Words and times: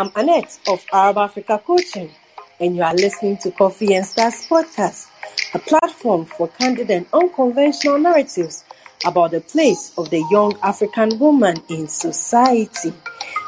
I'm 0.00 0.10
Annette 0.16 0.58
of 0.66 0.82
Arab 0.94 1.18
Africa 1.18 1.60
Coaching, 1.62 2.10
and 2.58 2.74
you 2.74 2.82
are 2.82 2.94
listening 2.94 3.36
to 3.42 3.50
Coffee 3.50 3.94
and 3.94 4.06
Stars 4.06 4.46
Podcast, 4.46 5.08
a 5.52 5.58
platform 5.58 6.24
for 6.24 6.48
candid 6.48 6.90
and 6.90 7.04
unconventional 7.12 7.98
narratives 7.98 8.64
about 9.04 9.32
the 9.32 9.42
place 9.42 9.92
of 9.98 10.08
the 10.08 10.24
young 10.30 10.56
African 10.62 11.18
woman 11.18 11.54
in 11.68 11.86
society. 11.86 12.94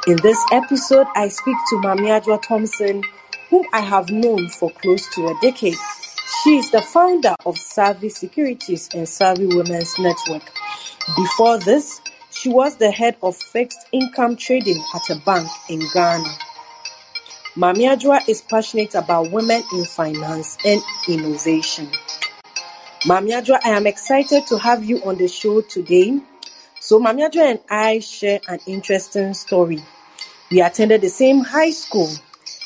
In 0.07 0.17
this 0.17 0.37
episode, 0.53 1.07
I 1.17 1.29
speak 1.29 1.57
to 1.71 1.77
Maame 1.77 2.21
Adjoa 2.21 2.43
Thompson, 2.43 3.03
whom 3.49 3.65
I 3.73 3.81
have 3.81 4.11
known 4.11 4.51
for 4.51 4.71
close 4.73 5.09
to 5.15 5.29
a 5.29 5.39
decade. 5.41 5.79
She 6.45 6.59
is 6.59 6.71
the 6.71 6.83
founder 6.83 7.35
of 7.47 7.57
Savvy 7.57 8.11
Securities 8.11 8.91
and 8.95 9.09
Savvy 9.09 9.47
Women's 9.47 9.99
Network. 9.99 10.53
Before 11.17 11.57
this, 11.57 12.03
she 12.43 12.49
was 12.49 12.75
the 12.77 12.91
head 12.91 13.17
of 13.23 13.37
fixed 13.37 13.87
income 13.93 14.35
trading 14.35 14.83
at 14.97 15.11
a 15.11 15.21
bank 15.21 15.49
in 15.69 15.81
Ghana. 15.95 16.29
Maame 17.55 17.89
Adjoa 17.89 18.29
is 18.29 18.41
passionate 18.43 18.97
about 18.97 19.31
women 19.31 19.63
in 19.73 19.85
finance 19.85 20.59
and 20.65 20.83
innovation. 21.09 21.89
Maame 23.05 23.31
Adjoa, 23.31 23.61
I 23.65 23.69
am 23.71 23.87
excited 23.87 24.45
to 24.49 24.59
have 24.59 24.83
you 24.83 25.01
on 25.05 25.19
the 25.19 25.29
show 25.29 25.61
today. 25.61 26.19
So, 26.81 26.99
Maame 26.99 27.31
Adjoa 27.31 27.49
and 27.49 27.61
I 27.71 28.01
share 28.01 28.41
an 28.49 28.59
interesting 28.67 29.35
story. 29.35 29.81
We 30.51 30.63
attended 30.63 31.03
the 31.03 31.11
same 31.11 31.45
high 31.45 31.71
school, 31.71 32.11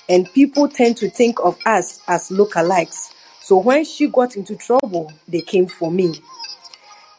and 0.08 0.32
people 0.32 0.68
tend 0.68 0.96
to 0.98 1.10
think 1.10 1.38
of 1.40 1.58
us 1.66 2.00
as 2.08 2.30
lookalikes. 2.30 3.12
So, 3.42 3.58
when 3.58 3.84
she 3.84 4.06
got 4.06 4.36
into 4.36 4.56
trouble, 4.56 5.12
they 5.28 5.42
came 5.42 5.66
for 5.66 5.90
me. 5.90 6.14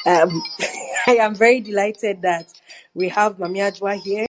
Um, 0.07 0.41
I 1.09 1.15
am 1.15 1.35
very 1.35 1.61
delighted 1.61 2.21
that 2.23 2.47
we 2.93 3.07
have 3.07 3.37
Maame 3.37 3.59
Adjoa 3.71 3.95
here, 3.95 4.25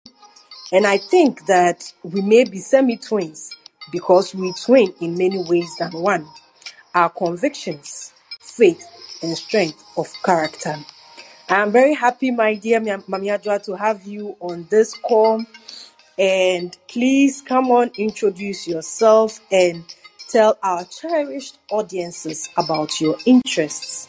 and 0.70 0.86
I 0.86 0.98
think 0.98 1.46
that 1.46 1.91
we 2.02 2.20
may 2.20 2.44
be 2.44 2.58
semi 2.58 2.98
twins 2.98 3.56
because 3.91 4.34
we 4.34 4.52
twin 4.52 4.92
in 5.00 5.16
many 5.16 5.42
ways 5.42 5.74
than 5.78 5.92
one. 5.92 6.27
Our 6.94 7.08
convictions, 7.08 8.12
faith, 8.40 8.86
and 9.23 9.34
strength 9.39 9.83
of 9.96 10.12
character. 10.23 10.77
I 11.48 11.62
am 11.62 11.73
very 11.73 11.95
happy, 11.95 12.30
my 12.30 12.56
dear 12.56 12.80
Maame 12.80 13.08
Adjoa, 13.08 13.64
to 13.64 13.74
have 13.74 14.06
you 14.06 14.36
on 14.40 14.67
this 14.68 14.92
call. 14.98 15.42
And 16.18 16.77
please 16.89 17.40
come 17.40 17.70
on, 17.70 17.90
introduce 17.96 18.68
yourself 18.68 19.40
and 19.51 19.83
tell 20.28 20.58
our 20.62 20.84
cherished 20.84 21.56
audiences 21.70 22.51
about 22.58 23.01
your 23.01 23.17
interests. 23.24 24.08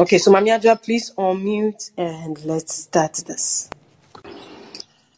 Okay, 0.00 0.16
so 0.16 0.32
Maame 0.32 0.48
Adjoa, 0.48 0.82
please 0.82 1.12
unmute 1.18 1.90
and 1.94 2.42
let's 2.46 2.74
start 2.74 3.12
this. 3.26 3.68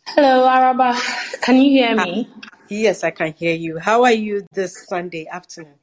Hello, 0.09 0.45
Araba. 0.45 0.99
Can 1.41 1.63
you 1.63 1.71
hear 1.71 1.95
me? 1.95 2.29
Yes, 2.69 3.05
I 3.05 3.13
can 3.13 3.33
hear 3.33 3.55
you. 3.55 3.79
How 3.79 4.03
are 4.03 4.13
you 4.13 4.45
this 4.53 4.89
Sunday 4.89 5.29
afternoon? 5.29 5.77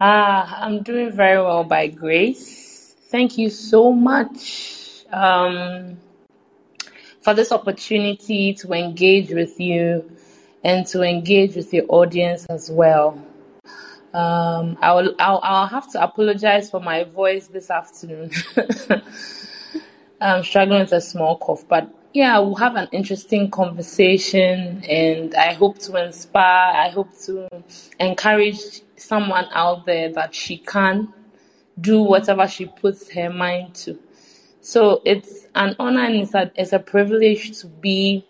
Ah, 0.00 0.64
I'm 0.64 0.82
doing 0.82 1.12
very 1.12 1.40
well 1.40 1.62
by 1.62 1.86
grace. 1.86 2.96
Thank 3.08 3.38
you 3.38 3.50
so 3.50 3.92
much 3.92 5.04
um, 5.12 5.96
for 7.20 7.34
this 7.34 7.52
opportunity 7.52 8.52
to 8.54 8.72
engage 8.72 9.30
with 9.30 9.60
you 9.60 10.10
and 10.64 10.84
to 10.88 11.02
engage 11.02 11.54
with 11.54 11.72
your 11.72 11.84
audience 11.88 12.46
as 12.46 12.68
well. 12.68 13.16
Um, 14.18 14.76
I'll, 14.82 15.14
I'll 15.20 15.40
I'll 15.44 15.66
have 15.68 15.92
to 15.92 16.02
apologize 16.02 16.70
for 16.70 16.80
my 16.80 17.04
voice 17.04 17.46
this 17.46 17.70
afternoon. 17.70 18.32
I'm 20.20 20.42
struggling 20.42 20.80
with 20.80 20.92
a 20.92 21.00
small 21.00 21.38
cough, 21.38 21.68
but 21.68 21.88
yeah, 22.12 22.36
we'll 22.40 22.56
have 22.56 22.74
an 22.74 22.88
interesting 22.90 23.48
conversation, 23.48 24.82
and 24.88 25.36
I 25.36 25.52
hope 25.52 25.78
to 25.80 26.04
inspire. 26.04 26.74
I 26.74 26.88
hope 26.88 27.16
to 27.26 27.48
encourage 28.00 28.82
someone 28.96 29.46
out 29.52 29.86
there 29.86 30.12
that 30.14 30.34
she 30.34 30.56
can 30.58 31.14
do 31.80 32.02
whatever 32.02 32.48
she 32.48 32.66
puts 32.66 33.08
her 33.12 33.30
mind 33.30 33.76
to. 33.76 33.96
So 34.62 35.00
it's 35.04 35.46
an 35.54 35.76
honor 35.78 36.02
and 36.02 36.16
it's 36.16 36.34
a, 36.34 36.50
it's 36.56 36.72
a 36.72 36.80
privilege 36.80 37.56
to 37.60 37.68
be 37.68 38.26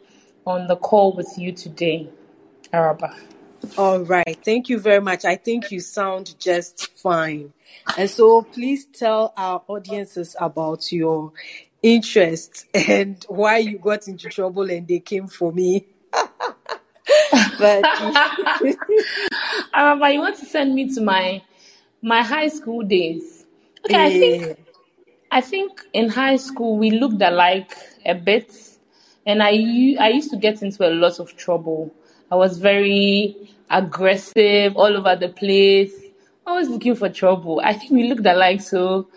on 0.47 0.66
the 0.66 0.76
call 0.76 1.15
with 1.15 1.32
you 1.38 1.53
today, 1.53 2.10
Araba. 2.75 3.16
All 3.76 4.00
right. 4.00 4.38
Thank 4.44 4.69
you 4.69 4.78
very 4.78 5.00
much. 5.00 5.24
I 5.24 5.36
think 5.36 5.70
you 5.70 5.80
sound 5.80 6.34
just 6.38 6.88
fine. 6.98 7.52
And 7.96 8.08
so 8.08 8.42
please 8.42 8.86
tell 8.86 9.32
our 9.36 9.62
audiences 9.69 10.36
about 10.38 10.91
your 10.92 11.32
interest 11.82 12.66
and 12.74 13.24
why 13.28 13.58
you 13.58 13.78
got 13.78 14.08
into 14.08 14.28
trouble 14.28 14.70
and 14.70 14.86
they 14.86 15.00
came 15.00 15.28
for 15.28 15.52
me. 15.52 15.86
but 17.58 17.84
um, 17.84 18.76
Araba, 19.75 20.10
you 20.10 20.20
want 20.20 20.38
to 20.38 20.46
send 20.46 20.75
me 20.75 20.92
to 20.94 21.00
my 21.00 21.42
my 22.02 22.22
high 22.22 22.48
school 22.48 22.82
days. 22.82 23.44
Okay, 23.84 24.06
I 24.06 24.10
think 24.10 24.58
I 25.30 25.40
think 25.40 25.82
in 25.92 26.08
high 26.08 26.36
school 26.36 26.78
we 26.78 26.90
looked 26.90 27.22
alike 27.22 27.72
a 28.04 28.14
bit 28.14 28.52
and 29.26 29.42
I 29.42 29.50
I 30.00 30.08
used 30.10 30.30
to 30.30 30.36
get 30.36 30.62
into 30.62 30.88
a 30.88 30.90
lot 30.90 31.20
of 31.20 31.36
trouble. 31.36 31.94
I 32.31 32.37
was 32.37 32.59
very 32.59 33.37
aggressive 33.71 34.77
all 34.77 34.97
over 34.97 35.16
the 35.16 35.28
place, 35.28 35.93
always 36.47 36.69
looking 36.69 36.94
for 36.94 37.09
trouble. 37.09 37.61
I 37.62 37.72
think 37.72 37.93
we 37.93 38.09
looked 38.09 38.27
alike, 38.27 38.61
so 38.61 39.09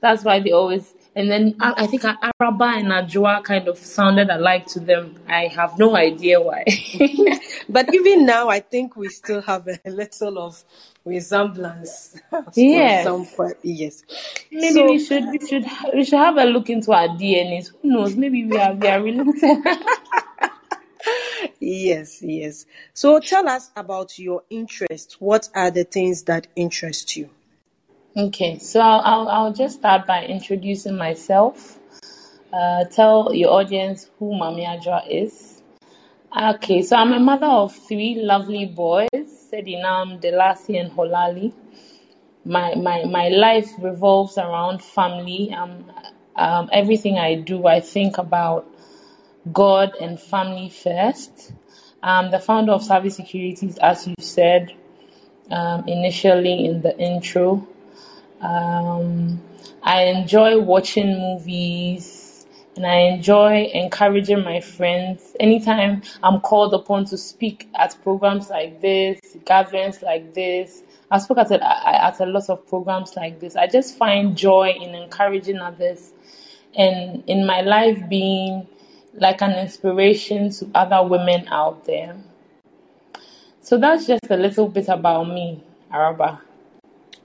that's 0.00 0.24
why 0.24 0.40
they 0.40 0.52
always. 0.52 0.94
And 1.16 1.28
then 1.30 1.56
I, 1.60 1.74
I 1.78 1.86
think 1.86 2.04
Araba 2.04 2.64
and 2.76 2.86
Adjoa 2.88 3.42
kind 3.42 3.66
of 3.66 3.76
sounded 3.78 4.30
alike 4.30 4.66
to 4.68 4.80
them. 4.80 5.16
I 5.28 5.48
have 5.48 5.78
no 5.78 5.96
idea 5.96 6.40
why. 6.40 6.64
But 7.68 7.94
even 7.94 8.26
now, 8.26 8.48
I 8.48 8.60
think 8.60 8.96
we 8.96 9.08
still 9.08 9.40
have 9.42 9.68
a 9.68 9.78
little 9.88 10.38
of 10.38 10.64
resemblance. 11.04 12.20
for 12.30 12.44
yes, 12.56 13.04
some 13.04 13.26
part. 13.26 13.58
Yes. 13.62 14.02
maybe 14.50 14.82
we 14.82 14.98
should 14.98 15.24
we 15.30 15.46
should 15.46 15.64
we 15.94 16.04
should 16.04 16.18
have 16.18 16.36
a 16.36 16.44
look 16.44 16.68
into 16.68 16.92
our 16.92 17.08
DNAs. 17.08 17.70
Who 17.80 17.90
knows? 17.90 18.16
Maybe 18.16 18.44
we 18.44 18.56
are 18.56 18.74
we 18.74 18.88
are 18.88 19.00
related. 19.00 19.64
yes, 21.60 22.22
yes. 22.22 22.66
So 22.94 23.20
tell 23.20 23.48
us 23.48 23.70
about 23.76 24.18
your 24.18 24.42
interest. 24.50 25.16
What 25.18 25.48
are 25.54 25.70
the 25.70 25.84
things 25.84 26.24
that 26.24 26.46
interest 26.56 27.16
you? 27.16 27.30
okay, 28.16 28.58
so 28.58 28.80
I'll, 28.80 29.00
I'll 29.00 29.28
I'll 29.28 29.52
just 29.52 29.78
start 29.78 30.06
by 30.06 30.24
introducing 30.24 30.96
myself. 30.96 31.78
Uh, 32.52 32.84
tell 32.84 33.32
your 33.34 33.52
audience 33.52 34.10
who 34.18 34.32
Maame 34.32 34.66
Adjoa 34.66 35.06
is. 35.08 35.62
Okay, 36.36 36.82
so 36.82 36.96
I'm 36.96 37.12
a 37.12 37.20
mother 37.20 37.46
of 37.46 37.74
three 37.74 38.16
lovely 38.16 38.66
boys, 38.66 39.08
Sedinam, 39.14 40.20
Delasi, 40.20 40.80
and 40.80 40.90
Holali. 40.92 41.52
My 42.44 42.74
my 42.74 43.04
my 43.04 43.28
life 43.28 43.70
revolves 43.78 44.38
around 44.38 44.82
family. 44.82 45.52
Um, 45.52 45.90
um, 46.36 46.68
everything 46.72 47.18
I 47.18 47.34
do, 47.34 47.66
I 47.66 47.80
think 47.80 48.18
about 48.18 48.66
God 49.52 49.92
and 50.00 50.20
family 50.20 50.68
first. 50.68 51.52
I'm 52.02 52.30
the 52.30 52.38
founder 52.38 52.72
of 52.72 52.82
Savvy 52.82 53.10
Securities, 53.10 53.78
as 53.78 54.06
you 54.06 54.14
said 54.20 54.72
um, 55.50 55.84
initially 55.86 56.66
in 56.66 56.82
the 56.82 56.96
intro. 56.98 57.66
Um, 58.40 59.42
I 59.82 60.04
enjoy 60.04 60.58
watching 60.60 61.18
movies 61.18 62.46
and 62.76 62.86
I 62.86 62.96
enjoy 63.00 63.70
encouraging 63.74 64.42
my 64.44 64.60
friends. 64.60 65.36
Anytime 65.38 66.02
I'm 66.22 66.40
called 66.40 66.72
upon 66.72 67.06
to 67.06 67.18
speak 67.18 67.68
at 67.74 67.96
programs 68.02 68.48
like 68.48 68.80
this, 68.80 69.20
gatherings 69.44 70.02
like 70.02 70.34
this, 70.34 70.82
I 71.10 71.18
spoke 71.18 71.38
at 71.38 71.50
a, 71.50 72.04
at 72.04 72.20
a 72.20 72.26
lot 72.26 72.48
of 72.48 72.66
programs 72.68 73.16
like 73.16 73.40
this. 73.40 73.56
I 73.56 73.66
just 73.66 73.96
find 73.96 74.36
joy 74.36 74.74
in 74.80 74.94
encouraging 74.94 75.58
others 75.58 76.12
and 76.74 77.24
in 77.26 77.44
my 77.46 77.62
life 77.62 78.08
being 78.08 78.68
like 79.14 79.42
an 79.42 79.52
inspiration 79.58 80.50
to 80.50 80.70
other 80.74 81.06
women 81.06 81.48
out 81.48 81.84
there. 81.84 82.16
So 83.60 83.78
that's 83.78 84.06
just 84.06 84.30
a 84.30 84.36
little 84.36 84.68
bit 84.68 84.88
about 84.88 85.24
me, 85.24 85.62
Araba. 85.92 86.42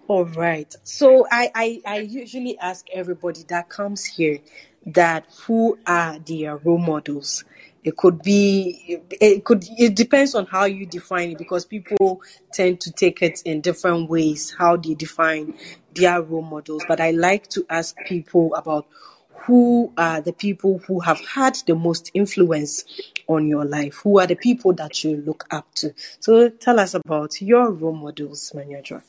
All 0.08 0.26
right. 0.26 0.74
So 0.84 1.26
I, 1.32 1.52
I, 1.56 1.82
I 1.86 1.98
usually 2.00 2.60
ask 2.60 2.86
everybody 2.94 3.44
that 3.48 3.70
comes 3.70 4.06
here 4.06 4.40
that 4.88 5.26
who 5.46 5.80
are 5.88 6.20
their 6.20 6.58
role 6.58 6.78
models. 6.78 7.44
It 7.84 7.98
could 7.98 8.22
be, 8.22 9.00
it 9.10 9.44
could, 9.44 9.64
it 9.78 9.96
depends 9.96 10.36
on 10.36 10.48
how 10.48 10.66
you 10.66 10.86
define 10.86 11.32
it 11.32 11.38
because 11.38 11.66
people 11.66 12.22
tend 12.52 12.82
to 12.82 12.92
take 12.92 13.22
it 13.22 13.42
in 13.46 13.62
different 13.62 14.10
ways, 14.10 14.56
how 14.58 14.76
they 14.78 14.96
define 14.96 15.56
their 15.94 16.22
role 16.22 16.42
models. 16.42 16.84
But 16.88 17.00
I 17.00 17.12
like 17.12 17.48
to 17.50 17.66
ask 17.70 17.96
people 18.06 18.54
about 18.56 18.88
who 19.46 19.94
are 19.98 20.22
the 20.22 20.34
people 20.34 20.80
who 20.88 21.00
have 21.00 21.20
had 21.20 21.56
the 21.68 21.76
most 21.76 22.10
influence 22.14 22.84
on 23.28 23.48
your 23.48 23.64
life? 23.66 23.96
Who 24.04 24.20
are 24.20 24.28
the 24.28 24.36
people 24.36 24.74
that 24.74 25.04
you 25.04 25.18
look 25.18 25.46
up 25.52 25.74
to? 25.76 25.94
So 26.20 26.50
tell 26.50 26.80
us 26.80 26.94
about 26.96 27.42
your 27.42 27.70
role 27.72 27.94
models, 27.94 28.52
Maame 28.56 28.82
Adjoa. 28.82 29.04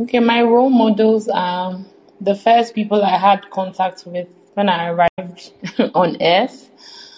Okay, 0.00 0.20
my 0.20 0.42
role 0.42 0.70
models 0.70 1.28
are 1.28 1.78
the 2.20 2.34
first 2.34 2.74
people 2.74 3.02
I 3.02 3.18
had 3.18 3.50
contact 3.50 4.04
with 4.06 4.28
when 4.54 4.68
I 4.68 4.88
arrived 4.88 5.52
on 5.94 6.16
earth. 6.22 6.70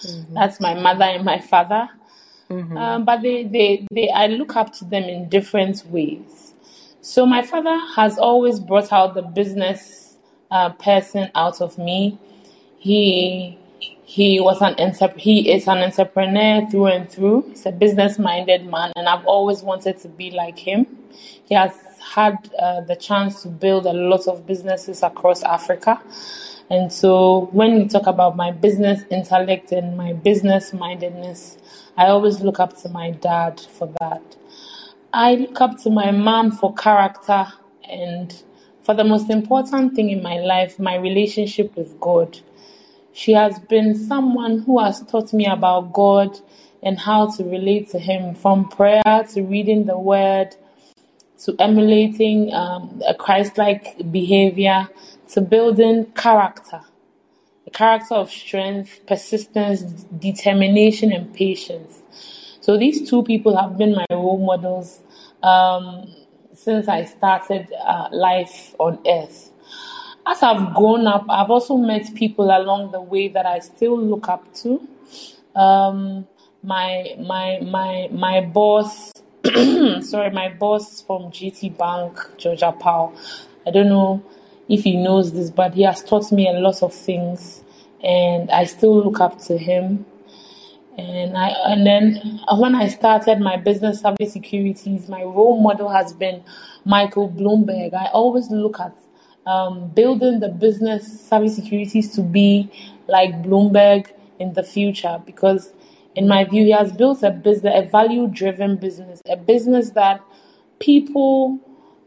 Mm-hmm. 0.05 0.33
That's 0.33 0.59
my 0.59 0.73
mother 0.73 1.05
and 1.05 1.23
my 1.23 1.39
father. 1.39 1.89
Mm-hmm. 2.49 2.77
Um, 2.77 3.05
but 3.05 3.21
they, 3.21 3.43
they, 3.45 3.87
they, 3.91 4.09
I 4.09 4.27
look 4.27 4.55
up 4.55 4.73
to 4.75 4.85
them 4.85 5.03
in 5.03 5.29
different 5.29 5.85
ways. 5.87 6.53
So 7.01 7.25
my 7.25 7.41
father 7.41 7.77
has 7.95 8.17
always 8.17 8.59
brought 8.59 8.91
out 8.91 9.13
the 9.13 9.21
business 9.21 10.06
uh, 10.51 10.69
person 10.71 11.29
out 11.35 11.61
of 11.61 11.77
me. 11.77 12.19
He 12.77 13.57
he 14.03 14.39
was 14.39 14.61
an 14.61 14.75
he 15.17 15.51
is 15.51 15.67
an 15.67 15.79
entrepreneur 15.79 16.65
through 16.69 16.87
and 16.87 17.09
through. 17.09 17.45
He's 17.49 17.65
a 17.65 17.71
business 17.71 18.17
minded 18.17 18.65
man, 18.65 18.93
and 18.95 19.07
I've 19.07 19.25
always 19.25 19.61
wanted 19.61 19.99
to 19.99 20.07
be 20.09 20.31
like 20.31 20.57
him. 20.57 20.87
He 21.45 21.55
has 21.55 21.73
had 21.99 22.49
uh, 22.57 22.81
the 22.81 22.95
chance 22.95 23.41
to 23.43 23.49
build 23.49 23.85
a 23.85 23.93
lot 23.93 24.27
of 24.27 24.45
businesses 24.45 25.03
across 25.03 25.43
Africa. 25.43 26.01
And 26.69 26.91
so 26.91 27.49
when 27.51 27.75
we 27.75 27.87
talk 27.87 28.07
about 28.07 28.35
my 28.35 28.51
business 28.51 29.03
intellect 29.09 29.71
and 29.71 29.95
my 29.95 30.13
business 30.13 30.73
mindedness, 30.73 31.57
I 31.95 32.07
always 32.07 32.41
look 32.41 32.59
up 32.59 32.77
to 32.81 32.89
my 32.89 33.11
dad 33.11 33.59
for 33.59 33.87
that. 33.99 34.35
I 35.13 35.35
look 35.35 35.61
up 35.61 35.81
to 35.83 35.89
my 35.89 36.11
mom 36.11 36.51
for 36.51 36.73
character 36.73 37.47
and 37.89 38.43
for 38.87 38.93
the 38.93 39.03
most 39.03 39.29
important 39.29 39.93
thing 39.95 40.09
in 40.11 40.23
my 40.23 40.37
life, 40.37 40.79
my 40.79 40.95
relationship 40.95 41.75
with 41.75 41.99
God. 41.99 42.39
She 43.11 43.33
has 43.33 43.59
been 43.59 43.93
someone 43.95 44.59
who 44.59 44.79
has 44.79 45.03
taught 45.03 45.33
me 45.33 45.45
about 45.45 45.91
God 45.91 46.39
and 46.81 46.97
how 46.97 47.29
to 47.31 47.43
relate 47.43 47.89
to 47.89 47.99
Him 47.99 48.33
from 48.33 48.69
prayer 48.69 49.25
to 49.33 49.41
reading 49.41 49.87
the 49.87 49.99
Word 49.99 50.55
to 51.39 51.53
emulating 51.59 52.53
um, 52.53 53.01
a 53.05 53.13
Christ 53.13 53.57
like 53.57 54.09
behavior 54.09 54.87
to 55.33 55.41
building 55.41 56.05
character 56.13 56.81
a 57.67 57.69
character 57.69 58.15
of 58.15 58.31
strength, 58.31 59.01
persistence, 59.05 59.81
determination, 60.17 61.11
and 61.11 61.33
patience. 61.33 62.01
So 62.61 62.77
these 62.77 63.09
two 63.09 63.23
people 63.23 63.57
have 63.57 63.77
been 63.77 63.93
my 63.93 64.05
role 64.09 64.37
models 64.37 65.01
um, 65.43 66.07
since 66.57 66.87
I 66.87 67.05
started 67.05 67.67
uh, 67.73 68.09
life 68.11 68.75
on 68.79 68.99
earth. 69.07 69.51
As 70.25 70.43
I've 70.43 70.73
grown 70.73 71.07
up, 71.07 71.25
I've 71.29 71.49
also 71.49 71.77
met 71.77 72.13
people 72.15 72.45
along 72.45 72.91
the 72.91 73.01
way 73.01 73.27
that 73.29 73.45
I 73.45 73.59
still 73.59 73.97
look 73.97 74.27
up 74.27 74.53
to. 74.55 74.85
Um, 75.55 76.27
my 76.63 77.15
my 77.19 77.59
my 77.61 78.09
my 78.11 78.41
boss 78.41 79.13
sorry, 80.01 80.29
my 80.31 80.49
boss 80.49 81.01
from 81.03 81.31
GT 81.31 81.77
Bank, 81.77 82.19
Georgia 82.37 82.73
Powell. 82.77 83.15
I 83.65 83.71
don't 83.71 83.87
know 83.87 84.23
if 84.67 84.83
he 84.83 84.97
knows 84.97 85.31
this, 85.31 85.49
but 85.49 85.73
he 85.73 85.83
has 85.83 86.03
taught 86.03 86.31
me 86.31 86.49
a 86.49 86.59
lot 86.59 86.83
of 86.83 86.93
things, 86.93 87.63
and 88.03 88.51
I 88.51 88.65
still 88.65 89.01
look 89.01 89.21
up 89.21 89.39
to 89.43 89.57
him. 89.57 90.05
And 90.97 91.37
I 91.37 91.49
and 91.67 91.85
then 91.85 92.41
when 92.57 92.73
I 92.73 92.87
started 92.87 93.39
my 93.39 93.57
business 93.57 94.01
Savvy 94.01 94.25
Securities, 94.25 95.07
my 95.07 95.21
role 95.23 95.61
model 95.61 95.89
has 95.89 96.13
been 96.13 96.43
Michael 96.85 97.29
Bloomberg. 97.29 97.93
I 97.93 98.07
always 98.07 98.49
look 98.49 98.79
at 98.79 98.95
um, 99.45 99.89
building 99.89 100.39
the 100.39 100.49
business 100.49 101.21
Savvy 101.21 101.49
Securities 101.49 102.15
to 102.15 102.21
be 102.21 102.71
like 103.07 103.31
Bloomberg 103.43 104.07
in 104.39 104.53
the 104.53 104.63
future 104.63 105.21
because 105.25 105.71
in 106.15 106.27
my 106.27 106.43
view, 106.45 106.63
he 106.65 106.71
has 106.71 106.91
built 106.91 107.21
a 107.21 107.29
business, 107.29 107.73
a 107.75 107.87
value-driven 107.87 108.77
business, 108.77 109.21
a 109.29 109.37
business 109.37 109.91
that 109.91 110.19
people 110.79 111.59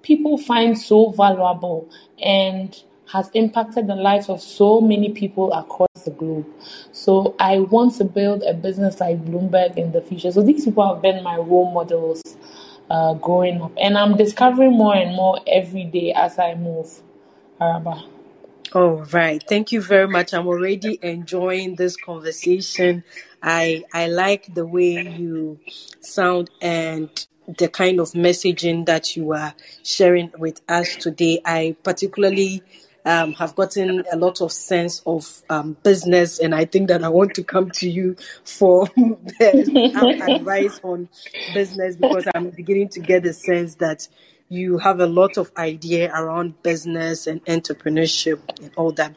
people 0.03 0.37
find 0.37 0.77
so 0.77 1.11
valuable 1.11 1.89
and 2.21 2.83
has 3.13 3.31
impacted 3.35 3.87
the 3.87 3.97
lives 3.97 4.29
of 4.29 4.41
so 4.41 4.81
many 4.81 5.11
people 5.11 5.53
across 5.53 5.89
the 6.05 6.11
globe. 6.11 6.47
So 6.93 7.35
I 7.39 7.61
want 7.61 7.97
to 7.97 8.05
build 8.05 8.43
a 8.43 8.55
business 8.55 9.01
like 9.01 9.25
Bloomberg 9.25 9.77
in 9.77 9.93
the 9.93 10.01
future. 10.01 10.33
So 10.33 10.43
these 10.43 10.65
people 10.65 10.87
have 10.93 11.03
been 11.03 11.23
my 11.25 11.37
role 11.37 11.73
models 11.73 12.23
uh, 12.91 13.15
growing 13.15 13.61
up, 13.63 13.73
and 13.81 13.99
I'm 13.99 14.17
discovering 14.17 14.73
more 14.73 14.95
and 14.95 15.15
more 15.15 15.41
every 15.47 15.85
day 15.85 16.13
as 16.13 16.39
I 16.39 16.55
move. 16.55 17.01
Araba. 17.61 18.05
All 18.73 19.05
right. 19.13 19.43
Thank 19.49 19.73
you 19.73 19.83
very 19.83 20.07
much. 20.07 20.33
I'm 20.33 20.47
already 20.47 20.99
enjoying 21.03 21.75
this 21.75 21.97
conversation. 21.97 23.03
I 23.43 23.85
I 23.93 24.07
like 24.07 24.55
the 24.55 24.65
way 24.65 25.03
you 25.03 25.59
sound 26.01 26.51
and 26.63 27.11
the 27.59 27.69
kind 27.69 27.99
of 27.99 28.13
messaging 28.13 28.87
that 28.87 29.17
you 29.17 29.33
are 29.33 29.55
sharing 29.83 30.31
with 30.39 30.61
us 30.69 30.95
today. 30.95 31.41
I 31.45 31.77
particularly 31.83 32.63
um, 33.05 33.33
have 33.35 33.55
gotten 33.55 34.05
a 34.13 34.17
lot 34.17 34.41
of 34.41 34.53
sense 34.53 35.03
of 35.07 35.43
um, 35.49 35.77
business, 35.83 36.39
and 36.39 36.55
I 36.55 36.65
think 36.65 36.89
that 36.89 37.03
I 37.03 37.09
want 37.09 37.35
to 37.35 37.45
come 37.45 37.71
to 37.73 37.89
you 37.89 38.17
for 38.45 38.89
advice 39.41 40.81
on 40.83 41.09
business 41.55 41.97
because 41.97 42.27
I'm 42.35 42.51
beginning 42.51 42.89
to 42.91 43.01
get 43.01 43.23
the 43.23 43.33
sense 43.33 43.77
that 43.77 44.07
you 44.51 44.79
have 44.79 44.99
a 44.99 45.07
lot 45.07 45.39
of 45.39 45.53
idea 45.57 46.13
around 46.13 46.61
business 46.65 47.29
and 47.29 47.43
entrepreneurship 47.45 48.41
and 48.61 48.73
all 48.77 48.91
that. 48.91 49.15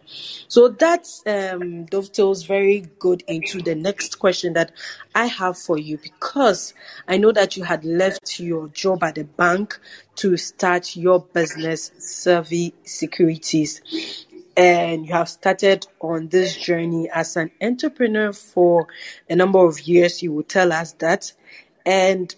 So 0.48 0.70
that 0.70 1.08
um, 1.26 1.86
dovetails 1.86 2.44
very 2.44 2.86
good 3.00 3.24
into 3.28 3.60
the 3.60 3.74
next 3.74 4.20
question 4.20 4.54
that 4.54 4.72
I 5.16 5.26
have 5.26 5.58
for 5.58 5.80
you 5.80 5.98
because 5.98 6.76
I 7.08 7.18
know 7.18 7.32
that 7.32 7.58
you 7.58 7.64
had 7.64 7.84
left 7.84 8.40
your 8.40 8.68
job 8.68 9.04
at 9.04 9.16
the 9.16 9.24
bank 9.24 9.80
to 10.18 10.38
start 10.38 10.96
your 10.96 11.22
business, 11.22 11.92
Savvy 11.98 12.76
Securities. 12.84 13.82
And 14.56 15.08
you 15.08 15.14
have 15.14 15.30
started 15.30 15.88
on 16.00 16.28
this 16.28 16.56
journey 16.56 17.10
as 17.12 17.36
an 17.38 17.50
entrepreneur 17.60 18.34
for 18.34 18.88
a 19.28 19.36
number 19.36 19.66
of 19.66 19.82
years. 19.82 20.22
You 20.22 20.32
will 20.32 20.44
tell 20.44 20.72
us 20.72 20.92
that. 21.00 21.34
And 21.88 22.36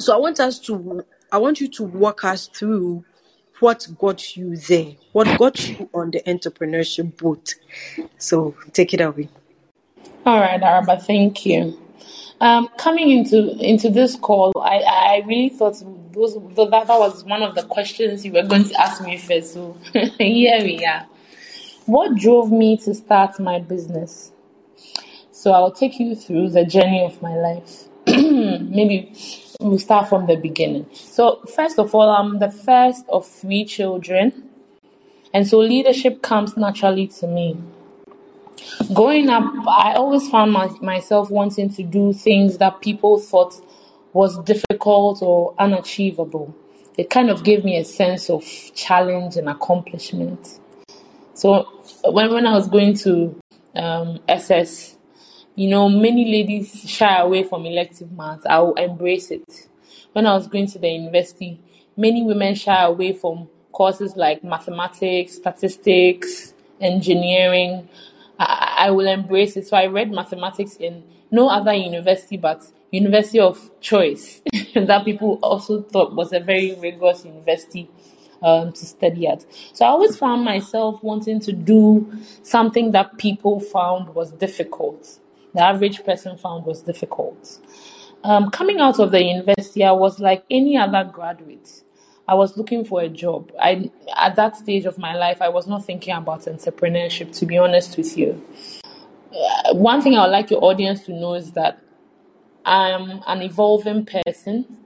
so 0.00 0.16
I 0.16 0.18
want 0.18 0.40
us 0.40 0.58
to 0.60 1.04
I 1.32 1.38
want 1.38 1.62
you 1.62 1.68
to 1.68 1.84
walk 1.84 2.24
us 2.24 2.46
through 2.46 3.06
what 3.60 3.86
got 3.98 4.36
you 4.36 4.54
there, 4.54 4.96
what 5.12 5.38
got 5.38 5.66
you 5.66 5.88
on 5.94 6.10
the 6.10 6.20
entrepreneurship 6.26 7.16
boat. 7.16 7.54
So 8.18 8.54
take 8.74 8.92
it 8.92 9.00
away. 9.00 9.30
All 10.26 10.38
right, 10.38 10.62
Araba, 10.62 11.00
thank 11.00 11.46
you. 11.46 11.80
Um, 12.38 12.68
coming 12.76 13.10
into 13.10 13.56
into 13.58 13.88
this 13.88 14.14
call, 14.14 14.52
I, 14.60 14.80
I 14.80 15.24
really 15.26 15.48
thought 15.48 15.82
those, 16.12 16.34
that 16.34 16.70
that 16.70 16.86
was 16.88 17.24
one 17.24 17.42
of 17.42 17.54
the 17.54 17.62
questions 17.62 18.26
you 18.26 18.32
were 18.32 18.42
going 18.42 18.64
to 18.64 18.74
ask 18.78 19.02
me 19.02 19.16
first. 19.16 19.54
So 19.54 19.78
here 20.18 20.60
we 20.60 20.84
are. 20.84 21.06
What 21.86 22.16
drove 22.16 22.52
me 22.52 22.76
to 22.78 22.94
start 22.94 23.40
my 23.40 23.58
business? 23.58 24.32
So 25.30 25.52
I'll 25.52 25.72
take 25.72 25.98
you 25.98 26.14
through 26.14 26.50
the 26.50 26.66
journey 26.66 27.02
of 27.02 27.22
my 27.22 27.36
life. 27.36 27.84
Maybe 28.06 29.12
we'll 29.62 29.78
start 29.78 30.08
from 30.08 30.26
the 30.26 30.36
beginning. 30.36 30.86
So, 30.92 31.42
first 31.54 31.78
of 31.78 31.94
all, 31.94 32.08
I'm 32.08 32.38
the 32.38 32.50
first 32.50 33.04
of 33.08 33.26
three 33.26 33.64
children, 33.64 34.48
and 35.32 35.46
so 35.46 35.58
leadership 35.58 36.22
comes 36.22 36.56
naturally 36.56 37.06
to 37.08 37.26
me. 37.26 37.56
Growing 38.92 39.28
up, 39.28 39.44
I 39.68 39.94
always 39.94 40.28
found 40.28 40.52
my, 40.52 40.68
myself 40.80 41.30
wanting 41.30 41.70
to 41.74 41.82
do 41.82 42.12
things 42.12 42.58
that 42.58 42.80
people 42.80 43.18
thought 43.18 43.54
was 44.12 44.38
difficult 44.40 45.22
or 45.22 45.54
unachievable. 45.58 46.54
It 46.98 47.08
kind 47.08 47.30
of 47.30 47.42
gave 47.42 47.64
me 47.64 47.78
a 47.78 47.84
sense 47.84 48.28
of 48.28 48.44
challenge 48.74 49.36
and 49.36 49.48
accomplishment. 49.48 50.60
So, 51.34 51.64
when, 52.04 52.32
when 52.32 52.46
I 52.46 52.52
was 52.52 52.68
going 52.68 52.94
to 52.98 53.40
um, 53.74 54.20
SS, 54.28 54.96
you 55.54 55.68
know, 55.68 55.88
many 55.88 56.30
ladies 56.30 56.88
shy 56.88 57.18
away 57.18 57.42
from 57.44 57.66
elective 57.66 58.10
maths. 58.12 58.46
I 58.46 58.58
will 58.60 58.74
embrace 58.74 59.30
it. 59.30 59.68
When 60.12 60.26
I 60.26 60.34
was 60.34 60.46
going 60.46 60.66
to 60.68 60.78
the 60.78 60.88
university, 60.88 61.60
many 61.96 62.22
women 62.22 62.54
shy 62.54 62.82
away 62.82 63.12
from 63.12 63.48
courses 63.72 64.16
like 64.16 64.42
mathematics, 64.42 65.34
statistics, 65.34 66.54
engineering. 66.80 67.88
I, 68.38 68.74
I 68.78 68.90
will 68.90 69.06
embrace 69.06 69.56
it. 69.56 69.66
So 69.66 69.76
I 69.76 69.86
read 69.86 70.10
mathematics 70.10 70.76
in 70.76 71.04
no 71.30 71.48
other 71.48 71.72
university 71.72 72.36
but 72.36 72.64
University 72.90 73.40
of 73.40 73.70
Choice, 73.80 74.42
that 74.74 75.04
people 75.04 75.38
also 75.42 75.82
thought 75.82 76.14
was 76.14 76.32
a 76.32 76.40
very 76.40 76.74
rigorous 76.74 77.24
university 77.24 77.90
um, 78.42 78.72
to 78.72 78.84
study 78.84 79.26
at. 79.26 79.46
So 79.72 79.86
I 79.86 79.88
always 79.88 80.16
found 80.16 80.44
myself 80.44 81.02
wanting 81.02 81.40
to 81.40 81.52
do 81.52 82.12
something 82.42 82.92
that 82.92 83.16
people 83.16 83.60
found 83.60 84.14
was 84.14 84.32
difficult 84.32 85.18
the 85.54 85.60
average 85.60 86.04
person 86.04 86.36
found 86.36 86.64
was 86.66 86.82
difficult. 86.82 87.58
Um, 88.24 88.50
coming 88.50 88.80
out 88.80 89.00
of 89.00 89.10
the 89.10 89.22
university, 89.22 89.84
I 89.84 89.92
was 89.92 90.20
like 90.20 90.44
any 90.50 90.76
other 90.76 91.04
graduate. 91.04 91.82
I 92.28 92.34
was 92.34 92.56
looking 92.56 92.84
for 92.84 93.00
a 93.02 93.08
job. 93.08 93.50
I 93.60 93.90
at 94.16 94.36
that 94.36 94.56
stage 94.56 94.84
of 94.84 94.96
my 94.96 95.14
life, 95.14 95.42
I 95.42 95.48
was 95.48 95.66
not 95.66 95.84
thinking 95.84 96.14
about 96.14 96.42
entrepreneurship. 96.42 97.36
To 97.38 97.46
be 97.46 97.58
honest 97.58 97.96
with 97.96 98.16
you, 98.16 98.40
uh, 99.32 99.74
one 99.74 100.00
thing 100.02 100.16
I 100.16 100.22
would 100.22 100.32
like 100.32 100.50
your 100.50 100.62
audience 100.62 101.04
to 101.06 101.12
know 101.12 101.34
is 101.34 101.52
that 101.52 101.80
I'm 102.64 103.22
an 103.26 103.42
evolving 103.42 104.06
person. 104.06 104.78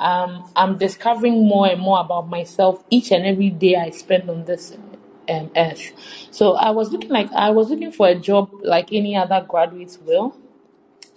Um, 0.00 0.50
I'm 0.56 0.78
discovering 0.78 1.46
more 1.46 1.68
and 1.68 1.80
more 1.80 2.00
about 2.00 2.28
myself 2.28 2.82
each 2.90 3.12
and 3.12 3.24
every 3.24 3.50
day 3.50 3.76
I 3.76 3.90
spend 3.90 4.28
on 4.30 4.46
this 4.46 4.72
um, 5.28 5.50
earth. 5.56 5.92
So 6.30 6.54
I 6.54 6.70
was 6.70 6.92
looking 6.92 7.10
like 7.10 7.32
I 7.32 7.50
was 7.50 7.70
looking 7.70 7.92
for 7.92 8.08
a 8.08 8.14
job 8.14 8.50
like 8.62 8.92
any 8.92 9.16
other 9.16 9.44
graduate 9.46 9.96
will. 10.04 10.36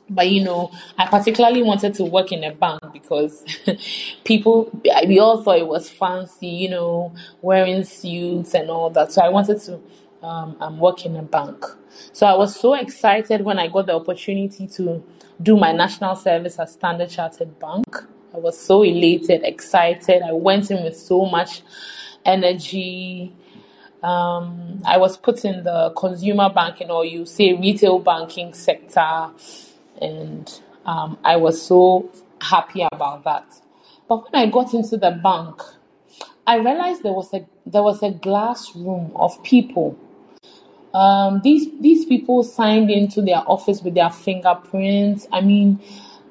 But 0.09 0.29
you 0.29 0.43
know, 0.43 0.71
I 0.97 1.07
particularly 1.07 1.63
wanted 1.63 1.93
to 1.95 2.03
work 2.03 2.31
in 2.31 2.43
a 2.43 2.53
bank 2.53 2.81
because 2.91 3.43
people, 4.23 4.69
we 5.07 5.19
all 5.19 5.41
thought 5.41 5.57
it 5.57 5.67
was 5.67 5.89
fancy, 5.89 6.47
you 6.47 6.69
know, 6.69 7.13
wearing 7.41 7.83
suits 7.83 8.53
and 8.53 8.69
all 8.69 8.89
that. 8.91 9.11
So 9.11 9.21
I 9.21 9.29
wanted 9.29 9.61
to 9.61 9.79
um, 10.21 10.57
um, 10.59 10.77
work 10.79 11.05
in 11.05 11.15
a 11.15 11.21
bank. 11.23 11.65
So 12.11 12.25
I 12.25 12.35
was 12.35 12.55
so 12.55 12.73
excited 12.73 13.41
when 13.41 13.59
I 13.59 13.67
got 13.67 13.85
the 13.85 13.95
opportunity 13.95 14.67
to 14.67 15.03
do 15.41 15.57
my 15.57 15.71
national 15.71 16.15
service 16.15 16.59
at 16.59 16.69
Standard 16.69 17.09
Chartered 17.09 17.59
Bank. 17.59 17.95
I 18.33 18.37
was 18.37 18.57
so 18.57 18.83
elated, 18.83 19.43
excited. 19.43 20.23
I 20.23 20.31
went 20.31 20.71
in 20.71 20.83
with 20.83 20.97
so 20.97 21.25
much 21.25 21.61
energy. 22.25 23.33
Um, 24.03 24.81
I 24.85 24.97
was 24.97 25.15
put 25.15 25.45
in 25.45 25.63
the 25.63 25.93
consumer 25.95 26.49
banking 26.53 26.91
or 26.91 27.05
you 27.05 27.25
say 27.25 27.53
retail 27.53 27.99
banking 27.99 28.53
sector, 28.53 29.29
and 30.01 30.61
um, 30.85 31.17
I 31.23 31.37
was 31.37 31.61
so 31.61 32.11
happy 32.41 32.85
about 32.91 33.23
that. 33.23 33.45
But 34.09 34.31
when 34.31 34.41
I 34.41 34.51
got 34.51 34.73
into 34.73 34.97
the 34.97 35.11
bank, 35.11 35.61
I 36.45 36.57
realized 36.57 37.03
there 37.03 37.13
was 37.13 37.33
a 37.33 37.45
there 37.65 37.83
was 37.83 38.03
a 38.03 38.11
glass 38.11 38.75
room 38.75 39.11
of 39.15 39.41
people. 39.43 39.97
Um, 40.93 41.39
these 41.41 41.69
these 41.79 42.05
people 42.05 42.43
signed 42.43 42.91
into 42.91 43.21
their 43.21 43.43
office 43.47 43.81
with 43.81 43.95
their 43.95 44.09
fingerprints. 44.11 45.27
I 45.31 45.39
mean, 45.39 45.79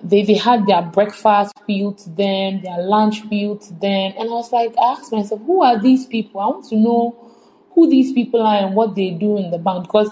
they 0.02 0.23
they 0.23 0.35
had 0.35 0.67
their 0.67 0.83
breakfast 0.83 1.55
billed 1.67 1.99
to 1.99 2.11
them, 2.11 2.61
their 2.61 2.83
lunch 2.83 3.29
billed 3.31 3.62
to 3.62 3.73
them, 3.73 4.12
and 4.19 4.29
I 4.29 4.33
was 4.33 4.52
like, 4.52 4.75
I 4.79 4.93
asked 4.93 5.11
myself, 5.11 5.41
who 5.47 5.62
are 5.62 5.81
these 5.81 6.05
people? 6.05 6.41
I 6.41 6.47
want 6.49 6.69
to 6.69 6.76
know 6.76 7.31
who 7.75 7.88
these 7.88 8.12
people 8.12 8.43
are 8.43 8.67
and 8.67 8.75
what 8.75 8.95
they 8.95 9.11
do 9.11 9.38
in 9.38 9.50
the 9.50 9.59
bank 9.59 9.85
because 9.85 10.11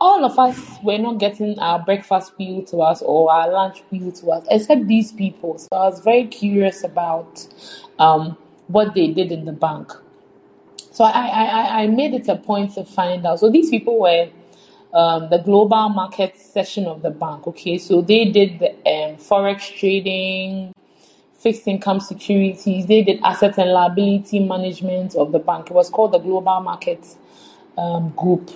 all 0.00 0.24
of 0.24 0.38
us 0.38 0.78
were 0.82 0.98
not 0.98 1.18
getting 1.18 1.58
our 1.58 1.78
breakfast 1.78 2.36
billed 2.38 2.66
to 2.68 2.78
us 2.78 3.02
or 3.02 3.30
our 3.30 3.52
lunch 3.52 3.82
billed 3.90 4.14
to 4.14 4.30
us, 4.30 4.46
except 4.50 4.86
these 4.86 5.12
people. 5.12 5.58
So 5.58 5.68
I 5.72 5.88
was 5.88 6.00
very 6.00 6.26
curious 6.26 6.82
about 6.82 7.46
um, 7.98 8.36
what 8.68 8.94
they 8.94 9.08
did 9.08 9.30
in 9.30 9.44
the 9.44 9.52
bank. 9.52 9.92
So 10.92 11.04
I, 11.04 11.10
I, 11.10 11.82
I 11.82 11.86
made 11.86 12.14
it 12.14 12.28
a 12.28 12.36
point 12.36 12.74
to 12.74 12.84
find 12.84 13.26
out. 13.26 13.40
So 13.40 13.50
these 13.50 13.68
people 13.68 14.00
were 14.00 14.30
um, 14.94 15.28
the 15.30 15.38
global 15.38 15.90
market 15.90 16.36
section 16.36 16.86
of 16.86 17.02
the 17.02 17.10
bank. 17.10 17.46
Okay, 17.46 17.78
so 17.78 18.00
they 18.00 18.24
did 18.24 18.58
the 18.58 18.70
um, 18.70 19.16
forex 19.16 19.76
trading, 19.78 20.72
fixed 21.40 21.66
income 21.66 22.00
securities. 22.00 22.86
They 22.86 23.02
did 23.02 23.20
asset 23.22 23.58
and 23.58 23.72
liability 23.72 24.40
management 24.40 25.16
of 25.16 25.32
the 25.32 25.40
bank. 25.40 25.70
It 25.70 25.74
was 25.74 25.90
called 25.90 26.12
the 26.12 26.18
global 26.18 26.60
market 26.60 27.04
um, 27.78 28.10
group 28.10 28.50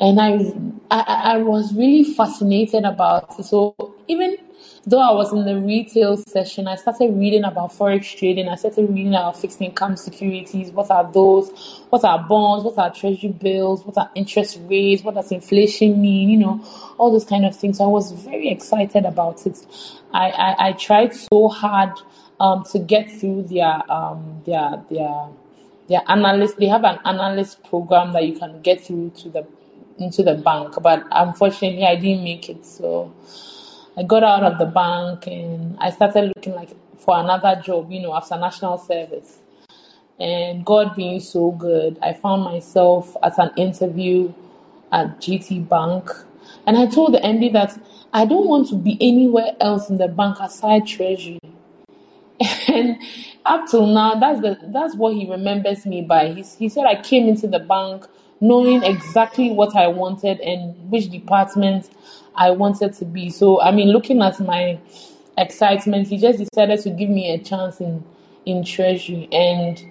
and 0.00 0.18
I, 0.18 0.52
I 0.90 1.34
I 1.34 1.38
was 1.38 1.74
really 1.74 2.04
fascinated 2.04 2.84
about 2.84 3.38
it. 3.38 3.44
So 3.44 3.74
even 4.08 4.38
though 4.86 4.98
I 4.98 5.12
was 5.12 5.30
in 5.32 5.44
the 5.44 5.60
retail 5.60 6.16
session, 6.16 6.66
I 6.66 6.76
started 6.76 7.14
reading 7.14 7.44
about 7.44 7.72
forex 7.72 8.16
trading. 8.16 8.48
I 8.48 8.54
started 8.54 8.88
reading 8.88 9.14
about 9.14 9.38
fixed 9.38 9.60
income 9.60 9.96
securities. 9.96 10.70
What 10.70 10.90
are 10.90 11.10
those? 11.12 11.50
What 11.90 12.02
are 12.04 12.18
bonds? 12.18 12.64
What 12.64 12.78
are 12.78 12.90
treasury 12.92 13.32
bills? 13.32 13.84
What 13.84 13.98
are 13.98 14.10
interest 14.14 14.58
rates? 14.62 15.04
What 15.04 15.16
does 15.16 15.30
inflation 15.30 16.00
mean? 16.00 16.30
You 16.30 16.38
know, 16.38 16.64
all 16.96 17.12
those 17.12 17.26
kind 17.26 17.44
of 17.44 17.54
things. 17.54 17.76
So 17.76 17.84
I 17.84 17.88
was 17.88 18.12
very 18.12 18.48
excited 18.48 19.04
about 19.04 19.46
it. 19.46 19.58
I 20.12 20.30
I, 20.30 20.68
I 20.68 20.72
tried 20.72 21.14
so 21.14 21.48
hard 21.48 21.92
um, 22.40 22.64
to 22.72 22.78
get 22.78 23.10
through 23.10 23.42
their 23.44 23.82
um, 23.92 24.42
their 24.46 24.82
their 24.90 25.28
their 25.88 26.02
analyst. 26.08 26.56
They 26.56 26.68
have 26.68 26.84
an 26.84 26.98
analyst 27.04 27.62
program 27.64 28.14
that 28.14 28.26
you 28.26 28.38
can 28.38 28.62
get 28.62 28.80
through 28.80 29.10
to 29.18 29.28
the 29.28 29.46
into 30.00 30.22
the 30.22 30.34
bank, 30.34 30.74
but 30.82 31.06
unfortunately, 31.10 31.84
I 31.84 31.96
didn't 31.96 32.24
make 32.24 32.48
it. 32.48 32.64
So 32.64 33.12
I 33.96 34.02
got 34.02 34.22
out 34.22 34.42
of 34.42 34.58
the 34.58 34.66
bank 34.66 35.26
and 35.26 35.76
I 35.78 35.90
started 35.90 36.32
looking 36.36 36.54
like 36.54 36.70
for 36.98 37.18
another 37.18 37.60
job, 37.64 37.90
you 37.90 38.00
know, 38.00 38.14
after 38.14 38.36
national 38.36 38.78
service. 38.78 39.38
And 40.18 40.64
God 40.64 40.94
being 40.96 41.20
so 41.20 41.52
good, 41.52 41.98
I 42.02 42.12
found 42.12 42.42
myself 42.42 43.16
at 43.22 43.38
an 43.38 43.50
interview 43.56 44.32
at 44.92 45.18
GT 45.20 45.68
Bank. 45.68 46.10
And 46.66 46.76
I 46.76 46.86
told 46.86 47.14
the 47.14 47.18
MD 47.18 47.52
that 47.52 47.80
I 48.12 48.26
don't 48.26 48.46
want 48.46 48.68
to 48.68 48.76
be 48.76 48.98
anywhere 49.00 49.56
else 49.60 49.88
in 49.88 49.98
the 49.98 50.08
bank 50.08 50.38
aside 50.40 50.86
Treasury. 50.86 51.40
And 52.68 53.02
up 53.44 53.68
till 53.68 53.86
now, 53.86 54.14
that's 54.14 54.40
the 54.40 54.58
that's 54.72 54.94
what 54.94 55.14
he 55.14 55.30
remembers 55.30 55.84
me 55.84 56.02
by. 56.02 56.28
He, 56.32 56.42
he 56.42 56.68
said 56.68 56.86
I 56.86 57.00
came 57.02 57.28
into 57.28 57.46
the 57.46 57.58
bank 57.58 58.06
knowing 58.40 58.82
exactly 58.82 59.50
what 59.50 59.76
I 59.76 59.86
wanted 59.86 60.40
and 60.40 60.90
which 60.90 61.10
department 61.10 61.90
I 62.34 62.50
wanted 62.50 62.94
to 62.94 63.04
be. 63.04 63.30
So, 63.30 63.60
I 63.60 63.70
mean, 63.70 63.88
looking 63.88 64.22
at 64.22 64.40
my 64.40 64.78
excitement, 65.36 66.08
he 66.08 66.18
just 66.18 66.38
decided 66.38 66.80
to 66.80 66.90
give 66.90 67.08
me 67.08 67.30
a 67.32 67.38
chance 67.38 67.80
in 67.80 68.04
in 68.46 68.64
Treasury, 68.64 69.28
and 69.32 69.82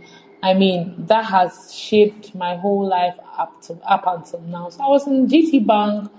I 0.42 0.54
mean 0.56 0.96
that 1.06 1.26
has 1.26 1.74
shaped 1.74 2.34
my 2.34 2.56
whole 2.56 2.88
life 2.88 3.16
up 3.38 3.62
to 3.64 3.74
up 3.88 4.04
until 4.08 4.42
now. 4.42 4.70
So 4.70 4.84
I 4.84 4.88
was 4.88 5.08
in 5.08 5.28
GT 5.28 5.66
Bank 5.66 6.12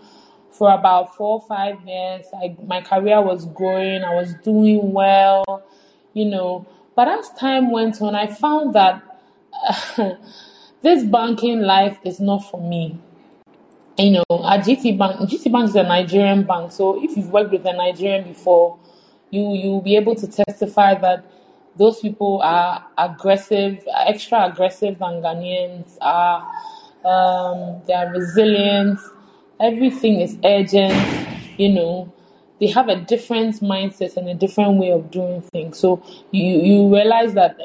for 0.51 0.71
about 0.73 1.17
four 1.17 1.41
or 1.41 1.47
five 1.47 1.81
years. 1.87 2.27
I, 2.35 2.57
my 2.65 2.81
career 2.83 3.21
was 3.21 3.47
growing. 3.47 4.05
I 4.05 4.15
was 4.15 4.35
doing 4.45 4.93
well, 4.93 5.65
you 6.13 6.25
know. 6.27 6.67
But 6.95 7.09
as 7.09 7.31
time 7.31 7.71
went 7.71 8.01
on, 8.01 8.15
I 8.15 8.27
found 8.27 8.75
that. 8.75 9.03
this 10.83 11.05
banking 11.05 11.61
life 11.61 11.99
is 12.05 12.21
not 12.21 12.39
for 12.51 12.61
me. 12.61 12.99
You 13.99 14.13
know, 14.13 14.25
at 14.47 14.65
GT 14.65 14.97
Bank, 14.97 15.17
GT 15.29 15.53
Bank 15.53 15.69
is 15.69 15.77
a 15.77 15.83
Nigerian 15.83 16.45
bank. 16.45 16.73
So 16.73 17.03
if 17.03 17.17
you've 17.17 17.31
worked 17.31 17.53
with 17.53 17.67
a 17.67 17.73
Nigerian 17.73 18.25
before, 18.25 18.79
you 19.31 19.53
you'll 19.55 19.83
be 19.83 19.97
able 19.97 20.15
to 20.17 20.27
testify 20.27 20.95
that 20.95 21.25
those 21.77 22.01
people 22.01 22.41
are 22.43 22.85
aggressive, 22.97 23.87
extra 24.07 24.47
aggressive 24.47 24.99
than 24.99 25.21
Ghanaians 25.23 25.99
are. 26.01 26.47
Um, 27.05 27.83
they 27.87 27.93
are 27.95 28.11
resilient. 28.11 28.99
Everything 29.61 30.21
is 30.21 30.39
urgent. 30.45 30.95
You 31.59 31.71
know, 31.75 32.13
they 32.59 32.69
have 32.69 32.89
a 32.89 32.97
different 32.97 33.57
mindset 33.61 34.17
and 34.17 34.29
a 34.29 34.35
different 34.35 34.79
way 34.79 34.91
of 34.93 35.11
doing 35.11 35.43
things. 35.43 35.79
So 35.79 36.03
you 36.31 36.45
you 36.61 36.95
realize 36.95 37.35
that 37.35 37.59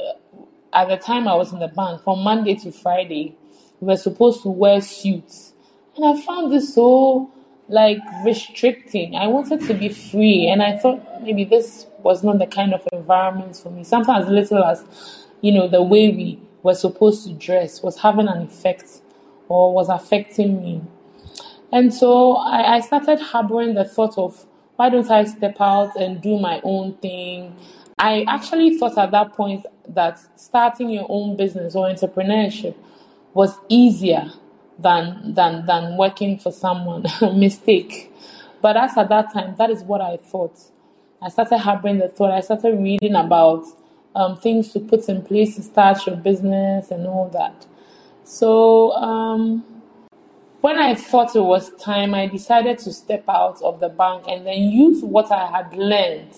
at 0.75 0.89
the 0.89 0.97
time 0.97 1.27
I 1.27 1.35
was 1.35 1.53
in 1.53 1.59
the 1.59 1.69
bank, 1.69 2.03
from 2.03 2.19
Monday 2.19 2.55
to 2.55 2.71
Friday, 2.71 3.35
we 3.79 3.87
were 3.87 3.97
supposed 3.97 4.43
to 4.43 4.49
wear 4.49 4.81
suits. 4.81 5.53
And 5.95 6.05
I 6.05 6.21
found 6.21 6.51
this 6.51 6.75
so 6.75 7.31
like 7.67 7.99
restricting. 8.23 9.15
I 9.15 9.27
wanted 9.27 9.61
to 9.61 9.73
be 9.73 9.89
free 9.89 10.47
and 10.47 10.61
I 10.61 10.77
thought 10.77 11.23
maybe 11.23 11.45
this 11.45 11.87
was 12.03 12.23
not 12.23 12.37
the 12.37 12.45
kind 12.45 12.73
of 12.73 12.87
environment 12.93 13.55
for 13.55 13.71
me. 13.71 13.83
Sometimes 13.83 14.27
little 14.27 14.63
as, 14.63 14.83
you 15.41 15.51
know, 15.51 15.67
the 15.67 15.81
way 15.81 16.09
we 16.09 16.39
were 16.61 16.75
supposed 16.75 17.25
to 17.25 17.33
dress 17.33 17.81
was 17.81 17.97
having 17.99 18.27
an 18.27 18.41
effect 18.43 19.01
or 19.47 19.73
was 19.73 19.89
affecting 19.89 20.61
me. 20.61 20.81
And 21.71 21.93
so 21.93 22.35
I, 22.35 22.75
I 22.75 22.79
started 22.81 23.19
harboring 23.19 23.73
the 23.73 23.85
thought 23.85 24.17
of 24.17 24.45
why 24.75 24.89
don't 24.89 25.09
I 25.09 25.23
step 25.23 25.57
out 25.59 25.95
and 25.95 26.21
do 26.21 26.37
my 26.37 26.59
own 26.63 26.95
thing? 26.95 27.55
I 27.97 28.25
actually 28.27 28.77
thought 28.77 28.97
at 28.97 29.11
that 29.11 29.33
point 29.33 29.65
that 29.87 30.19
starting 30.35 30.89
your 30.89 31.05
own 31.07 31.37
business 31.37 31.75
or 31.75 31.87
entrepreneurship 31.87 32.75
was 33.33 33.57
easier 33.69 34.31
than 34.77 35.33
than 35.33 35.65
than 35.65 35.95
working 35.97 36.37
for 36.37 36.51
someone. 36.51 37.05
Mistake. 37.35 38.11
But 38.61 38.75
as 38.75 38.97
at 38.97 39.07
that 39.09 39.31
time, 39.31 39.55
that 39.57 39.69
is 39.69 39.83
what 39.83 40.01
I 40.01 40.17
thought. 40.17 40.59
I 41.21 41.29
started 41.29 41.59
harboring 41.59 41.99
the 41.99 42.09
thought. 42.09 42.31
I 42.31 42.41
started 42.41 42.77
reading 42.77 43.15
about 43.15 43.63
um, 44.13 44.37
things 44.37 44.73
to 44.73 44.79
put 44.81 45.07
in 45.07 45.21
place 45.21 45.55
to 45.55 45.63
start 45.63 46.05
your 46.05 46.17
business 46.17 46.91
and 46.91 47.07
all 47.07 47.29
that. 47.29 47.65
So 48.25 48.91
um, 48.93 49.63
when 50.61 50.77
I 50.77 50.95
thought 50.95 51.35
it 51.35 51.41
was 51.41 51.69
time, 51.77 52.13
I 52.13 52.27
decided 52.27 52.79
to 52.79 52.91
step 52.91 53.23
out 53.29 53.61
of 53.61 53.79
the 53.79 53.89
bank 53.89 54.25
and 54.27 54.45
then 54.45 54.63
use 54.63 55.01
what 55.03 55.31
I 55.31 55.45
had 55.47 55.73
learned 55.77 56.35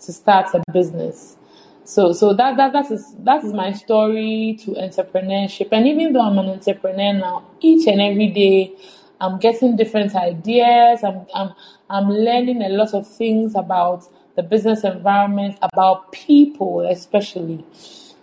to 0.00 0.12
start 0.12 0.54
a 0.54 0.62
business. 0.72 1.36
So 1.84 2.12
so 2.12 2.32
that 2.34 2.56
that 2.56 2.72
that 2.72 2.90
is 2.90 3.14
that 3.20 3.44
is 3.44 3.52
my 3.52 3.72
story 3.72 4.58
to 4.62 4.72
entrepreneurship. 4.72 5.68
And 5.72 5.86
even 5.86 6.12
though 6.12 6.22
I'm 6.22 6.38
an 6.38 6.48
entrepreneur 6.48 7.12
now, 7.12 7.44
each 7.60 7.86
and 7.88 8.00
every 8.00 8.28
day 8.28 8.72
I'm 9.20 9.38
getting 9.38 9.76
different 9.76 10.14
ideas. 10.14 11.02
I'm 11.02 11.26
I'm 11.34 11.52
I'm 11.88 12.08
learning 12.08 12.62
a 12.62 12.68
lot 12.68 12.94
of 12.94 13.06
things 13.06 13.54
about 13.54 14.04
the 14.36 14.42
business 14.42 14.84
environment, 14.84 15.58
about 15.62 16.12
people 16.12 16.80
especially, 16.80 17.64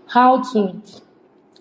how 0.08 0.42
to 0.54 0.82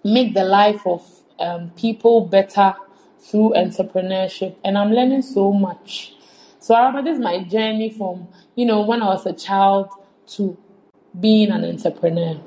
make 0.04 0.34
the 0.34 0.44
life 0.44 0.86
of 0.86 1.04
um, 1.38 1.70
people 1.76 2.22
better 2.22 2.74
through 3.18 3.52
entrepreneurship. 3.56 4.54
And 4.64 4.78
I'm 4.78 4.92
learning 4.92 5.22
so 5.22 5.52
much. 5.52 6.14
So 6.60 6.74
I 6.74 6.86
remember 6.86 7.10
this 7.10 7.18
is 7.18 7.24
my 7.24 7.42
journey 7.44 7.90
from, 7.90 8.28
you 8.54 8.66
know, 8.66 8.80
when 8.82 9.02
I 9.02 9.06
was 9.06 9.26
a 9.26 9.32
child 9.32 9.90
to 10.28 10.56
being 11.18 11.50
an 11.50 11.64
entrepreneur. 11.64 12.40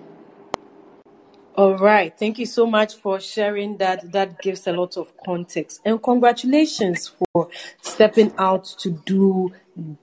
All 1.60 1.78
right. 1.78 2.18
Thank 2.18 2.40
you 2.40 2.46
so 2.46 2.66
much 2.66 2.96
for 2.96 3.20
sharing 3.20 3.78
that. 3.78 4.14
That 4.14 4.42
gives 4.42 4.66
a 4.66 4.72
lot 4.72 4.96
of 4.96 5.12
context. 5.26 5.82
And 5.84 6.02
congratulations 6.02 7.10
for 7.10 7.50
stepping 7.82 8.34
out 8.38 8.64
to 8.80 8.92
do 8.92 9.54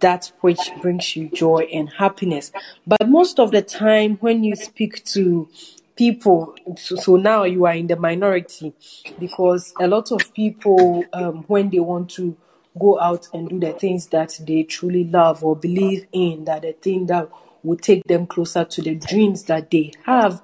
that 0.01 0.33
which 0.41 0.71
brings 0.83 1.17
you 1.17 1.29
joy 1.31 1.67
and 1.73 1.89
happiness. 1.89 2.53
But 2.87 3.09
most 3.09 3.39
of 3.39 3.53
the 3.53 3.63
time, 3.63 4.17
when 4.21 4.45
you 4.45 4.55
speak 4.55 5.03
to 5.07 5.49
people, 5.97 6.55
so, 6.77 6.97
so 6.97 7.17
now 7.17 7.45
you 7.45 7.65
are 7.65 7.75
in 7.75 7.87
the 7.87 7.97
minority 7.97 8.75
because 9.19 9.73
a 9.81 9.87
lot 9.87 10.13
of 10.13 10.35
people, 10.35 11.05
um, 11.15 11.45
when 11.49 11.71
they 11.71 11.81
want 11.81 12.11
to 12.11 12.37
go 12.79 13.01
out 13.01 13.29
and 13.33 13.49
do 13.49 13.59
the 13.59 13.73
things 13.73 14.09
that 14.09 14.39
they 14.47 14.63
truly 14.63 15.05
love 15.05 15.43
or 15.43 15.57
believe 15.57 16.07
in, 16.13 16.45
that 16.45 16.63
the 16.63 16.73
thing 16.73 17.07
that 17.07 17.31
will 17.67 17.77
take 17.77 18.05
them 18.05 18.27
closer 18.27 18.65
to 18.65 18.83
the 18.83 18.95
dreams 18.95 19.45
that 19.45 19.71
they 19.71 19.93
have, 20.05 20.41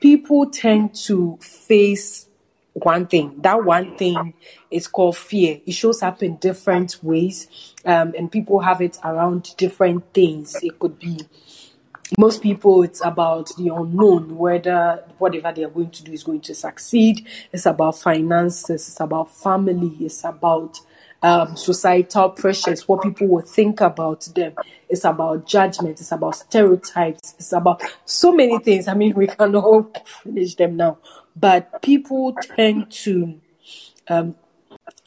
people 0.00 0.50
tend 0.50 0.94
to 0.94 1.38
face 1.40 2.28
one 2.74 3.06
thing. 3.06 3.34
That 3.38 3.64
one 3.64 3.96
thing 3.96 4.34
is 4.70 4.88
called 4.88 5.16
fear. 5.16 5.60
It 5.64 5.72
shows 5.72 6.02
up 6.02 6.22
in 6.22 6.36
different 6.36 6.98
ways, 7.02 7.48
um, 7.84 8.12
and 8.18 8.30
people 8.30 8.60
have 8.60 8.80
it 8.80 8.98
around 9.04 9.56
different 9.56 10.12
things. 10.12 10.56
It 10.62 10.78
could 10.78 10.98
be 10.98 11.20
most 12.18 12.42
people 12.42 12.82
it's 12.82 13.04
about 13.04 13.50
the 13.56 13.68
unknown 13.68 14.36
whether 14.36 15.02
whatever 15.18 15.52
they 15.52 15.64
are 15.64 15.70
going 15.70 15.90
to 15.90 16.04
do 16.04 16.12
is 16.12 16.22
going 16.22 16.40
to 16.40 16.54
succeed 16.54 17.26
it's 17.50 17.66
about 17.66 17.98
finances 17.98 18.88
it's 18.88 19.00
about 19.00 19.34
family 19.34 19.96
it's 20.00 20.22
about 20.22 20.78
um, 21.24 21.56
societal 21.56 22.28
pressures, 22.28 22.86
what 22.86 23.02
people 23.02 23.26
will 23.26 23.40
think 23.40 23.80
about 23.80 24.20
them. 24.34 24.52
It's 24.90 25.04
about 25.04 25.46
judgment. 25.46 25.98
It's 25.98 26.12
about 26.12 26.36
stereotypes. 26.36 27.34
It's 27.38 27.52
about 27.52 27.82
so 28.04 28.30
many 28.30 28.58
things. 28.58 28.88
I 28.88 28.94
mean, 28.94 29.14
we 29.14 29.26
can 29.26 29.56
all 29.56 29.90
finish 30.22 30.54
them 30.54 30.76
now, 30.76 30.98
but 31.34 31.80
people 31.80 32.34
tend 32.34 32.92
to 32.92 33.40
um, 34.06 34.34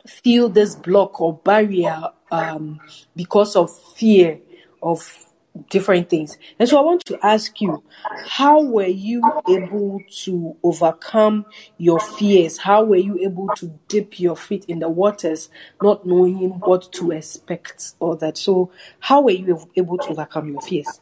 feel 0.08 0.50
this 0.50 0.74
block 0.74 1.22
or 1.22 1.38
barrier 1.38 2.10
um, 2.32 2.80
because 3.16 3.56
of 3.56 3.70
fear 3.94 4.40
of 4.82 5.27
different 5.70 6.10
things. 6.10 6.38
And 6.60 6.68
so 6.68 6.78
I 6.78 6.82
want 6.82 7.06
to 7.06 7.20
ask 7.26 7.60
you, 7.62 7.84
how 8.28 8.62
were 8.62 8.86
you 8.88 9.22
able 9.50 10.02
to 10.24 10.56
overcome 10.64 11.46
your 11.78 12.00
fears? 12.00 12.58
How 12.58 12.84
were 12.84 12.98
you 12.98 13.18
able 13.20 13.50
to 13.52 13.68
dip 13.88 14.20
your 14.20 14.36
feet 14.36 14.66
in 14.66 14.80
the 14.80 14.90
waters, 14.90 15.50
not 15.82 16.06
knowing 16.06 16.62
what 16.64 16.92
to 16.94 17.12
expect 17.12 17.94
or 18.00 18.16
that? 18.18 18.38
So, 18.38 18.72
how 19.00 19.22
were 19.22 19.32
you 19.32 19.70
able 19.76 19.98
to 20.00 20.10
overcome 20.10 20.50
your 20.50 20.62
fears? 20.62 21.00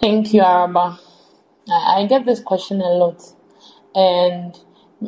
Thank 0.00 0.34
you, 0.34 0.42
Araba. 0.42 0.98
I 1.70 2.06
get 2.06 2.26
this 2.26 2.40
question 2.40 2.80
a 2.80 2.88
lot. 2.88 3.22
And 3.94 4.58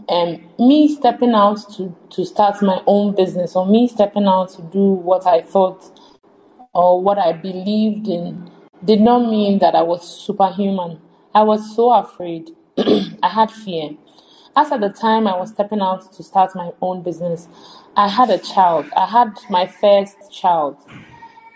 um, 0.09 0.49
me 0.59 0.95
stepping 0.95 1.35
out 1.35 1.59
to, 1.77 1.95
to 2.11 2.25
start 2.25 2.63
my 2.63 2.83
own 2.87 3.15
business 3.15 3.57
or 3.57 3.67
me 3.67 3.89
stepping 3.89 4.27
out 4.27 4.51
to 4.51 4.63
do 4.63 4.93
what 4.93 5.27
I 5.27 5.43
thought 5.43 5.99
or 6.77 7.03
what 7.03 7.17
I 7.17 7.33
believed 7.33 8.07
in 8.07 8.51
did 8.85 9.01
not 9.01 9.31
mean 9.31 9.61
that 9.61 9.75
I 9.75 9.81
was 9.81 10.07
superhuman. 10.07 11.01
I 11.35 11.43
was 11.43 11.75
so 11.75 11.91
afraid. 11.91 12.51
I 12.79 13.29
had 13.29 13.51
fear. 13.51 13.97
As 14.55 14.71
at 14.71 14.83
the 14.83 14.91
time 14.91 15.27
I 15.27 15.35
was 15.39 15.51
stepping 15.51 15.81
out 15.81 16.13
to 16.13 16.23
start 16.23 16.55
my 16.55 16.73
own 16.83 17.03
business, 17.03 17.49
I 17.97 18.09
had 18.09 18.29
a 18.29 18.37
child. 18.37 18.87
I 18.95 19.07
had 19.07 19.39
my 19.49 19.67
first 19.67 20.17
child. 20.31 20.77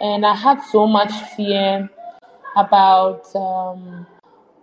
And 0.00 0.24
I 0.24 0.34
had 0.34 0.62
so 0.62 0.86
much 0.86 1.12
fear 1.36 1.90
about 2.56 3.26
um, 3.36 4.06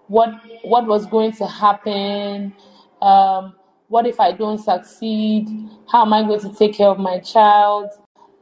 what 0.07 0.29
what 0.63 0.87
was 0.87 1.05
going 1.05 1.33
to 1.33 1.45
happen. 1.45 2.51
Um, 2.99 3.55
what 3.89 4.07
if 4.07 4.19
I 4.19 4.31
don't 4.31 4.57
succeed? 4.57 5.47
How 5.91 6.01
am 6.01 6.13
I 6.13 6.23
going 6.23 6.39
to 6.39 6.53
take 6.53 6.73
care 6.73 6.89
of 6.89 6.97
my 6.97 7.19
child? 7.19 7.91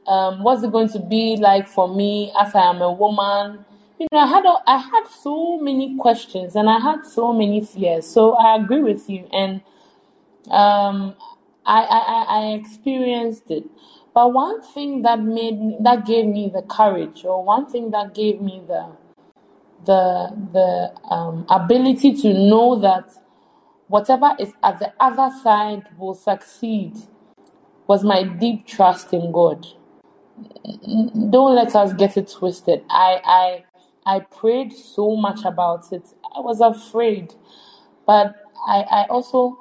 Um, 0.07 0.43
what's 0.43 0.63
it 0.63 0.71
going 0.71 0.89
to 0.89 0.99
be 0.99 1.37
like 1.37 1.67
for 1.67 1.93
me 1.93 2.31
as 2.39 2.53
I 2.55 2.69
am 2.69 2.81
a 2.81 2.91
woman? 2.91 3.65
You 3.99 4.07
know, 4.11 4.19
I 4.19 4.27
had 4.27 4.45
a, 4.45 4.55
I 4.67 4.77
had 4.77 5.07
so 5.07 5.57
many 5.59 5.97
questions 5.97 6.55
and 6.55 6.69
I 6.69 6.79
had 6.79 7.05
so 7.05 7.33
many 7.33 7.61
fears. 7.63 8.05
So 8.07 8.33
I 8.33 8.55
agree 8.57 8.81
with 8.83 9.09
you, 9.09 9.27
and 9.31 9.61
um, 10.51 11.15
I, 11.65 11.83
I 11.83 12.25
I 12.29 12.45
experienced 12.53 13.51
it. 13.51 13.65
But 14.13 14.33
one 14.33 14.61
thing 14.61 15.01
that 15.03 15.21
made 15.21 15.59
me, 15.59 15.77
that 15.81 16.05
gave 16.05 16.25
me 16.25 16.49
the 16.53 16.61
courage, 16.63 17.25
or 17.25 17.43
one 17.43 17.67
thing 17.67 17.91
that 17.91 18.13
gave 18.13 18.41
me 18.41 18.61
the 18.67 18.91
the 19.85 20.31
the 20.53 21.13
um, 21.13 21.45
ability 21.49 22.13
to 22.13 22.33
know 22.33 22.77
that 22.79 23.09
whatever 23.87 24.35
is 24.39 24.53
at 24.63 24.79
the 24.79 24.93
other 24.99 25.33
side 25.43 25.83
will 25.97 26.15
succeed, 26.15 26.95
was 27.87 28.03
my 28.03 28.23
deep 28.23 28.67
trust 28.67 29.13
in 29.13 29.31
God 29.31 29.67
don't 31.29 31.55
let 31.55 31.75
us 31.75 31.93
get 31.93 32.17
it 32.17 32.31
twisted. 32.31 32.83
I 32.89 33.21
I 34.05 34.15
I 34.17 34.19
prayed 34.19 34.73
so 34.73 35.15
much 35.15 35.45
about 35.45 35.91
it. 35.91 36.03
I 36.35 36.39
was 36.41 36.61
afraid, 36.61 37.33
but 38.05 38.35
I 38.67 38.81
I 38.89 39.05
also 39.09 39.57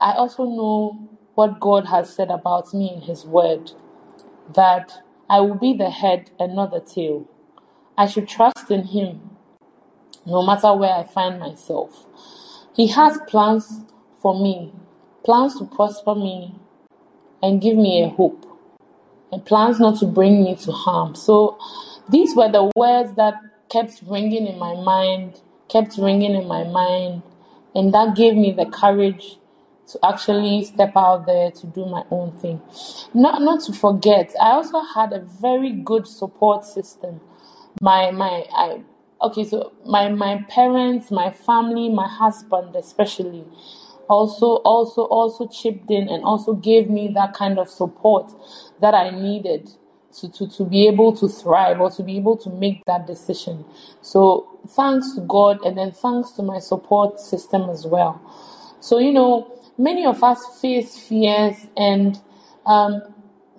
I 0.00 0.12
also 0.12 0.44
know 0.44 1.08
what 1.34 1.60
God 1.60 1.86
has 1.86 2.14
said 2.14 2.30
about 2.30 2.74
me 2.74 2.92
in 2.94 3.02
His 3.02 3.24
Word 3.24 3.72
that 4.54 4.92
I 5.30 5.40
will 5.40 5.56
be 5.56 5.74
the 5.74 5.90
head 5.90 6.30
and 6.38 6.54
not 6.54 6.72
the 6.72 6.80
tail. 6.80 7.28
I 7.98 8.06
should 8.06 8.28
trust 8.28 8.70
in 8.70 8.84
Him 8.84 9.30
no 10.26 10.42
matter 10.42 10.74
where 10.74 10.92
I 10.94 11.04
find 11.04 11.40
myself. 11.40 12.06
He 12.74 12.88
has 12.88 13.18
plans 13.28 13.82
for 14.20 14.40
me, 14.40 14.72
plans 15.24 15.58
to 15.58 15.66
prosper 15.66 16.14
me 16.14 16.54
and 17.42 17.60
give 17.60 17.76
me 17.76 18.02
a 18.02 18.08
hope 18.08 18.46
and 19.32 19.44
plans 19.44 19.80
not 19.80 19.98
to 20.00 20.06
bring 20.06 20.44
me 20.44 20.54
to 20.56 20.72
harm. 20.72 21.14
So 21.14 21.58
these 22.08 22.36
were 22.36 22.50
the 22.50 22.70
words 22.76 23.14
that 23.14 23.34
kept 23.70 24.02
ringing 24.06 24.46
in 24.46 24.58
my 24.58 24.74
mind, 24.74 25.40
kept 25.68 25.96
ringing 25.96 26.34
in 26.34 26.46
my 26.46 26.64
mind, 26.64 27.22
and 27.74 27.92
that 27.94 28.14
gave 28.14 28.34
me 28.34 28.52
the 28.52 28.66
courage 28.66 29.38
to 29.88 29.98
actually 30.04 30.64
step 30.64 30.92
out 30.96 31.26
there 31.26 31.50
to 31.50 31.66
do 31.66 31.86
my 31.86 32.04
own 32.10 32.32
thing. 32.32 32.60
Not 33.14 33.40
not 33.42 33.62
to 33.64 33.72
forget, 33.72 34.32
I 34.40 34.50
also 34.52 34.80
had 34.80 35.12
a 35.12 35.20
very 35.20 35.72
good 35.72 36.06
support 36.06 36.64
system. 36.64 37.20
My 37.80 38.10
my 38.10 38.46
I 38.54 38.82
okay, 39.22 39.44
so 39.44 39.72
my 39.86 40.08
my 40.08 40.44
parents, 40.48 41.10
my 41.10 41.30
family, 41.30 41.88
my 41.88 42.08
husband 42.08 42.76
especially 42.76 43.44
also 44.12 44.56
also 44.64 45.02
also 45.04 45.46
chipped 45.48 45.90
in 45.90 46.08
and 46.08 46.22
also 46.22 46.52
gave 46.52 46.90
me 46.90 47.08
that 47.08 47.32
kind 47.32 47.58
of 47.58 47.68
support 47.68 48.30
that 48.80 48.94
I 48.94 49.10
needed 49.10 49.70
to, 50.20 50.30
to, 50.30 50.46
to 50.50 50.64
be 50.64 50.86
able 50.86 51.16
to 51.16 51.28
thrive 51.28 51.80
or 51.80 51.90
to 51.90 52.02
be 52.02 52.16
able 52.18 52.36
to 52.36 52.50
make 52.50 52.84
that 52.84 53.06
decision. 53.06 53.64
So 54.02 54.60
thanks 54.68 55.14
to 55.14 55.22
God 55.22 55.64
and 55.64 55.78
then 55.78 55.92
thanks 55.92 56.32
to 56.32 56.42
my 56.42 56.58
support 56.58 57.18
system 57.18 57.70
as 57.70 57.86
well. 57.86 58.20
So, 58.80 58.98
you 58.98 59.12
know, 59.12 59.50
many 59.78 60.04
of 60.04 60.22
us 60.22 60.60
face 60.60 60.98
fears 60.98 61.56
and, 61.76 62.20
um, 62.66 63.02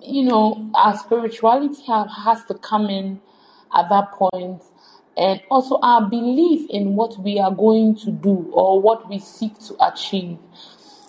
you 0.00 0.22
know, 0.22 0.70
our 0.74 0.96
spirituality 0.96 1.82
has 1.86 2.44
to 2.44 2.54
come 2.54 2.88
in 2.88 3.20
at 3.74 3.88
that 3.88 4.12
point 4.12 4.62
and 5.16 5.40
also 5.50 5.78
our 5.82 6.08
belief 6.08 6.68
in 6.70 6.96
what 6.96 7.18
we 7.20 7.38
are 7.38 7.52
going 7.52 7.96
to 7.96 8.10
do 8.10 8.50
or 8.52 8.80
what 8.80 9.08
we 9.08 9.18
seek 9.18 9.58
to 9.60 9.76
achieve. 9.80 10.38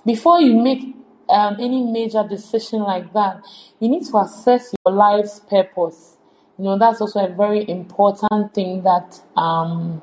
Before 0.06 0.40
you 0.40 0.62
make 0.62 0.96
um, 1.30 1.58
any 1.60 1.84
major 1.84 2.24
decision 2.28 2.80
like 2.82 3.12
that, 3.14 3.44
you 3.80 3.90
need 3.90 4.06
to 4.06 4.18
assess 4.18 4.74
your 4.86 4.94
life's 4.94 5.40
purpose. 5.40 6.18
You 6.58 6.66
know, 6.66 6.78
that's 6.78 7.02
also 7.02 7.26
a 7.26 7.30
very 7.30 7.68
important 7.68 8.54
thing 8.54 8.84
that 8.84 9.20
um, 9.36 10.02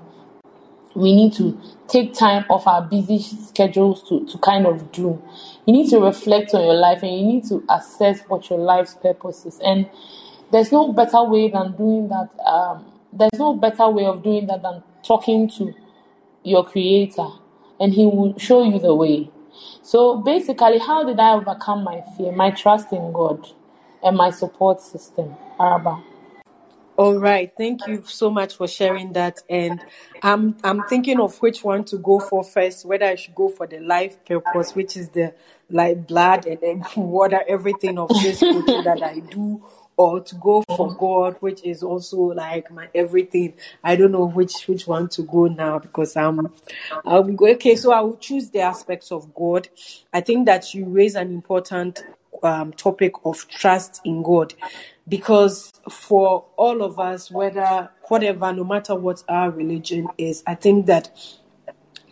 we 0.95 1.15
need 1.15 1.33
to 1.35 1.59
take 1.88 2.12
time 2.12 2.45
off 2.51 2.67
our 2.67 2.83
busy 2.83 3.21
schedules 3.21 4.07
to, 4.09 4.27
to 4.27 4.38
kind 4.38 4.67
of 4.67 4.93
do. 4.93 5.23
You 5.67 5.73
need 5.73 5.91
to 5.91 6.01
reflect 6.01 6.55
on 6.55 6.65
your 6.65 6.75
life 6.75 7.03
and 7.03 7.17
you 7.17 7.25
need 7.25 7.45
to 7.45 7.65
assess 7.71 8.21
what 8.29 8.51
your 8.51 8.59
life's 8.59 8.95
purpose 8.95 9.47
is. 9.47 9.59
And 9.61 9.88
there's 10.51 10.71
no 10.71 10.93
better 10.93 11.23
way 11.25 11.49
than 11.49 11.77
doing 11.77 12.09
that. 12.09 12.29
Um, 12.45 12.92
there's 13.12 13.38
no 13.38 13.55
better 13.55 13.88
way 13.88 14.07
of 14.07 14.22
doing 14.22 14.46
that 14.46 14.62
than 14.62 14.83
talking 15.03 15.48
to 15.48 15.75
your 16.42 16.64
creator 16.64 17.29
and 17.81 17.92
he 17.92 18.07
will 18.07 18.38
show 18.38 18.62
you 18.62 18.79
the 18.79 18.94
way. 18.94 19.31
So 19.83 20.16
basically, 20.16 20.79
how 20.79 21.05
did 21.05 21.18
I 21.20 21.33
overcome 21.35 21.85
my 21.85 22.03
fear? 22.16 22.33
My 22.33 22.51
trust 22.51 22.92
in 22.92 23.12
God 23.12 23.46
and 24.03 24.16
my 24.16 24.31
support 24.31 24.81
system. 24.81 25.35
Araba. 25.59 26.03
All 26.96 27.18
right, 27.18 27.51
thank 27.57 27.87
you 27.87 28.03
so 28.05 28.31
much 28.31 28.57
for 28.57 28.68
sharing 28.68 29.14
that. 29.14 29.40
And 29.48 29.81
I'm 30.22 30.57
I'm 30.62 30.85
thinking 30.85 31.20
of 31.20 31.37
which 31.40 31.64
one 31.64 31.85
to 31.85 31.96
go 31.96 32.20
for 32.20 32.44
first. 32.44 32.85
Whether 32.85 33.07
I 33.07 33.14
should 33.14 33.35
go 33.35 33.48
for 33.48 33.66
the 33.66 33.81
life 33.81 34.22
purpose, 34.25 34.75
which 34.75 34.96
is 34.96 35.09
the 35.09 35.35
like 35.70 36.07
blood 36.07 36.46
and 36.46 36.61
then 36.61 36.85
water, 36.96 37.40
everything 37.48 37.98
of 37.98 38.09
this 38.11 38.40
that 38.40 39.01
I 39.03 39.20
do, 39.20 39.64
or 39.97 40.21
to 40.21 40.35
go 40.37 40.63
for 40.77 40.95
God, 40.95 41.37
which 41.41 41.63
is 41.65 41.83
also 41.83 42.19
like 42.19 42.71
my 42.71 42.89
everything. 42.95 43.55
I 43.85 43.97
don't 43.97 44.13
know 44.13 44.27
which 44.27 44.67
which 44.67 44.87
one 44.87 45.09
to 45.11 45.23
go 45.23 45.47
now 45.47 45.79
because 45.79 46.17
I'm 46.17 46.53
I'm 47.05 47.37
okay. 47.41 47.77
So 47.77 47.93
I 47.93 48.01
will 48.01 48.17
choose 48.17 48.51
the 48.51 48.61
aspects 48.61 49.13
of 49.13 49.35
God. 49.35 49.69
I 50.13 50.21
think 50.21 50.47
that 50.47 50.75
you 50.75 50.87
raise 50.87 51.15
an 51.15 51.33
important 51.33 52.05
um, 52.43 52.73
topic 52.73 53.13
of 53.25 53.47
trust 53.49 54.01
in 54.05 54.23
God 54.23 54.55
because 55.09 55.73
for 55.91 56.45
all 56.57 56.83
of 56.83 56.99
us, 56.99 57.31
whether 57.31 57.91
whatever, 58.09 58.53
no 58.53 58.65
matter 58.65 58.95
what 58.95 59.23
our 59.29 59.51
religion 59.51 60.09
is, 60.19 60.43
I 60.47 60.55
think 60.55 60.87
that 60.87 61.11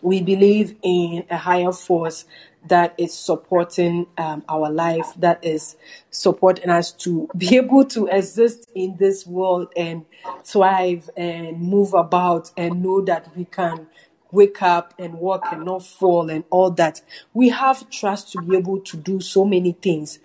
we 0.01 0.21
believe 0.21 0.75
in 0.81 1.25
a 1.29 1.37
higher 1.37 1.71
force 1.71 2.25
that 2.67 2.93
is 2.97 3.13
supporting 3.13 4.07
um, 4.17 4.43
our 4.47 4.69
life, 4.69 5.07
that 5.17 5.43
is 5.43 5.75
supporting 6.09 6.69
us 6.69 6.91
to 6.91 7.29
be 7.37 7.55
able 7.57 7.85
to 7.85 8.07
exist 8.07 8.69
in 8.75 8.97
this 8.97 9.25
world 9.25 9.71
and 9.75 10.05
thrive 10.43 11.09
and 11.17 11.59
move 11.59 11.93
about 11.93 12.51
and 12.57 12.83
know 12.83 13.01
that 13.01 13.35
we 13.35 13.45
can 13.45 13.87
wake 14.31 14.61
up 14.61 14.93
and 14.97 15.15
walk 15.15 15.43
and 15.51 15.65
not 15.65 15.85
fall 15.85 16.29
and 16.29 16.43
all 16.49 16.71
that. 16.71 17.01
We 17.33 17.49
have 17.49 17.89
trust 17.89 18.31
to 18.31 18.41
be 18.41 18.55
able 18.55 18.79
to 18.81 18.97
do 18.97 19.19
so 19.19 19.43
many 19.43 19.73
things, 19.73 20.19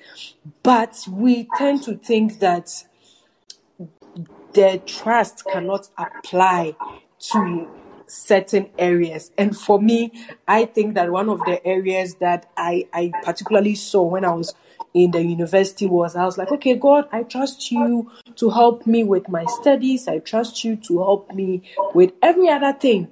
but 0.63 0.97
we 1.11 1.49
tend 1.57 1.83
to 1.85 1.97
think 1.97 2.39
that 2.39 2.85
the 4.53 4.81
trust 4.87 5.45
cannot 5.45 5.89
apply 5.99 6.77
to 7.19 7.69
certain 8.07 8.71
areas. 8.79 9.31
And 9.37 9.57
for 9.57 9.81
me, 9.81 10.13
I 10.47 10.65
think 10.65 10.95
that 10.95 11.11
one 11.11 11.29
of 11.29 11.41
the 11.41 11.65
areas 11.67 12.17
that 12.17 12.51
I, 12.57 12.87
I 12.93 13.13
particularly 13.25 13.75
saw 13.75 14.03
when 14.03 14.25
I 14.25 14.35
was 14.35 14.55
in 14.95 15.11
the 15.11 15.23
university 15.23 15.87
was 15.87 16.17
I 16.17 16.25
was 16.25 16.39
like, 16.39 16.51
okay, 16.53 16.75
God, 16.75 17.09
I 17.13 17.23
trust 17.23 17.71
you 17.71 18.11
to 18.37 18.51
help 18.51 18.87
me 18.87 19.05
with 19.05 19.29
my 19.29 19.45
studies. 19.45 20.09
I 20.09 20.21
trust 20.21 20.65
you 20.65 20.77
to 20.77 20.99
help 20.99 21.35
me 21.35 21.63
with 21.95 22.13
every 22.23 22.49
other 22.49 22.73
thing. 22.73 23.09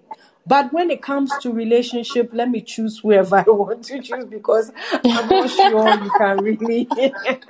But 0.47 0.73
when 0.73 0.91
it 0.91 1.03
comes 1.03 1.39
to 1.39 1.53
relationship, 1.53 2.31
let 2.33 2.51
me 2.51 2.61
choose 2.61 2.99
whoever 2.99 3.37
I 3.47 3.51
want 3.51 3.85
to 3.85 4.01
choose 4.01 4.27
because 4.27 4.73
I'm 5.05 5.29
not 5.29 5.51
sure 5.61 5.95
you 6.03 6.11
can 6.11 6.41
really 6.41 6.89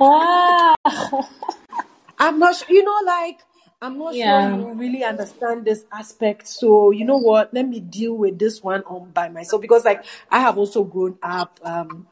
Ah, 0.00 0.74
I'm 2.18 2.38
not 2.38 2.56
sure, 2.56 2.66
you 2.68 2.82
know, 2.82 2.98
like, 3.06 3.40
I'm 3.82 3.98
not 3.98 4.14
sure 4.14 4.20
yeah. 4.20 4.56
you 4.56 4.72
really 4.74 5.02
understand 5.02 5.64
this 5.64 5.84
aspect. 5.90 6.46
So, 6.46 6.92
you 6.92 7.04
know 7.04 7.18
what? 7.18 7.52
Let 7.52 7.68
me 7.68 7.80
deal 7.80 8.14
with 8.14 8.38
this 8.38 8.62
one 8.62 8.82
on 8.84 9.10
by 9.10 9.28
myself 9.28 9.60
because, 9.60 9.84
like, 9.84 10.04
I 10.30 10.38
have 10.38 10.56
also 10.56 10.84
grown 10.84 11.18
up 11.20 11.58
um, 11.64 12.06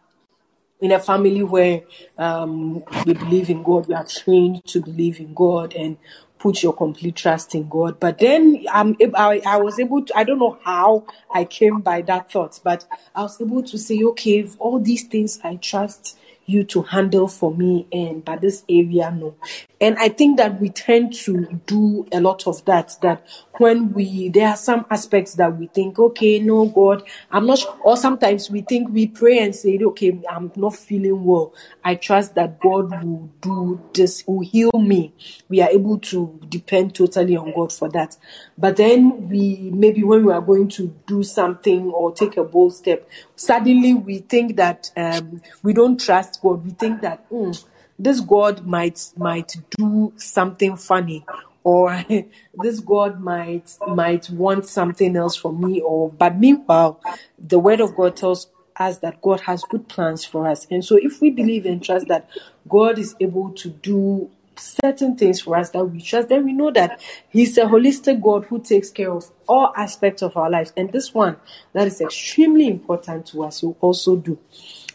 in 0.81 0.91
a 0.91 0.99
family 0.99 1.45
where 1.45 1.83
um, 2.19 2.83
we 3.07 3.15
believe 3.15 3.51
in 3.51 3.63
God. 3.63 3.87
We 3.87 3.95
are 3.95 4.05
trained 4.05 4.65
to 4.67 4.81
believe 4.81 5.21
in 5.21 5.33
God 5.33 5.73
and 5.75 5.97
put 6.41 6.61
your 6.61 6.73
complete 6.73 7.15
trust 7.15 7.55
in 7.55 7.69
God. 7.69 8.01
But 8.01 8.19
then 8.19 8.65
I'm, 8.73 8.97
I, 9.15 9.41
I 9.47 9.59
was 9.59 9.79
able 9.79 10.05
to, 10.07 10.19
I 10.19 10.25
don't 10.25 10.41
know 10.41 10.59
how 10.65 11.07
I 11.33 11.45
came 11.45 11.83
by 11.83 12.03
that 12.03 12.33
thought, 12.33 12.59
but 12.65 12.85
I 13.15 13.23
was 13.23 13.41
able 13.41 13.63
to 13.63 13.79
say, 13.79 14.03
okay, 14.03 14.41
if 14.41 14.57
all 14.59 14.81
these 14.81 15.05
things 15.05 15.39
I 15.45 15.55
trust 15.55 16.19
you 16.51 16.65
to 16.65 16.83
handle 16.83 17.29
for 17.29 17.55
me 17.55 17.87
and 17.93 18.25
but 18.25 18.41
this 18.41 18.65
area 18.69 19.11
no. 19.11 19.35
And 19.81 19.97
i 19.99 20.09
think 20.09 20.37
that 20.37 20.61
we 20.61 20.69
tend 20.69 21.15
to 21.25 21.61
do 21.67 22.07
a 22.13 22.21
lot 22.21 22.47
of 22.47 22.65
that 22.67 22.97
that 23.03 23.27
when 23.59 23.93
we 23.93 24.29
there 24.29 24.49
are 24.49 24.57
some 24.57 24.87
aspects 24.91 25.35
that 25.35 25.57
we 25.57 25.67
think 25.69 25.99
okay 25.99 26.39
no 26.39 26.67
god 26.67 27.03
i'm 27.31 27.47
not 27.47 27.61
or 27.85 27.97
sometimes 27.97 28.51
we 28.51 28.63
think 28.63 28.91
we 28.91 29.07
pray 29.07 29.39
and 29.39 29.55
say 29.55 29.79
okay 29.79 30.21
i'm 30.29 30.53
not 30.57 30.75
feeling 30.75 31.25
well. 31.25 31.55
I 31.85 31.95
trust 31.95 32.35
that 32.35 32.61
god 32.61 32.91
will 33.03 33.31
do 33.41 33.81
this 33.95 34.25
will 34.27 34.41
heal 34.41 34.71
me. 34.73 35.15
We 35.49 35.61
are 35.63 35.69
able 35.71 35.99
to 35.99 36.41
depend 36.49 36.95
totally 36.95 37.37
on 37.37 37.53
god 37.55 37.73
for 37.73 37.89
that. 37.91 38.17
But 38.59 38.77
then 38.77 39.29
we 39.29 39.71
maybe 39.73 40.03
when 40.05 40.25
we 40.27 40.33
are 40.33 40.41
going 40.41 40.69
to 40.71 40.95
do 41.07 41.23
something 41.23 41.91
or 41.91 42.13
take 42.13 42.37
a 42.37 42.45
bold 42.45 42.75
step 42.75 43.09
suddenly 43.41 43.95
we 43.95 44.19
think 44.19 44.57
that 44.57 44.91
um, 44.97 45.41
we 45.63 45.73
don't 45.73 45.99
trust 45.99 46.41
god 46.43 46.65
we 46.65 46.71
think 46.73 47.01
that 47.01 47.25
"Hmm, 47.31 47.53
this 47.99 48.21
God 48.21 48.67
might 48.67 49.13
might 49.17 49.57
do 49.79 50.13
something 50.17 50.77
funny 50.77 51.25
or 51.65 52.05
this 52.55 52.81
God 52.81 53.21
might 53.21 53.77
might 53.89 54.29
want 54.31 54.67
something 54.67 55.17
else 55.17 55.37
from 55.37 55.61
me 55.61 55.81
or 55.81 56.11
but 56.11 56.39
meanwhile 56.39 57.01
the 57.39 57.59
word 57.59 57.81
of 57.81 57.97
God 57.97 58.17
tells 58.17 58.49
us 58.77 58.99
that 58.99 59.21
God 59.21 59.41
has 59.43 59.63
good 59.65 59.89
plans 59.89 60.25
for 60.25 60.49
us. 60.49 60.67
And 60.71 60.85
so 60.85 60.97
if 60.97 61.21
we 61.21 61.31
believe 61.31 61.67
and 61.67 61.83
trust 61.83 62.09
that 62.09 62.29
God 62.69 62.99
is 62.99 63.15
able 63.21 63.51
to 63.53 63.69
do 63.71 64.31
certain 64.61 65.17
things 65.17 65.41
for 65.41 65.57
us 65.57 65.71
that 65.71 65.85
we 65.85 66.01
trust, 66.01 66.29
then 66.29 66.45
we 66.45 66.53
know 66.53 66.71
that 66.71 67.01
He's 67.31 67.57
a 67.59 67.63
holistic 67.63 68.23
God 68.23 68.45
who 68.45 68.61
takes 68.61 68.91
care 68.91 69.11
of 69.11 69.31
all 69.49 69.73
aspects 69.77 70.23
of 70.23 70.37
our 70.37 70.51
lives. 70.51 70.73
And 70.77 70.93
this 70.93 71.15
one 71.15 71.37
that 71.73 71.87
is 71.87 72.01
extremely 72.01 72.69
important 72.69 73.27
to 73.27 73.45
us, 73.45 73.61
He 73.61 73.67
also 73.81 74.17
do. 74.17 74.39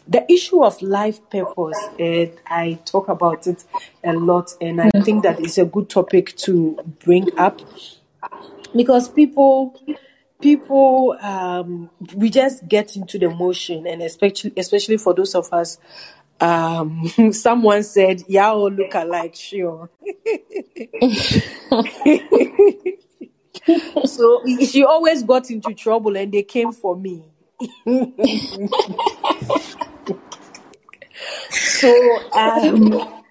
The 0.08 0.30
issue 0.32 0.64
of 0.64 0.80
life 0.82 1.20
purpose, 1.30 1.78
and 1.98 2.32
I 2.46 2.78
talk 2.84 3.08
about 3.08 3.46
it 3.48 3.64
a 4.04 4.12
lot, 4.12 4.54
and 4.60 4.80
I 4.80 4.90
think 5.02 5.24
that 5.24 5.40
is 5.40 5.58
a 5.58 5.64
good 5.64 5.90
topic 5.90 6.36
to 6.38 6.78
bring 7.04 7.36
up 7.38 7.60
because 8.74 9.08
people 9.08 9.80
people 10.40 11.16
um 11.20 11.90
we 12.14 12.28
just 12.30 12.68
get 12.68 12.94
into 12.94 13.18
the 13.18 13.30
motion 13.30 13.86
and 13.86 14.02
especially 14.02 14.52
especially 14.56 14.98
for 14.98 15.14
those 15.14 15.34
of 15.34 15.50
us 15.52 15.78
um 16.40 17.08
someone 17.32 17.82
said 17.82 18.22
y'all 18.28 18.70
look 18.70 18.94
alike 18.94 19.34
sure 19.34 19.90
so 24.04 24.42
she 24.60 24.84
always 24.84 25.22
got 25.22 25.50
into 25.50 25.72
trouble 25.74 26.16
and 26.16 26.32
they 26.32 26.42
came 26.42 26.72
for 26.72 26.96
me. 26.96 27.22
So 31.50 32.18
um 32.32 33.22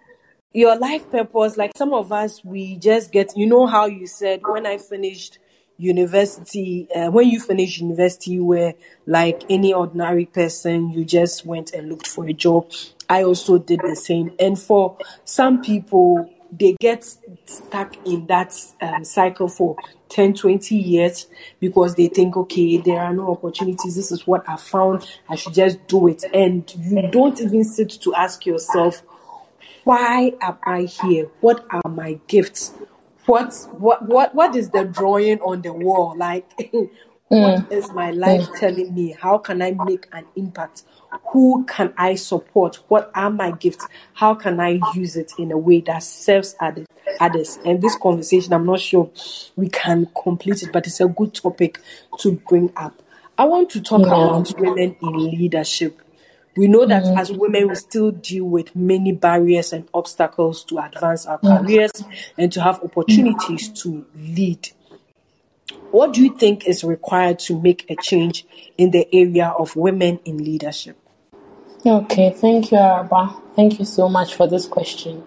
your 0.53 0.77
life 0.77 1.09
purpose 1.11 1.57
like 1.57 1.71
some 1.75 1.93
of 1.93 2.11
us 2.11 2.43
we 2.43 2.77
just 2.77 3.11
get 3.11 3.35
you 3.35 3.45
know 3.45 3.67
how 3.67 3.85
you 3.85 4.07
said 4.07 4.41
when 4.47 4.65
i 4.65 4.77
finished 4.77 5.37
university 5.77 6.87
uh, 6.95 7.11
when 7.11 7.27
you 7.27 7.41
finished 7.41 7.81
university 7.81 8.31
you 8.31 8.45
were 8.45 8.73
like 9.05 9.43
any 9.49 9.73
ordinary 9.73 10.25
person 10.25 10.89
you 10.91 11.03
just 11.03 11.45
went 11.45 11.73
and 11.73 11.89
looked 11.89 12.07
for 12.07 12.25
a 12.25 12.33
job 12.33 12.71
i 13.09 13.23
also 13.23 13.57
did 13.57 13.79
the 13.81 13.95
same 13.95 14.31
and 14.39 14.59
for 14.59 14.97
some 15.23 15.61
people 15.61 16.29
they 16.51 16.75
get 16.79 17.03
stuck 17.45 17.97
in 18.05 18.25
that 18.27 18.53
um, 18.81 19.03
cycle 19.03 19.47
for 19.47 19.75
10 20.09 20.33
20 20.33 20.75
years 20.75 21.27
because 21.59 21.95
they 21.95 22.07
think 22.07 22.37
okay 22.37 22.77
there 22.77 22.99
are 22.99 23.13
no 23.13 23.31
opportunities 23.31 23.95
this 23.95 24.11
is 24.11 24.25
what 24.25 24.47
i 24.47 24.55
found 24.55 25.05
i 25.29 25.35
should 25.35 25.53
just 25.53 25.85
do 25.87 26.07
it 26.07 26.23
and 26.33 26.73
you 26.77 27.01
don't 27.11 27.41
even 27.41 27.63
sit 27.63 27.89
to 27.89 28.13
ask 28.15 28.45
yourself 28.45 29.01
why 29.85 30.33
am 30.41 30.57
I 30.65 30.81
here? 30.81 31.29
What 31.41 31.63
are 31.69 31.89
my 31.89 32.19
gifts? 32.27 32.73
What 33.27 33.53
what 33.71 34.03
what 34.03 34.35
what 34.35 34.55
is 34.55 34.71
the 34.71 34.83
drawing 34.83 35.39
on 35.41 35.61
the 35.61 35.71
wall? 35.73 36.15
Like 36.17 36.45
what 37.27 37.71
is 37.71 37.91
my 37.91 38.11
life 38.11 38.49
telling 38.57 38.93
me? 38.93 39.15
How 39.17 39.37
can 39.37 39.61
I 39.61 39.71
make 39.71 40.07
an 40.11 40.25
impact? 40.35 40.83
Who 41.31 41.65
can 41.65 41.93
I 41.97 42.15
support? 42.15 42.79
What 42.87 43.11
are 43.15 43.29
my 43.29 43.51
gifts? 43.51 43.87
How 44.13 44.35
can 44.35 44.59
I 44.59 44.79
use 44.93 45.15
it 45.15 45.33
in 45.37 45.51
a 45.51 45.57
way 45.57 45.81
that 45.81 46.03
serves 46.03 46.55
others? 46.59 46.87
Others 47.19 47.59
and 47.65 47.81
this 47.81 47.95
conversation, 47.95 48.53
I'm 48.53 48.65
not 48.65 48.79
sure 48.79 49.09
we 49.55 49.69
can 49.69 50.07
complete 50.21 50.63
it, 50.63 50.71
but 50.73 50.87
it's 50.87 50.99
a 50.99 51.07
good 51.07 51.33
topic 51.33 51.79
to 52.19 52.33
bring 52.49 52.73
up. 52.75 53.01
I 53.37 53.45
want 53.45 53.69
to 53.71 53.81
talk 53.81 54.01
Yeah. 54.01 54.07
about 54.07 54.59
women 54.59 54.95
in 55.01 55.31
leadership. 55.31 56.01
We 56.57 56.67
know 56.67 56.85
that 56.85 57.03
mm-hmm. 57.03 57.17
as 57.17 57.31
women, 57.31 57.67
we 57.67 57.75
still 57.75 58.11
deal 58.11 58.45
with 58.45 58.75
many 58.75 59.11
barriers 59.11 59.73
and 59.73 59.87
obstacles 59.93 60.63
to 60.65 60.79
advance 60.79 61.25
our 61.25 61.37
mm. 61.39 61.59
careers 61.59 61.91
and 62.37 62.51
to 62.53 62.61
have 62.61 62.81
opportunities 62.81 63.69
mm. 63.69 63.81
to 63.81 64.05
lead. 64.15 64.69
What 65.91 66.13
do 66.13 66.23
you 66.23 66.35
think 66.35 66.65
is 66.65 66.83
required 66.83 67.39
to 67.39 67.59
make 67.59 67.89
a 67.89 67.95
change 68.01 68.45
in 68.77 68.91
the 68.91 69.07
area 69.13 69.47
of 69.47 69.75
women 69.75 70.19
in 70.23 70.37
leadership? 70.37 70.97
Okay, 71.85 72.31
thank 72.31 72.71
you, 72.71 72.77
Araba. 72.79 73.35
Thank 73.55 73.79
you 73.79 73.85
so 73.85 74.09
much 74.09 74.35
for 74.35 74.47
this 74.47 74.67
question. 74.67 75.23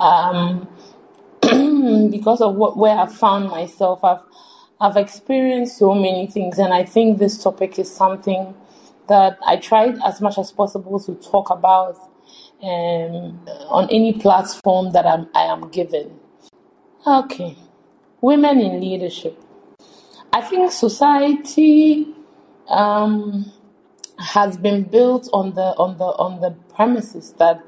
Um, 0.00 0.68
because 2.10 2.40
of 2.42 2.56
what 2.56 2.76
where 2.76 2.96
I've 2.96 3.14
found 3.14 3.48
myself, 3.50 4.04
I've 4.04 4.20
I've 4.80 4.96
experienced 4.96 5.78
so 5.78 5.94
many 5.94 6.26
things, 6.26 6.58
and 6.58 6.74
I 6.74 6.84
think 6.84 7.18
this 7.18 7.42
topic 7.42 7.78
is 7.78 7.90
something 7.94 8.54
that 9.08 9.38
I 9.46 9.56
tried 9.56 9.98
as 10.04 10.20
much 10.20 10.38
as 10.38 10.52
possible 10.52 11.00
to 11.00 11.14
talk 11.16 11.50
about 11.50 11.96
um, 12.62 13.40
on 13.68 13.88
any 13.90 14.14
platform 14.14 14.92
that 14.92 15.06
I'm, 15.06 15.28
I 15.34 15.42
am 15.44 15.70
given. 15.70 16.20
Okay, 17.06 17.56
women 18.20 18.60
in 18.60 18.80
leadership. 18.80 19.42
I 20.32 20.42
think 20.42 20.72
society 20.72 22.08
um, 22.68 23.52
has 24.18 24.56
been 24.56 24.84
built 24.84 25.28
on 25.32 25.54
the 25.54 25.74
on 25.76 25.98
the 25.98 26.04
on 26.04 26.40
the 26.40 26.50
premises 26.74 27.32
that 27.38 27.62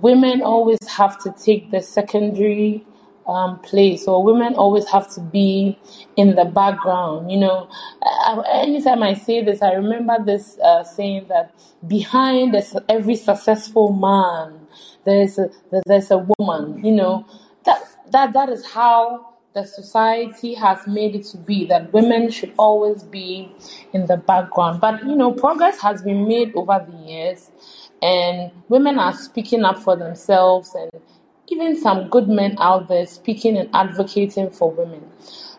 women 0.00 0.42
always 0.42 0.78
have 0.88 1.18
to 1.22 1.32
take 1.32 1.70
the 1.70 1.80
secondary 1.80 2.84
um, 3.26 3.58
place, 3.60 4.06
or 4.06 4.22
women 4.22 4.54
always 4.54 4.88
have 4.88 5.12
to 5.14 5.20
be 5.20 5.78
in 6.16 6.36
the 6.36 6.44
background. 6.44 7.30
You 7.30 7.38
know, 7.38 7.68
anytime 8.52 9.02
I 9.02 9.14
say 9.14 9.42
this, 9.42 9.62
I 9.62 9.72
remember 9.72 10.16
this 10.24 10.58
uh, 10.60 10.84
saying 10.84 11.26
that 11.28 11.54
behind 11.86 12.56
every 12.88 13.16
successful 13.16 13.92
man, 13.92 14.66
there's 15.04 15.38
a 15.38 15.50
there's 15.86 16.10
a 16.10 16.26
woman. 16.38 16.84
You 16.84 16.92
know, 16.92 17.26
that 17.64 17.82
that 18.12 18.32
that 18.32 18.48
is 18.48 18.64
how 18.66 19.35
the 19.56 19.64
society 19.64 20.52
has 20.52 20.86
made 20.86 21.14
it 21.14 21.24
to 21.24 21.38
be 21.38 21.64
that 21.64 21.90
women 21.90 22.30
should 22.30 22.52
always 22.58 23.02
be 23.02 23.50
in 23.94 24.04
the 24.04 24.18
background. 24.18 24.82
But 24.82 25.02
you 25.06 25.16
know, 25.16 25.32
progress 25.32 25.80
has 25.80 26.02
been 26.02 26.28
made 26.28 26.54
over 26.54 26.86
the 26.86 26.96
years, 27.10 27.50
and 28.02 28.52
women 28.68 28.98
are 28.98 29.14
speaking 29.14 29.64
up 29.64 29.78
for 29.78 29.96
themselves 29.96 30.74
and 30.74 30.90
even 31.48 31.80
some 31.80 32.08
good 32.10 32.28
men 32.28 32.56
out 32.58 32.88
there 32.88 33.06
speaking 33.06 33.56
and 33.56 33.70
advocating 33.72 34.50
for 34.50 34.70
women. 34.70 35.02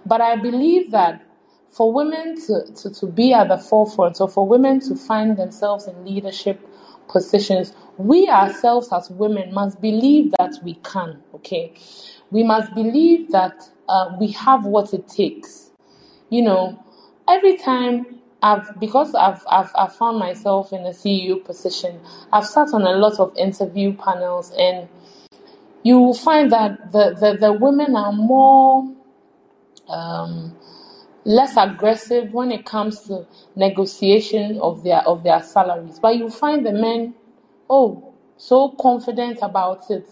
But 0.05 0.21
I 0.21 0.36
believe 0.36 0.91
that 0.91 1.25
for 1.71 1.91
women 1.91 2.39
to, 2.45 2.71
to, 2.75 2.93
to 2.93 3.07
be 3.07 3.33
at 3.33 3.47
the 3.47 3.57
forefront 3.57 4.21
or 4.21 4.29
for 4.29 4.47
women 4.47 4.79
to 4.81 4.95
find 4.95 5.38
themselves 5.38 5.88
in 5.88 6.05
leadership 6.05 6.60
positions, 7.07 7.73
we 7.97 8.27
ourselves 8.27 8.89
as 8.91 9.10
women 9.10 9.51
must 9.51 9.81
believe 9.81 10.33
that 10.38 10.53
we 10.63 10.75
can, 10.83 11.23
okay? 11.33 11.73
We 12.29 12.43
must 12.43 12.75
believe 12.75 13.31
that 13.31 13.71
uh, 13.89 14.15
we 14.19 14.30
have 14.34 14.65
what 14.65 14.93
it 14.93 15.08
takes. 15.08 15.71
You 16.30 16.43
know, 16.43 16.86
every 17.30 17.58
time 17.58 18.19
I've 18.43 18.80
because 18.80 19.15
I've, 19.15 19.43
I've 19.50 19.71
I've 19.76 19.95
found 19.95 20.19
myself 20.19 20.73
in 20.73 20.82
a 20.86 20.91
CEO 20.91 21.43
position, 21.43 22.00
I've 22.34 22.45
sat 22.45 22.69
on 22.73 22.84
a 22.84 22.93
lot 22.93 23.19
of 23.19 23.36
interview 23.38 23.93
panels 23.93 24.54
and 24.58 24.89
you 25.84 26.00
will 26.00 26.13
find 26.13 26.52
that 26.52 26.91
the, 26.91 27.15
the, 27.19 27.38
the 27.39 27.54
women 27.54 27.95
are 27.95 28.12
more 28.13 28.93
um, 29.89 30.58
less 31.26 31.58
aggressive 31.58 32.34
when 32.34 32.52
it 32.52 32.65
comes 32.65 33.02
to 33.02 33.28
negotiation 33.56 34.60
of 34.62 34.84
their 34.84 35.02
of 35.08 35.23
their 35.23 35.41
salaries. 35.43 36.00
But 36.00 36.17
you 36.17 36.30
find 36.30 36.65
the 36.65 36.73
men, 36.73 37.15
oh, 37.69 38.13
so 38.38 38.69
confident 38.80 39.39
about 39.41 39.89
it. 39.91 40.10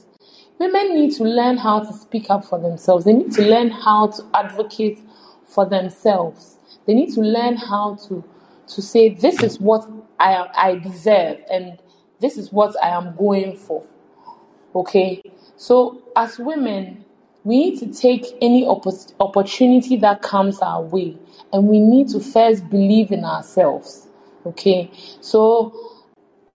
Women 0.59 0.95
need 0.95 1.13
to 1.17 1.23
learn 1.23 1.57
how 1.57 1.81
to 1.81 1.93
speak 1.93 2.29
up 2.29 2.45
for 2.45 2.59
themselves. 2.59 3.05
They 3.05 3.13
need 3.13 3.33
to 3.33 3.43
learn 3.43 3.71
how 3.71 4.07
to 4.07 4.23
advocate 4.33 4.99
for 5.45 5.65
themselves. 5.65 6.57
They 6.87 6.93
need 6.95 7.13
to 7.15 7.21
learn 7.21 7.57
how 7.57 7.95
to 8.07 8.23
to 8.67 8.81
say 8.81 9.09
this 9.09 9.43
is 9.43 9.59
what 9.59 9.89
I 10.19 10.47
I 10.55 10.75
deserve 10.75 11.39
and 11.51 11.79
this 12.21 12.37
is 12.37 12.51
what 12.51 12.75
I 12.83 12.89
am 12.89 13.15
going 13.17 13.57
for. 13.57 13.85
Okay, 14.75 15.21
so, 15.57 16.01
as 16.15 16.39
women, 16.39 17.05
we 17.43 17.57
need 17.59 17.79
to 17.79 17.93
take 17.93 18.25
any 18.41 18.65
opp- 18.65 18.87
opportunity 19.19 19.97
that 19.97 20.21
comes 20.23 20.59
our 20.61 20.81
way 20.81 21.17
and 21.53 21.67
we 21.67 21.79
need 21.79 22.09
to 22.09 22.19
first 22.21 22.69
believe 22.69 23.11
in 23.11 23.25
ourselves. 23.25 24.07
Okay, 24.45 24.91
so 25.21 25.73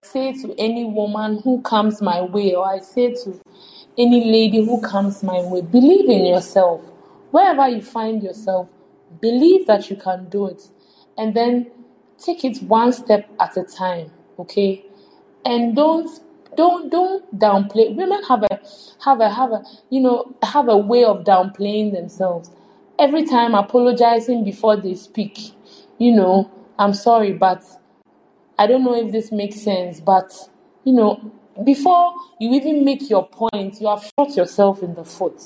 I 0.05 0.07
say 0.07 0.33
to 0.43 0.55
any 0.59 0.85
woman 0.85 1.41
who 1.45 1.63
comes 1.63 2.03
my 2.03 2.23
way, 2.23 2.55
or 2.55 2.67
I 2.69 2.81
say 2.81 3.15
to 3.15 3.41
any 3.98 4.24
lady 4.24 4.64
who 4.64 4.81
comes 4.81 5.22
my 5.22 5.40
way, 5.40 5.62
believe 5.62 6.09
in 6.09 6.26
yourself. 6.26 6.81
Wherever 7.31 7.68
you 7.68 7.83
find 7.83 8.22
yourself, 8.22 8.68
believe 9.20 9.66
that 9.66 9.90
you 9.90 9.96
can 9.96 10.29
do 10.29 10.46
it 10.46 10.62
and 11.16 11.35
then 11.35 11.70
take 12.18 12.44
it 12.44 12.62
one 12.62 12.92
step 12.92 13.29
at 13.38 13.57
a 13.57 13.64
time. 13.64 14.11
Okay, 14.38 14.85
and 15.44 15.76
don't 15.76 16.09
don't 16.57 16.90
don't 16.90 17.38
downplay 17.38 17.94
women 17.94 18.22
have 18.24 18.42
a 18.42 18.61
have 19.05 19.20
a 19.20 19.29
have 19.29 19.53
a 19.53 19.62
you 19.90 20.00
know 20.00 20.35
have 20.42 20.68
a 20.68 20.76
way 20.76 21.05
of 21.05 21.24
downplaying 21.24 21.92
themselves 21.92 22.50
every 22.98 23.24
time 23.24 23.55
apologizing 23.55 24.44
before 24.44 24.76
they 24.76 24.94
speak 24.94 25.53
you 25.98 26.12
know 26.12 26.50
i'm 26.79 26.92
sorry 26.92 27.33
but 27.33 27.62
i 28.59 28.66
don't 28.66 28.85
know 28.85 28.94
if 28.94 29.12
this 29.12 29.31
makes 29.31 29.61
sense 29.61 30.00
but 30.00 30.33
you 30.85 30.92
know 30.92 31.33
before 31.64 32.14
you 32.38 32.53
even 32.55 32.85
make 32.85 33.09
your 33.11 33.27
point 33.27 33.81
you 33.81 33.87
have 33.88 34.03
shot 34.18 34.37
yourself 34.37 34.83
in 34.83 34.94
the 34.94 35.05
foot 35.05 35.40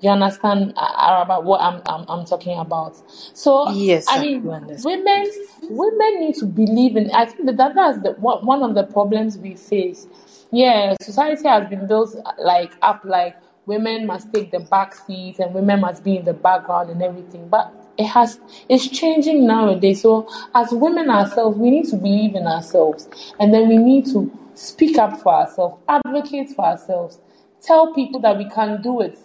you 0.00 0.10
understand 0.10 0.72
uh, 0.76 1.22
about 1.24 1.44
what 1.44 1.60
I'm, 1.60 1.80
I'm 1.86 2.04
I'm 2.08 2.24
talking 2.26 2.58
about? 2.58 3.00
So 3.34 3.70
Yes, 3.70 4.06
I 4.08 4.20
mean, 4.20 4.42
women 4.42 5.30
women 5.70 6.20
need 6.20 6.34
to 6.36 6.46
believe 6.46 6.96
in. 6.96 7.10
I 7.12 7.26
think 7.26 7.46
that 7.46 7.56
that- 7.56 7.74
that's 7.76 8.02
the 8.02 8.10
one 8.14 8.44
one 8.44 8.62
of 8.64 8.74
the 8.74 8.82
problems 8.82 9.38
we 9.38 9.54
face. 9.54 10.08
Yeah, 10.50 10.96
society 11.00 11.46
has 11.48 11.68
been 11.70 11.86
built 11.86 12.16
uh, 12.26 12.32
like 12.38 12.72
up 12.82 13.02
like 13.04 13.36
women 13.66 14.06
must 14.06 14.32
take 14.34 14.50
the 14.50 14.58
back 14.58 14.92
seat 14.94 15.38
and 15.38 15.54
women 15.54 15.80
must 15.80 16.02
be 16.02 16.16
in 16.16 16.24
the 16.24 16.34
background 16.34 16.90
and 16.90 17.00
everything. 17.00 17.48
But 17.48 17.72
it 17.96 18.06
has 18.06 18.40
it's 18.68 18.88
changing 18.88 19.46
nowadays. 19.46 20.02
So 20.02 20.28
as 20.52 20.72
women 20.72 21.10
ourselves, 21.10 21.56
we 21.56 21.70
need 21.70 21.88
to 21.90 21.96
believe 21.96 22.34
in 22.34 22.48
ourselves, 22.48 23.08
and 23.38 23.54
then 23.54 23.68
we 23.68 23.76
need 23.76 24.06
to 24.06 24.36
speak 24.54 24.98
up 24.98 25.20
for 25.20 25.34
ourselves, 25.34 25.82
advocate 25.88 26.50
for 26.50 26.64
ourselves, 26.64 27.18
tell 27.60 27.92
people 27.94 28.20
that 28.20 28.36
we 28.38 28.48
can 28.48 28.80
do 28.82 29.00
it 29.00 29.18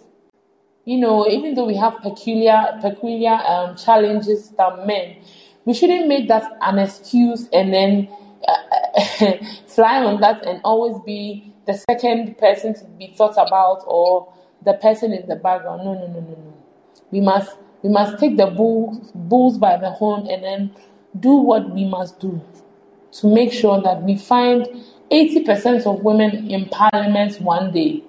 you 0.88 0.96
know, 0.96 1.28
even 1.28 1.54
though 1.54 1.66
we 1.66 1.76
have 1.76 1.98
peculiar 2.00 2.78
peculiar 2.80 3.38
um, 3.46 3.76
challenges 3.76 4.48
than 4.56 4.86
men, 4.86 5.16
we 5.66 5.74
shouldn't 5.74 6.08
make 6.08 6.28
that 6.28 6.50
an 6.62 6.78
excuse 6.78 7.46
and 7.52 7.74
then 7.74 8.08
uh, 8.48 9.32
fly 9.66 10.02
on 10.02 10.18
that 10.22 10.42
and 10.46 10.62
always 10.64 10.98
be 11.04 11.52
the 11.66 11.74
second 11.74 12.38
person 12.38 12.72
to 12.72 12.86
be 12.98 13.08
thought 13.08 13.34
about 13.34 13.84
or 13.86 14.32
the 14.64 14.72
person 14.72 15.12
in 15.12 15.28
the 15.28 15.36
background. 15.36 15.84
No, 15.84 15.92
no, 15.92 16.06
no, 16.06 16.20
no, 16.20 16.30
no. 16.30 16.54
We 17.10 17.20
must 17.20 17.58
we 17.82 17.90
must 17.90 18.18
take 18.18 18.38
the 18.38 18.46
bulls 18.46 19.12
bulls 19.14 19.58
by 19.58 19.76
the 19.76 19.90
horn 19.90 20.26
and 20.26 20.42
then 20.42 20.70
do 21.20 21.34
what 21.36 21.68
we 21.68 21.84
must 21.84 22.18
do 22.18 22.40
to 23.12 23.26
make 23.26 23.52
sure 23.52 23.78
that 23.82 24.02
we 24.02 24.16
find 24.16 24.66
80% 25.10 25.86
of 25.86 26.02
women 26.02 26.50
in 26.50 26.66
parliament 26.68 27.40
one 27.40 27.72
day. 27.72 28.02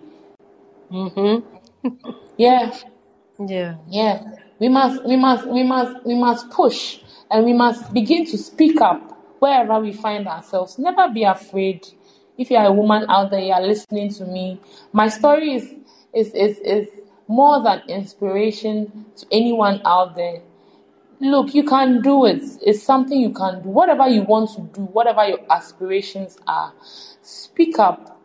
Mm-hmm. 0.91 1.47
Yeah, 2.37 2.75
Yeah. 3.47 3.77
Yeah, 3.89 4.23
we 4.59 4.69
must, 4.69 5.05
we 5.05 5.15
must, 5.15 5.47
we 5.47 5.63
must, 5.63 6.05
we 6.05 6.15
must 6.15 6.49
push, 6.51 6.99
and 7.31 7.45
we 7.45 7.53
must 7.53 7.93
begin 7.93 8.25
to 8.27 8.37
speak 8.37 8.81
up 8.81 9.01
wherever 9.39 9.79
we 9.79 9.93
find 9.93 10.27
ourselves. 10.27 10.77
Never 10.77 11.09
be 11.09 11.23
afraid. 11.23 11.87
If 12.37 12.51
you 12.51 12.57
are 12.57 12.67
a 12.67 12.71
woman 12.71 13.05
out 13.09 13.31
there, 13.31 13.41
you 13.41 13.53
are 13.53 13.61
listening 13.61 14.13
to 14.15 14.25
me. 14.25 14.59
My 14.91 15.07
story 15.09 15.55
is 15.55 15.73
is 16.13 16.33
is 16.33 16.57
is 16.59 16.87
more 17.27 17.63
than 17.63 17.81
inspiration 17.87 19.05
to 19.17 19.25
anyone 19.31 19.81
out 19.85 20.15
there. 20.15 20.41
Look, 21.21 21.53
you 21.53 21.65
can 21.65 22.01
do 22.01 22.25
it. 22.25 22.43
It's 22.61 22.81
something 22.81 23.19
you 23.19 23.31
can 23.31 23.61
do. 23.61 23.69
Whatever 23.69 24.07
you 24.07 24.21
want 24.21 24.51
to 24.51 24.61
do, 24.61 24.85
whatever 24.85 25.25
your 25.25 25.39
aspirations 25.51 26.37
are, 26.47 26.73
speak 27.21 27.77
up. 27.77 28.17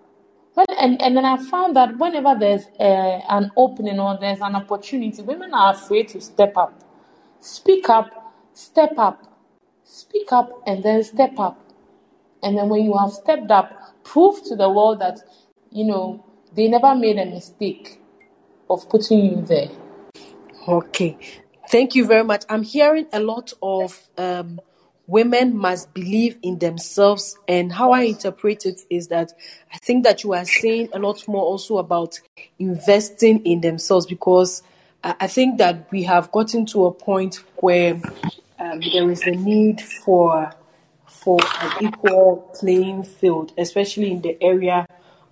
When, 0.55 0.67
and, 0.79 1.03
and 1.03 1.17
then 1.17 1.25
I 1.25 1.37
found 1.39 1.75
that 1.75 1.99
whenever 1.99 2.37
there's 2.39 2.67
uh, 2.79 3.21
an 3.29 3.51
opening 3.57 3.99
or 3.99 4.17
there's 4.21 4.41
an 4.41 4.55
opportunity, 4.55 5.23
women 5.23 5.53
are 5.53 5.75
afraid 5.75 6.09
to 6.11 6.21
step 6.21 6.57
up. 6.57 6.85
Speak 7.41 7.89
up, 7.89 8.33
step 8.53 8.97
up, 8.97 9.41
speak 9.83 10.31
up, 10.31 10.63
and 10.65 10.85
then 10.85 11.03
step 11.03 11.37
up. 11.39 11.61
And 12.45 12.57
then 12.57 12.69
when 12.69 12.85
you 12.85 12.97
have 12.97 13.11
stepped 13.11 13.51
up, 13.51 14.05
prove 14.05 14.45
to 14.45 14.55
the 14.55 14.71
world 14.71 15.01
that, 15.01 15.19
you 15.73 15.85
know, 15.85 16.25
they 16.55 16.69
never 16.69 16.95
made 16.95 17.19
a 17.19 17.27
mistake 17.27 18.01
of 18.71 18.89
putting 18.89 19.25
you 19.25 19.43
there. 19.43 19.71
Okay. 20.69 21.44
Thank 21.69 21.95
you 21.95 22.07
very 22.07 22.25
much. 22.25 22.45
I'm 22.49 22.63
hearing 22.63 23.07
a 23.13 23.21
lot 23.21 23.53
of 23.63 23.99
um, 24.19 24.61
women 25.07 25.57
must 25.57 25.93
believe 25.95 26.39
in 26.43 26.59
themselves, 26.59 27.39
and 27.49 27.73
how 27.73 27.93
I 27.93 28.03
interpret 28.03 28.67
it 28.67 28.83
is 28.91 29.09
that 29.09 29.33
I 29.73 29.79
think 29.79 30.05
that 30.05 30.25
you 30.25 30.35
are 30.35 30.45
saying 30.45 30.91
a 30.93 30.99
lot 30.99 31.27
more 31.27 31.43
also 31.43 31.79
about 31.79 32.21
investing 32.59 33.45
in 33.47 33.61
themselves 33.61 34.07
because 34.07 34.63
I 35.03 35.27
think 35.27 35.59
that 35.59 35.91
we 35.91 36.03
have 36.05 36.33
gotten 36.33 36.65
to 36.67 36.87
a 36.87 36.93
point 36.93 37.37
where 37.57 38.01
um, 38.59 38.81
there 38.93 39.11
is 39.11 39.23
a 39.23 39.33
need 39.33 39.81
for 39.81 40.51
for 41.07 41.39
an 41.61 41.73
equal 41.87 42.51
playing 42.59 43.05
field, 43.05 43.53
especially 43.57 44.11
in 44.11 44.21
the 44.23 44.37
area 44.43 44.87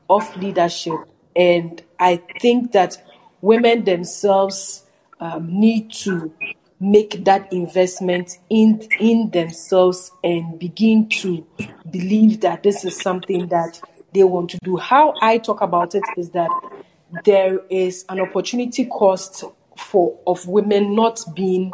of 0.08 0.36
leadership. 0.36 0.98
And 1.34 1.82
I 1.98 2.20
think 2.40 2.72
that 2.72 3.02
women 3.40 3.84
themselves 3.84 4.81
um, 5.22 5.60
need 5.60 5.92
to 5.92 6.32
make 6.80 7.24
that 7.24 7.50
investment 7.52 8.38
in 8.50 8.82
in 8.98 9.30
themselves 9.30 10.10
and 10.24 10.58
begin 10.58 11.08
to 11.08 11.46
believe 11.88 12.40
that 12.40 12.64
this 12.64 12.84
is 12.84 13.00
something 13.00 13.46
that 13.46 13.80
they 14.12 14.24
want 14.24 14.50
to 14.50 14.58
do. 14.64 14.76
How 14.76 15.14
I 15.22 15.38
talk 15.38 15.60
about 15.60 15.94
it 15.94 16.02
is 16.18 16.30
that 16.30 16.50
there 17.24 17.60
is 17.70 18.04
an 18.08 18.20
opportunity 18.20 18.86
cost 18.86 19.44
for 19.78 20.18
of 20.26 20.46
women 20.48 20.94
not 20.96 21.20
being 21.34 21.70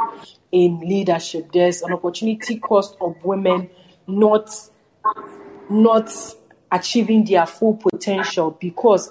in 0.53 0.81
leadership. 0.81 1.51
There's 1.53 1.81
an 1.81 1.93
opportunity 1.95 2.59
cost 2.59 2.97
of 3.01 3.17
women 3.25 3.71
not 4.07 4.51
not 5.71 6.13
achieving 6.71 7.25
their 7.25 7.47
full 7.47 7.77
potential 7.77 8.59
because 8.61 9.11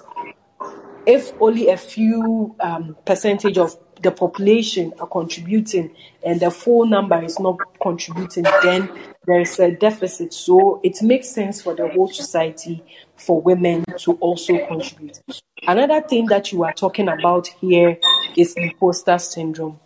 if 1.06 1.32
only 1.40 1.70
a 1.70 1.76
few 1.76 2.54
um, 2.60 2.96
percentage 3.04 3.58
of 3.58 3.76
the 4.02 4.10
population 4.10 4.92
are 5.00 5.06
contributing 5.06 5.94
and 6.24 6.40
the 6.40 6.50
full 6.50 6.86
number 6.86 7.22
is 7.22 7.38
not 7.38 7.58
contributing, 7.80 8.44
then 8.62 8.90
there 9.26 9.40
is 9.40 9.58
a 9.58 9.70
deficit. 9.70 10.32
So 10.32 10.80
it 10.82 11.02
makes 11.02 11.28
sense 11.28 11.62
for 11.62 11.74
the 11.74 11.88
whole 11.88 12.08
society 12.08 12.82
for 13.16 13.40
women 13.40 13.84
to 13.98 14.12
also 14.14 14.66
contribute. 14.66 15.20
Another 15.66 16.00
thing 16.00 16.26
that 16.26 16.52
you 16.52 16.64
are 16.64 16.72
talking 16.72 17.08
about 17.08 17.46
here 17.46 17.98
is 18.36 18.54
imposter 18.56 19.18
syndrome 19.18 19.78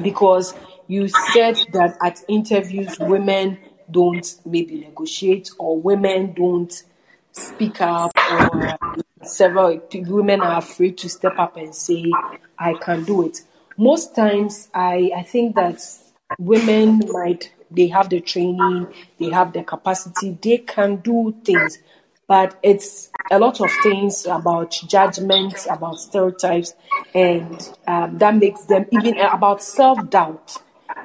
because 0.00 0.54
you 0.88 1.08
said 1.32 1.56
that 1.72 1.96
at 2.02 2.22
interviews 2.28 2.98
women 2.98 3.58
don't 3.90 4.36
maybe 4.44 4.80
negotiate 4.80 5.50
or 5.58 5.80
women 5.80 6.32
don't 6.32 6.82
speak 7.32 7.80
up 7.80 8.12
or 8.32 8.76
several 9.24 9.80
women 9.92 10.40
are 10.40 10.58
afraid 10.58 10.98
to 10.98 11.08
step 11.08 11.38
up 11.38 11.56
and 11.56 11.74
say 11.74 12.10
i 12.58 12.74
can 12.74 13.04
do 13.04 13.26
it. 13.26 13.42
Most 13.76 14.14
times 14.14 14.68
i 14.74 15.10
i 15.16 15.22
think 15.22 15.54
that 15.56 15.80
women 16.38 17.00
might 17.08 17.52
they 17.70 17.88
have 17.88 18.08
the 18.08 18.20
training 18.20 18.86
they 19.18 19.30
have 19.30 19.52
the 19.52 19.62
capacity 19.62 20.36
they 20.42 20.58
can 20.58 20.96
do 20.96 21.34
things 21.44 21.78
but 22.26 22.58
it's 22.62 23.10
a 23.30 23.38
lot 23.38 23.60
of 23.60 23.70
things 23.82 24.26
about 24.26 24.70
judgments 24.86 25.66
about 25.70 25.98
stereotypes 25.98 26.74
and 27.14 27.70
um, 27.86 28.18
that 28.18 28.36
makes 28.36 28.64
them 28.64 28.86
even 28.90 29.18
about 29.18 29.62
self-doubt 29.62 30.56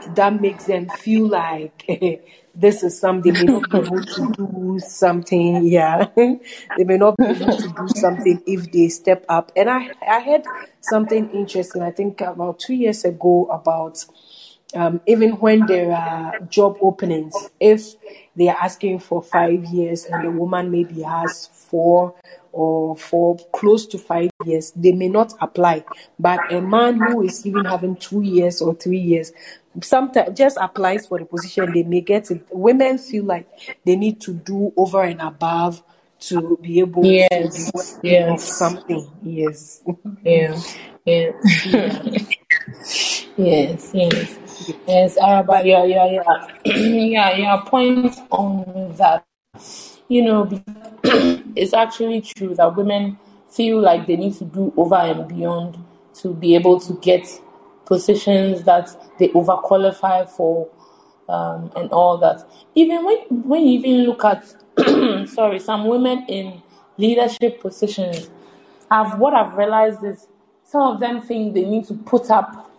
that 0.10 0.40
makes 0.42 0.66
them 0.66 0.88
feel 0.90 1.28
like 1.28 1.86
this 2.56 2.84
is 2.84 2.98
something 3.00 3.34
they 3.34 3.46
may 3.46 3.54
not 3.54 3.70
be 3.70 3.78
able 3.78 4.04
to 4.04 4.34
do 4.38 4.80
something. 4.80 5.66
Yeah, 5.66 6.08
they 6.16 6.84
may 6.84 6.98
not 6.98 7.18
be 7.18 7.26
able 7.26 7.58
to 7.58 7.68
do 7.68 7.88
something 7.96 8.42
if 8.46 8.72
they 8.72 8.90
step 8.90 9.26
up. 9.30 9.52
And 9.56 9.70
I 9.70 9.92
I 10.08 10.22
heard 10.22 10.44
something 10.82 11.30
interesting. 11.32 11.82
I 11.82 11.92
think 11.92 12.22
about 12.22 12.60
two 12.60 12.74
years 12.74 13.04
ago 13.06 13.46
about 13.52 14.06
um, 14.76 15.02
even 15.06 15.32
when 15.34 15.66
there 15.66 15.92
are 15.92 16.40
job 16.50 16.78
openings, 16.82 17.34
if 17.60 17.96
they 18.36 18.50
are 18.50 18.58
asking 18.62 19.00
for 19.00 19.22
five 19.22 19.64
years 19.66 20.06
and 20.06 20.26
the 20.26 20.32
woman 20.32 20.70
maybe 20.70 21.02
has 21.02 21.48
four 21.48 22.14
or 22.52 22.96
for 22.96 23.38
close 23.54 23.86
to 23.88 23.98
five 23.98 24.30
years, 24.46 24.72
they 24.76 24.92
may 24.92 25.08
not 25.08 25.34
apply. 25.42 25.84
But 26.20 26.52
a 26.52 26.62
man 26.62 27.00
who 27.00 27.24
is 27.24 27.46
even 27.46 27.66
having 27.66 27.96
two 27.96 28.22
years 28.22 28.62
or 28.62 28.74
three 28.74 29.00
years, 29.00 29.34
sometimes 29.82 30.38
just 30.38 30.58
applies 30.60 31.08
for 31.08 31.20
the 31.20 31.26
position, 31.26 31.72
they 31.74 31.84
may 31.84 32.02
get 32.02 32.32
it. 32.32 32.46
Women 32.52 32.98
feel 32.98 33.26
like 33.26 33.48
they 33.86 33.96
need 33.96 34.22
to 34.22 34.34
do 34.34 34.74
over 34.78 35.04
and 35.04 35.22
above 35.22 35.84
to 36.20 36.58
be 36.62 36.80
able 36.80 37.06
yes, 37.06 37.72
to 37.72 38.02
be 38.02 38.10
yes. 38.10 38.58
something. 38.58 39.10
Yes. 39.24 39.84
Yeah. 40.24 40.60
Yeah. 41.06 41.34
yes, 43.38 43.92
yes. 43.94 44.40
Yes, 44.88 45.18
Araba, 45.18 45.62
yeah, 45.64 45.84
yeah, 45.84 46.06
yeah. 46.10 46.48
yeah, 46.66 47.36
yeah, 47.36 47.62
point 47.64 48.16
on 48.32 48.96
that. 48.98 49.24
You 50.08 50.24
know, 50.24 50.64
it's 51.56 51.74
actually 51.74 52.22
true 52.22 52.56
that 52.56 52.76
women 52.76 53.20
feel 53.50 53.80
like 53.80 54.08
they 54.08 54.16
need 54.16 54.34
to 54.38 54.46
do 54.46 54.74
over 54.76 54.96
and 54.96 55.28
beyond 55.28 55.78
to 56.22 56.34
be 56.34 56.56
able 56.56 56.80
to 56.80 56.94
get 57.02 57.28
positions 57.86 58.64
that 58.64 58.90
they 59.20 59.30
overqualify 59.30 60.30
for 60.30 60.70
um, 61.30 61.72
and 61.76 61.92
all 61.92 62.18
that. 62.18 62.48
Even 62.76 63.06
when 63.06 63.18
when 63.44 63.62
you 63.62 63.80
even 63.80 64.06
look 64.06 64.24
at 64.24 64.46
sorry, 65.30 65.60
some 65.60 65.88
women 65.88 66.26
in 66.28 66.62
leadership 66.98 67.62
positions 67.62 68.30
have 68.92 69.20
what 69.20 69.34
I've 69.34 69.56
realized 69.56 70.04
is 70.04 70.28
some 70.64 70.82
of 70.82 71.00
them 71.00 71.22
think 71.22 71.54
they 71.54 71.66
need 71.66 71.86
to 71.86 71.94
put 71.94 72.30
up 72.30 72.72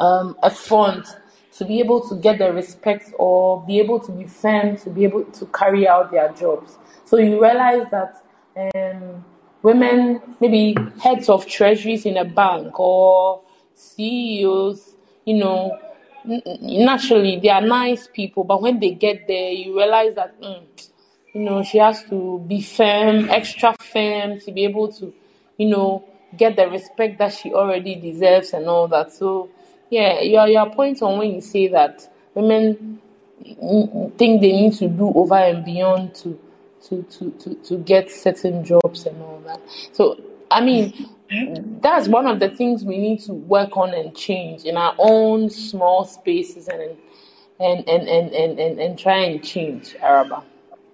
um, 0.00 0.36
a 0.42 0.50
front 0.50 1.06
to 1.56 1.64
be 1.64 1.78
able 1.78 2.06
to 2.08 2.16
get 2.16 2.38
the 2.38 2.52
respect 2.52 3.12
or 3.18 3.64
be 3.64 3.78
able 3.78 4.00
to 4.00 4.10
be 4.12 4.24
firm 4.24 4.76
to 4.78 4.90
be 4.90 5.04
able 5.04 5.24
to 5.24 5.46
carry 5.46 5.86
out 5.86 6.10
their 6.10 6.32
jobs. 6.32 6.78
So 7.04 7.16
you 7.18 7.40
realize 7.40 7.86
that 7.90 8.22
um, 8.74 9.24
women, 9.62 10.20
maybe 10.40 10.76
heads 11.00 11.28
of 11.28 11.46
treasuries 11.46 12.06
in 12.06 12.16
a 12.16 12.24
bank 12.24 12.78
or 12.78 13.43
CEOs, 13.84 14.94
you 15.24 15.34
know, 15.34 15.78
naturally 16.24 17.38
they 17.40 17.48
are 17.50 17.60
nice 17.60 18.08
people, 18.12 18.44
but 18.44 18.62
when 18.62 18.80
they 18.80 18.92
get 18.92 19.26
there, 19.26 19.50
you 19.50 19.76
realize 19.76 20.14
that, 20.14 20.40
mm, 20.40 20.62
you 21.32 21.40
know, 21.42 21.62
she 21.62 21.78
has 21.78 22.02
to 22.04 22.44
be 22.46 22.62
firm, 22.62 23.28
extra 23.30 23.74
firm 23.80 24.40
to 24.40 24.52
be 24.52 24.64
able 24.64 24.92
to, 24.92 25.12
you 25.58 25.68
know, 25.68 26.04
get 26.36 26.56
the 26.56 26.68
respect 26.68 27.18
that 27.18 27.32
she 27.32 27.52
already 27.52 27.94
deserves 27.96 28.52
and 28.52 28.66
all 28.66 28.88
that. 28.88 29.12
So, 29.12 29.50
yeah, 29.90 30.20
your 30.20 30.48
your 30.48 30.70
point 30.70 31.02
on 31.02 31.18
when 31.18 31.34
you 31.34 31.40
say 31.40 31.68
that 31.68 32.08
women 32.34 33.00
think 34.16 34.40
they 34.40 34.52
need 34.52 34.72
to 34.74 34.88
do 34.88 35.12
over 35.14 35.34
and 35.34 35.64
beyond 35.64 36.14
to 36.16 36.38
to, 36.88 37.02
to, 37.04 37.30
to, 37.30 37.54
to 37.54 37.78
get 37.78 38.10
certain 38.10 38.62
jobs 38.64 39.06
and 39.06 39.20
all 39.22 39.40
that. 39.46 39.60
So, 39.92 40.20
I 40.50 40.60
mean, 40.60 41.08
that's 41.30 42.08
one 42.08 42.26
of 42.26 42.40
the 42.40 42.50
things 42.50 42.84
we 42.84 42.98
need 42.98 43.20
to 43.20 43.32
work 43.32 43.76
on 43.76 43.94
and 43.94 44.14
change 44.16 44.64
in 44.64 44.76
our 44.76 44.94
own 44.98 45.50
small 45.50 46.04
spaces 46.04 46.68
and 46.68 46.96
and 47.60 47.88
and 47.88 48.08
and 48.08 48.32
and, 48.32 48.58
and, 48.58 48.80
and 48.80 48.98
try 48.98 49.18
and 49.18 49.42
change 49.42 49.96
Araba. 50.02 50.42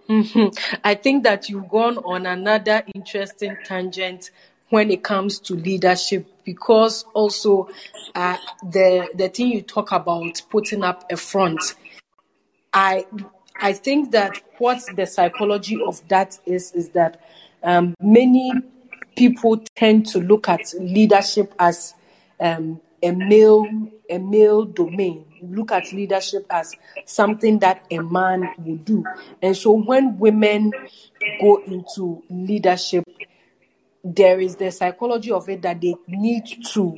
Mm-hmm. 0.08 0.76
I 0.82 0.94
think 0.94 1.22
that 1.24 1.48
you've 1.48 1.68
gone 1.68 1.98
on 1.98 2.26
another 2.26 2.82
interesting 2.94 3.56
tangent 3.64 4.30
when 4.70 4.90
it 4.90 5.04
comes 5.04 5.38
to 5.40 5.54
leadership 5.54 6.26
because 6.44 7.04
also 7.14 7.68
uh, 8.14 8.36
the 8.62 9.08
the 9.14 9.28
thing 9.28 9.48
you 9.48 9.62
talk 9.62 9.92
about 9.92 10.42
putting 10.50 10.82
up 10.82 11.10
a 11.10 11.16
front. 11.16 11.74
I 12.72 13.06
I 13.60 13.72
think 13.72 14.12
that 14.12 14.40
what 14.58 14.80
the 14.96 15.06
psychology 15.06 15.78
of 15.80 16.06
that 16.08 16.38
is 16.46 16.72
is 16.72 16.90
that 16.90 17.20
um, 17.62 17.94
many 18.00 18.52
people 19.16 19.62
tend 19.76 20.06
to 20.06 20.20
look 20.20 20.48
at 20.48 20.72
leadership 20.78 21.54
as 21.58 21.94
um, 22.38 22.80
a 23.02 23.12
male 23.12 23.66
a 24.10 24.18
male 24.18 24.64
domain. 24.64 25.24
Look 25.42 25.72
at 25.72 25.92
leadership 25.92 26.44
as 26.50 26.74
something 27.06 27.60
that 27.60 27.86
a 27.90 28.00
man 28.00 28.50
will 28.58 28.76
do. 28.76 29.04
And 29.40 29.56
so 29.56 29.72
when 29.72 30.18
women 30.18 30.72
go 31.40 31.62
into 31.64 32.22
leadership, 32.28 33.04
there 34.02 34.40
is 34.40 34.56
the 34.56 34.70
psychology 34.70 35.30
of 35.30 35.48
it 35.48 35.62
that 35.62 35.80
they 35.80 35.94
need 36.08 36.44
to 36.72 36.94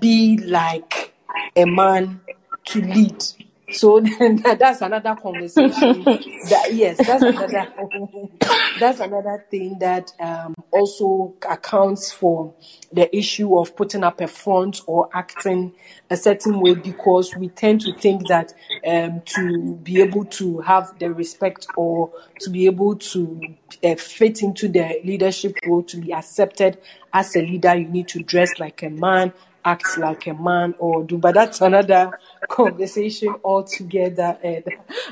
be 0.00 0.38
like 0.38 1.14
a 1.54 1.64
man 1.64 2.20
to 2.66 2.80
lead. 2.80 3.22
So 3.70 4.00
that's 4.58 4.80
another 4.80 5.16
conversation. 5.20 6.04
that 6.04 6.68
yes, 6.72 6.98
that's 6.98 7.22
another 7.22 7.68
that's 8.80 9.00
another 9.00 9.44
thing 9.50 9.78
that 9.80 10.12
um, 10.20 10.54
also 10.70 11.34
accounts 11.48 12.12
for 12.12 12.54
the 12.92 13.14
issue 13.16 13.58
of 13.58 13.74
putting 13.74 14.04
up 14.04 14.20
a 14.20 14.28
front 14.28 14.80
or 14.86 15.08
acting 15.12 15.72
a 16.10 16.16
certain 16.16 16.60
way 16.60 16.74
because 16.74 17.34
we 17.36 17.48
tend 17.48 17.80
to 17.80 17.92
think 17.94 18.28
that 18.28 18.54
um, 18.86 19.20
to 19.24 19.74
be 19.82 20.00
able 20.00 20.24
to 20.26 20.60
have 20.60 20.96
the 20.98 21.12
respect 21.12 21.66
or 21.76 22.12
to 22.38 22.50
be 22.50 22.66
able 22.66 22.94
to 22.96 23.56
uh, 23.82 23.96
fit 23.96 24.42
into 24.42 24.68
the 24.68 25.00
leadership 25.04 25.56
role 25.66 25.82
to 25.82 25.96
be 25.96 26.12
accepted 26.12 26.78
as 27.12 27.34
a 27.34 27.40
leader, 27.40 27.74
you 27.74 27.88
need 27.88 28.08
to 28.08 28.22
dress 28.22 28.58
like 28.58 28.82
a 28.82 28.90
man, 28.90 29.32
act 29.66 29.98
like 29.98 30.26
a 30.28 30.34
man 30.34 30.74
or 30.78 31.02
do 31.04 31.18
but 31.18 31.34
that's 31.34 31.60
another 31.60 32.16
conversation 32.48 33.34
altogether 33.44 34.38
and 34.42 34.64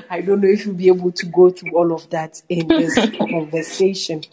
i 0.09 0.21
don't 0.21 0.41
know 0.41 0.47
if 0.47 0.65
you'll 0.65 0.73
be 0.73 0.87
able 0.87 1.11
to 1.11 1.25
go 1.27 1.49
through 1.49 1.77
all 1.77 1.91
of 1.91 2.09
that 2.09 2.41
in 2.47 2.67
this 2.69 2.95
conversation 3.17 4.23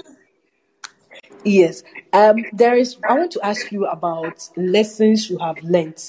yes 1.45 1.83
um 2.13 2.47
there 2.53 2.77
is 2.77 2.97
i 3.09 3.15
want 3.15 3.33
to 3.33 3.45
ask 3.45 3.73
you 3.73 3.85
about 3.87 4.49
lessons 4.57 5.29
you 5.29 5.39
have 5.39 5.63
learned 5.63 6.01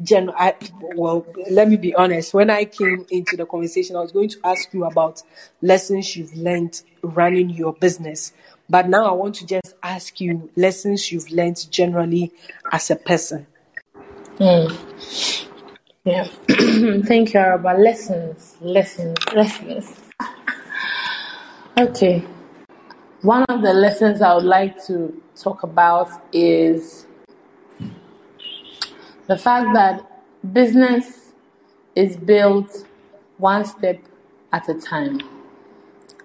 Gen, 0.00 0.30
I, 0.30 0.54
well, 0.80 1.26
let 1.50 1.68
me 1.68 1.76
be 1.76 1.92
honest. 1.92 2.32
When 2.32 2.50
I 2.50 2.66
came 2.66 3.04
into 3.10 3.36
the 3.36 3.46
conversation, 3.46 3.96
I 3.96 4.00
was 4.00 4.12
going 4.12 4.28
to 4.28 4.38
ask 4.44 4.72
you 4.72 4.84
about 4.84 5.24
lessons 5.60 6.16
you've 6.16 6.36
learned 6.36 6.82
running 7.02 7.50
your 7.50 7.72
business. 7.72 8.32
But 8.70 8.88
now 8.88 9.06
I 9.06 9.12
want 9.12 9.34
to 9.36 9.46
just 9.46 9.74
ask 9.82 10.20
you 10.20 10.50
lessons 10.56 11.10
you've 11.10 11.30
learned 11.30 11.70
generally 11.70 12.32
as 12.70 12.90
a 12.90 12.96
person. 12.96 13.46
Mm. 14.38 14.76
Yeah. 16.04 16.24
Thank 17.06 17.34
you, 17.34 17.40
Araba. 17.40 17.78
Lessons, 17.78 18.56
lessons, 18.60 19.18
lessons. 19.34 19.96
okay. 21.78 22.24
One 23.22 23.44
of 23.48 23.62
the 23.62 23.72
lessons 23.72 24.22
I 24.22 24.34
would 24.34 24.44
like 24.44 24.84
to 24.86 25.20
talk 25.34 25.62
about 25.62 26.08
is 26.32 27.06
the 29.26 29.36
fact 29.36 29.74
that 29.74 30.22
business 30.52 31.32
is 31.94 32.16
built 32.16 32.86
one 33.38 33.64
step 33.64 34.00
at 34.52 34.68
a 34.68 34.74
time. 34.74 35.20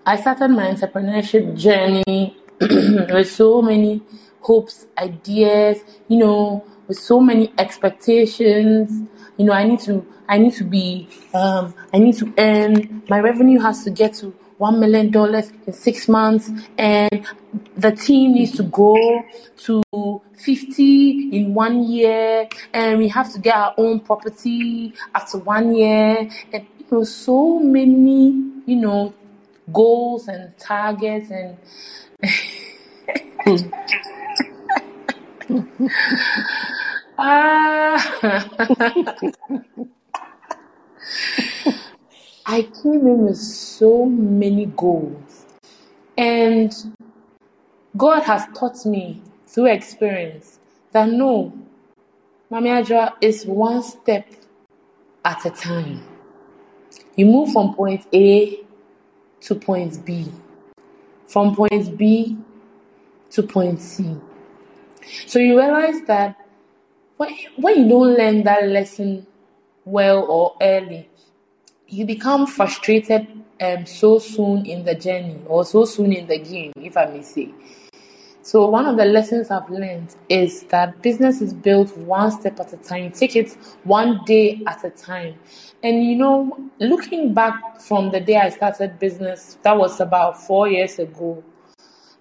I 0.06 0.18
started 0.20 0.50
my 0.50 0.68
entrepreneurship 0.68 1.58
journey 1.58 2.36
with 2.60 3.32
so 3.32 3.62
many 3.62 4.02
hopes, 4.42 4.86
ideas, 4.98 5.80
you 6.10 6.18
know, 6.18 6.66
with 6.90 6.98
so 7.00 7.22
many 7.22 7.54
expectations. 7.58 9.08
You 9.38 9.46
know, 9.46 9.54
I 9.54 9.64
need 9.64 9.80
to, 9.82 10.06
I 10.28 10.40
need 10.40 10.56
to 10.56 10.66
be, 10.66 11.08
um, 11.34 11.74
I 11.94 12.00
need 12.00 12.18
to 12.18 12.34
earn. 12.38 13.04
My 13.08 13.22
revenue 13.22 13.62
has 13.62 13.86
to 13.86 13.92
get 13.92 14.16
to 14.16 14.36
one 14.58 14.82
million 14.82 15.10
dollars 15.10 15.54
in 15.66 15.72
six 15.72 16.10
months, 16.10 16.52
and 16.78 17.26
the 17.78 17.94
team 17.94 18.34
needs 18.34 18.58
to 18.58 18.64
grow 18.64 19.24
to 19.60 19.84
50 20.36 21.30
in 21.32 21.54
one 21.54 21.86
year, 21.90 22.50
and 22.74 22.98
we 22.98 23.08
have 23.08 23.32
to 23.32 23.40
get 23.40 23.56
our 23.56 23.74
own 23.78 24.02
property 24.02 24.94
after 25.16 25.38
one 25.38 25.74
year, 25.74 26.30
and 26.52 26.68
you 26.78 26.86
know, 26.92 27.04
so 27.06 27.60
many, 27.60 28.32
you 28.66 28.76
know, 28.76 29.14
goals 29.72 30.28
and 30.28 30.58
targets 30.58 31.32
and 31.32 31.58
ah 37.18 38.50
I 42.46 42.62
came 42.64 43.08
in 43.08 43.26
with 43.26 43.38
so 43.38 44.06
many 44.06 44.66
goals 44.66 45.46
and 46.18 46.74
God 47.96 48.22
has 48.24 48.46
taught 48.58 48.86
me 48.86 49.22
through 49.48 49.68
experience 49.68 50.60
that 50.92 51.10
no, 51.10 51.54
Maame 52.52 53.14
is 53.22 53.46
one 53.46 53.84
step 53.84 54.28
at 55.24 55.46
a 55.46 55.50
time. 55.52 56.02
You 57.16 57.28
move 57.28 57.52
from 57.52 57.76
point 57.76 58.06
A 58.14 58.60
to 59.44 59.56
point 59.56 60.06
B, 60.06 60.32
from 61.28 61.56
point 61.56 61.98
B 61.98 62.38
to 63.32 63.44
point 63.44 63.80
C. 63.80 64.16
So 65.28 65.40
you 65.40 65.60
realize 65.60 66.02
that 66.08 66.38
when, 67.18 67.36
you 67.76 67.90
don't 67.90 68.18
learn 68.18 68.44
that 68.44 68.68
lesson 68.68 69.28
well 69.86 70.24
or 70.24 70.56
early, 70.62 71.10
you 71.88 72.06
become 72.06 72.48
frustrated 72.48 73.28
um, 73.62 73.86
so 73.86 74.20
soon 74.20 74.66
in 74.66 74.84
the 74.84 74.96
journey 74.96 75.40
or 75.46 75.66
so 75.66 75.86
soon 75.86 76.14
in 76.14 76.28
the 76.28 76.40
game, 76.40 76.72
if 76.78 76.98
I 76.98 77.06
may 77.06 77.22
say. 77.22 77.52
So 78.46 78.68
one 78.68 78.86
of 78.86 78.98
the 78.98 79.06
lessons 79.06 79.50
I've 79.50 79.70
learned 79.70 80.16
is 80.28 80.64
that 80.64 81.02
business 81.02 81.42
is 81.42 81.54
built 81.54 81.98
one 81.98 82.30
step 82.30 82.60
at 82.60 82.74
a 82.74 82.78
time. 82.78 83.12
Take 83.14 83.38
it 83.38 83.54
one 83.86 84.20
day 84.26 84.62
at 84.68 84.84
a 84.84 84.90
time. 84.90 85.36
And 85.82 86.04
you 86.04 86.18
know, 86.18 86.70
looking 86.80 87.34
back 87.34 87.80
from 87.80 88.12
the 88.12 88.20
day 88.20 88.36
I 88.36 88.50
started 88.50 89.00
business, 89.00 89.58
that 89.64 89.78
was 89.78 90.02
about 90.02 90.42
four 90.42 90.68
years 90.68 91.00
ago, 91.00 91.42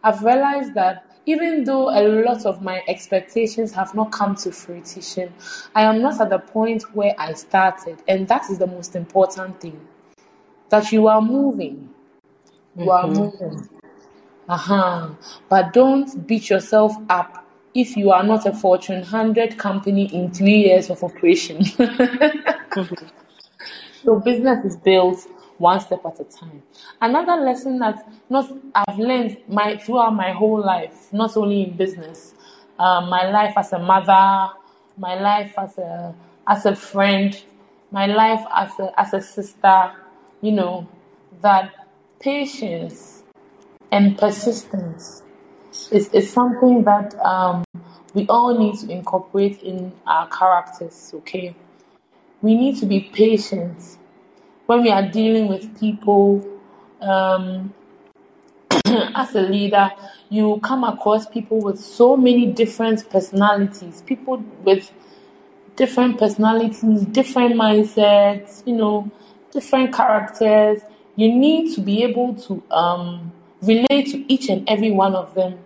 I've 0.05 0.23
realized 0.23 0.75
that 0.75 1.07
even 1.27 1.65
though 1.65 1.91
a 1.91 2.03
lot 2.25 2.47
of 2.47 2.63
my 2.63 2.83
expectations 2.87 3.73
have 3.73 3.93
not 3.95 4.13
come 4.13 4.37
to 4.37 4.53
fruition, 4.53 5.35
I 5.75 5.83
am 5.83 6.03
not 6.03 6.21
at 6.21 6.31
the 6.31 6.39
point 6.39 6.85
where 6.95 7.15
I 7.19 7.33
started. 7.35 7.99
And 8.07 8.29
that 8.29 8.49
is 8.49 8.59
the 8.59 8.69
most 8.69 8.95
important 8.97 9.61
thing. 9.61 9.81
That 10.71 10.93
you 10.93 11.09
are 11.09 11.21
moving. 11.23 11.91
You 12.77 12.91
are 12.91 13.07
Mhm. 13.09 13.17
moving. 13.17 13.69
Uh-huh. 14.49 15.11
But 15.49 15.73
don't 15.73 16.27
beat 16.27 16.51
yourself 16.51 16.95
up 17.09 17.47
if 17.75 17.97
you 17.97 18.11
are 18.11 18.23
not 18.23 18.45
a 18.47 18.53
Fortune 18.53 19.01
100 19.01 19.57
company 19.57 20.05
in 20.07 20.31
three 20.31 20.65
years 20.67 20.91
of 20.91 21.03
operation. 21.03 21.65
so 24.05 24.21
business 24.21 24.65
is 24.65 24.77
built 24.77 25.27
one 25.59 25.81
step 25.81 26.05
at 26.05 26.21
a 26.21 26.25
time. 26.25 26.63
Another 27.01 27.41
lesson 27.41 27.79
that 27.79 28.07
not 28.29 28.51
I've 28.75 28.99
learned 28.99 29.39
my 29.49 29.77
throughout 29.77 30.15
my 30.15 30.33
whole 30.33 30.61
life, 30.61 31.13
not 31.13 31.37
only 31.37 31.63
in 31.63 31.77
business, 31.77 32.35
um, 32.79 33.09
my 33.09 33.31
life 33.31 33.55
as 33.57 33.73
a 33.73 33.79
mother, 33.79 34.53
my 34.97 35.19
life 35.21 35.55
as 35.57 35.79
a 35.79 36.15
as 36.49 36.67
a 36.67 36.75
friend, 36.75 37.41
my 37.93 38.07
life 38.07 38.45
as 38.55 38.73
a 38.81 39.01
as 39.01 39.15
a 39.15 39.23
sister, 39.23 39.93
you 40.41 40.53
know, 40.53 40.89
that 41.41 41.73
patience 42.19 43.22
and 43.93 44.19
persistence 44.19 45.23
is, 45.93 46.09
is 46.09 46.33
something 46.33 46.83
that 46.85 47.15
um, 47.21 47.63
we 48.15 48.27
all 48.29 48.59
need 48.59 48.79
to 48.81 48.91
incorporate 48.91 49.63
in 49.63 49.93
our 50.07 50.27
characters, 50.29 51.13
okay? 51.15 51.55
We 52.41 52.57
need 52.57 52.79
to 52.81 52.87
be 52.87 53.01
patient 53.01 53.99
when 54.67 54.83
we 54.83 54.91
are 54.91 55.09
dealing 55.09 55.47
with 55.49 55.79
people. 55.79 56.45
Um, 57.01 57.75
as 59.15 59.35
a 59.35 59.43
leader, 59.43 59.91
you 60.31 60.59
come 60.63 60.85
across 60.85 61.27
people 61.27 61.61
with 61.61 61.79
so 61.79 62.17
many 62.17 62.47
different 62.47 63.09
personalities, 63.11 64.03
people 64.07 64.43
with 64.63 64.91
different 65.77 66.19
personalities, 66.19 67.03
different 67.07 67.55
mindsets, 67.55 68.67
you 68.67 68.75
know, 68.75 69.11
different 69.53 69.95
characters. 69.95 70.81
You 71.17 71.33
need 71.35 71.75
to 71.75 71.81
be 71.83 72.03
able 72.03 72.35
to 72.35 72.63
um, 72.71 73.33
relate 73.63 74.07
to 74.13 74.33
each 74.33 74.49
and 74.49 74.69
every 74.69 74.91
one 74.91 75.15
of 75.15 75.35
them 75.35 75.59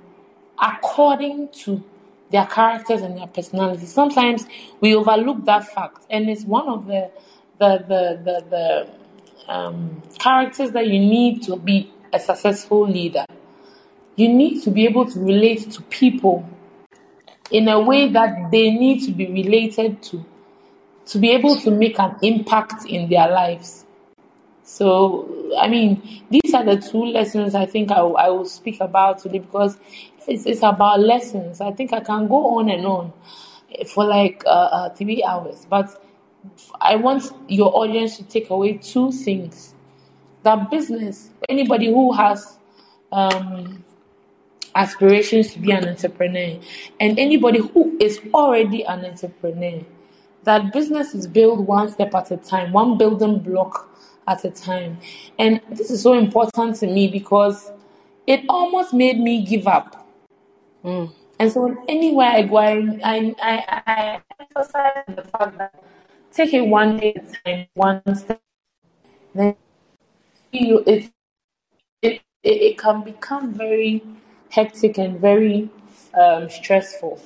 according 0.61 1.49
to 1.49 1.83
their 2.31 2.47
characters 2.47 3.03
and 3.03 3.17
their 3.17 3.27
personalities. 3.27 3.93
Sometimes 3.93 4.47
we 4.81 4.95
overlook 4.95 5.45
that 5.45 5.67
fact, 5.67 6.05
and 6.11 6.29
it's 6.29 6.45
one 6.45 6.69
of 6.69 6.87
the 6.87 7.11
the 7.59 7.79
the 7.89 8.21
the, 8.25 8.45
the 8.51 9.53
um, 9.53 10.03
characters 10.19 10.73
that 10.73 10.87
you 10.87 10.99
need 10.99 11.43
to 11.45 11.57
be 11.57 11.93
a 12.13 12.19
successful 12.19 12.89
leader. 12.89 13.25
You 14.17 14.29
need 14.29 14.63
to 14.63 14.71
be 14.71 14.85
able 14.87 15.11
to 15.11 15.21
relate 15.21 15.71
to 15.73 15.83
people 15.83 16.49
in 17.51 17.69
a 17.69 17.79
way 17.79 18.09
that 18.09 18.51
they 18.51 18.71
need 18.71 19.05
to 19.07 19.13
be 19.13 19.27
related 19.27 20.03
to 20.03 20.25
to 21.07 21.19
be 21.19 21.31
able 21.31 21.57
to 21.61 21.71
make 21.71 21.99
an 22.01 22.17
impact 22.23 22.85
in 22.87 23.09
their 23.09 23.29
lives. 23.29 23.86
So, 24.67 25.53
I 25.61 25.69
mean, 25.69 26.25
these 26.31 26.55
are 26.55 26.65
the 26.65 26.77
two 26.79 27.05
lessons 27.07 27.55
I 27.55 27.67
think 27.67 27.93
I, 27.93 28.03
will- 28.03 28.19
I 28.19 28.29
will 28.31 28.47
speak 28.47 28.81
about 28.81 29.21
today 29.21 29.41
because 29.41 29.79
it's, 30.29 30.47
it's 30.47 30.63
about 30.65 31.01
lessons. 31.01 31.61
I 31.63 31.73
think 31.73 31.93
I 31.95 32.01
can 32.01 32.29
go 32.29 32.59
on 32.59 32.71
and 32.71 32.87
on 32.87 33.13
for 33.95 34.05
like 34.05 34.43
uh, 34.47 34.51
uh, 34.51 34.91
three 34.91 35.23
hours, 35.25 35.67
but 35.71 36.03
I 36.81 36.97
want 36.97 37.25
your 37.49 37.75
audience 37.77 38.17
to 38.19 38.25
take 38.25 38.51
away 38.51 38.75
two 38.79 39.13
things. 39.13 39.75
That 40.45 40.71
business, 40.71 41.31
anybody 41.49 41.87
who 41.89 42.13
has 42.15 42.59
um, 43.13 43.85
aspirations 44.75 45.53
to 45.55 45.59
be 45.59 45.71
an 45.73 45.89
entrepreneur 45.89 46.59
and 47.01 47.19
anybody 47.19 47.61
who 47.61 47.97
is 48.01 48.21
already 48.35 48.85
an 48.85 49.05
entrepreneur 49.05 49.81
that 50.45 50.73
business 50.73 51.15
is 51.15 51.27
built 51.27 51.61
one 51.61 51.89
step 51.91 52.15
at 52.15 52.31
a 52.31 52.37
time 52.37 52.73
one 52.73 52.99
building 52.99 53.39
block 53.39 53.89
at 54.29 54.45
a 54.45 54.51
time 54.51 54.99
and 55.39 55.61
this 55.71 55.91
is 55.91 56.03
so 56.03 56.15
important 56.15 56.77
to 56.77 56.87
me 56.87 57.09
because 57.09 57.73
it 58.27 58.45
almost 58.49 58.95
made 58.95 59.19
me 59.21 59.45
give 59.45 59.69
up 59.69 59.97
Mm. 60.85 61.13
and 61.41 61.53
so 61.53 61.77
anywhere 61.89 62.29
i 62.31 62.43
go 62.43 62.57
i 62.59 63.01
i 63.05 63.35
i, 63.43 63.83
I 63.87 64.23
emphasize 64.41 65.05
the 65.17 65.23
fact 65.25 65.59
that 65.59 65.85
take 66.33 66.55
it 66.55 66.63
one 66.63 66.99
day 66.99 67.15
at 67.15 67.25
a 67.25 67.33
time 67.45 67.67
one 67.75 68.03
step 68.17 68.41
then 69.35 69.57
you 70.53 70.83
it 70.87 71.11
it, 72.03 72.23
it, 72.43 72.51
it 72.63 72.79
can 72.79 73.03
become 73.05 73.55
very 73.55 74.05
hectic 74.51 74.99
and 74.99 75.21
very 75.21 75.71
um, 76.21 76.51
stressful. 76.51 77.21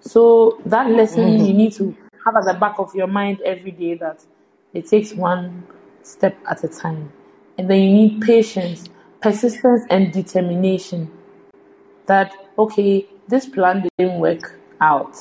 So 0.00 0.60
that 0.66 0.90
lesson 0.90 1.38
you 1.44 1.54
need 1.54 1.72
to 1.74 1.96
have 2.24 2.36
at 2.36 2.46
the 2.46 2.54
back 2.58 2.78
of 2.78 2.94
your 2.94 3.08
mind 3.08 3.40
every 3.42 3.72
day 3.72 3.94
that 3.96 4.24
it 4.74 4.88
takes 4.88 5.12
one 5.14 5.64
step 6.04 6.36
at 6.48 6.62
a 6.62 6.68
time. 6.68 7.12
And 7.58 7.68
then 7.68 7.80
you 7.80 7.90
need 7.90 8.20
patience, 8.20 8.88
persistence, 9.20 9.82
and 9.90 10.12
determination. 10.12 11.10
That, 12.06 12.32
okay, 12.58 13.06
this 13.28 13.46
plan 13.46 13.88
didn't 13.98 14.20
work 14.20 14.60
out. 14.80 15.16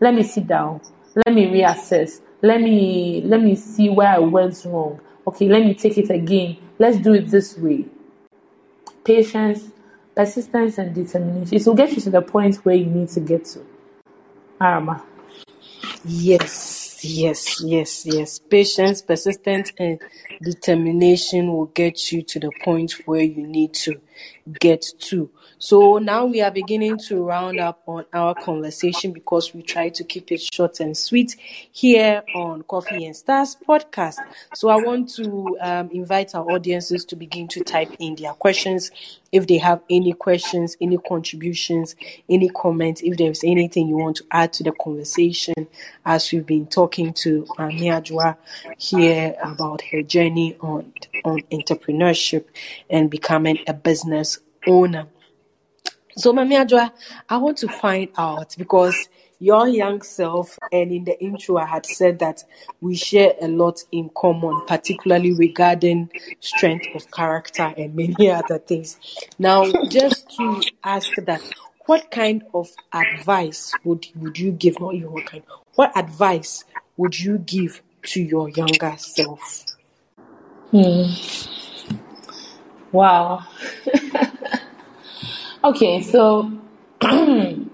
Let 0.00 0.14
me 0.14 0.22
sit 0.22 0.46
down. 0.46 0.80
Let 1.26 1.34
me 1.34 1.46
reassess. 1.46 2.20
Let 2.42 2.60
me 2.60 3.22
let 3.24 3.40
me 3.40 3.54
see 3.54 3.88
where 3.88 4.08
I 4.08 4.18
went 4.18 4.64
wrong. 4.64 5.00
Okay, 5.26 5.48
let 5.48 5.64
me 5.64 5.74
take 5.74 5.98
it 5.98 6.10
again. 6.10 6.56
Let's 6.78 6.98
do 6.98 7.12
it 7.12 7.28
this 7.28 7.56
way 7.56 7.86
patience, 9.04 9.70
persistence, 10.14 10.78
and 10.78 10.94
determination. 10.94 11.54
It 11.54 11.66
will 11.66 11.74
get 11.74 11.92
you 11.92 12.00
to 12.02 12.10
the 12.10 12.22
point 12.22 12.56
where 12.64 12.74
you 12.74 12.86
need 12.86 13.08
to 13.10 13.20
get 13.20 13.44
to. 13.46 13.64
Araba. 14.60 15.02
Yes, 16.04 16.81
yes, 17.04 17.62
yes, 17.62 18.06
yes. 18.06 18.38
Patience, 18.40 19.02
persistence, 19.02 19.72
and 19.78 20.00
determination 20.42 21.52
will 21.52 21.66
get 21.66 22.12
you 22.12 22.22
to 22.22 22.40
the 22.40 22.52
point 22.64 22.92
where 23.06 23.22
you 23.22 23.46
need 23.46 23.74
to. 23.74 24.00
get 24.60 24.84
to. 25.00 25.30
So 25.62 25.98
now 25.98 26.24
we 26.24 26.40
are 26.40 26.50
beginning 26.50 26.98
to 27.06 27.22
round 27.22 27.60
up 27.60 27.82
on 27.86 28.04
our 28.12 28.34
conversation 28.34 29.12
because 29.12 29.54
we 29.54 29.62
try 29.62 29.90
to 29.90 30.02
keep 30.02 30.32
it 30.32 30.40
short 30.40 30.80
and 30.80 30.96
sweet 30.96 31.36
here 31.70 32.24
on 32.34 32.62
Coffee 32.62 33.06
and 33.06 33.14
Stars 33.14 33.56
podcast. 33.68 34.16
So 34.56 34.70
I 34.70 34.82
want 34.82 35.10
to 35.10 35.56
um, 35.60 35.88
invite 35.92 36.34
our 36.34 36.50
audiences 36.50 37.04
to 37.04 37.14
begin 37.14 37.46
to 37.46 37.62
type 37.62 37.94
in 38.00 38.16
their 38.16 38.32
questions 38.32 38.90
if 39.30 39.46
they 39.46 39.58
have 39.58 39.80
any 39.88 40.14
questions, 40.14 40.76
any 40.80 40.98
contributions, 40.98 41.94
any 42.28 42.48
comments, 42.48 43.00
if 43.04 43.16
there's 43.16 43.44
anything 43.44 43.86
you 43.86 43.98
want 43.98 44.16
to 44.16 44.24
add 44.32 44.52
to 44.54 44.64
the 44.64 44.72
conversation 44.72 45.68
as 46.04 46.32
we've 46.32 46.44
been 46.44 46.66
talking 46.66 47.12
to 47.12 47.44
Maame 47.56 47.82
Adjoa 47.82 48.36
here 48.78 49.36
about 49.40 49.80
her 49.92 50.02
journey 50.02 50.56
on, 50.60 50.92
on 51.24 51.38
entrepreneurship 51.52 52.46
and 52.90 53.08
becoming 53.08 53.60
a 53.68 53.72
business 53.72 54.40
owner. 54.66 55.06
So, 56.16 56.32
Maame 56.32 56.64
Adjoa, 56.66 56.92
I 57.28 57.36
want 57.38 57.58
to 57.58 57.68
find 57.68 58.08
out 58.16 58.54
because 58.58 59.08
your 59.42 59.66
young 59.66 60.02
self, 60.02 60.56
and 60.70 60.92
in 60.92 61.04
the 61.04 61.20
intro, 61.20 61.56
I 61.56 61.66
had 61.66 61.84
said 61.84 62.20
that 62.20 62.44
we 62.80 62.94
share 62.94 63.34
a 63.40 63.48
lot 63.48 63.82
in 63.90 64.08
common, 64.14 64.64
particularly 64.66 65.32
regarding 65.32 66.10
strength 66.38 66.86
of 66.94 67.10
character 67.10 67.74
and 67.76 67.94
many 67.96 68.30
other 68.30 68.58
things. 68.58 68.98
Now, 69.40 69.64
just 69.90 70.30
to 70.36 70.62
ask 70.84 71.10
that, 71.16 71.42
what 71.86 72.10
kind 72.12 72.44
of 72.54 72.70
advice 72.92 73.72
would 73.82 74.06
would 74.14 74.38
you 74.38 74.52
give? 74.52 74.78
Not 74.78 74.94
you, 74.94 75.10
what 75.10 75.26
kind? 75.26 75.42
What 75.74 75.96
advice 75.96 76.64
would 76.96 77.18
you 77.18 77.38
give 77.38 77.82
to 78.04 78.22
your 78.22 78.48
younger 78.50 78.94
self? 78.96 79.64
Hmm. 80.70 81.06
Wow. 82.92 83.44
okay, 85.64 86.02
so 86.02 86.50
hmm, 87.02 87.68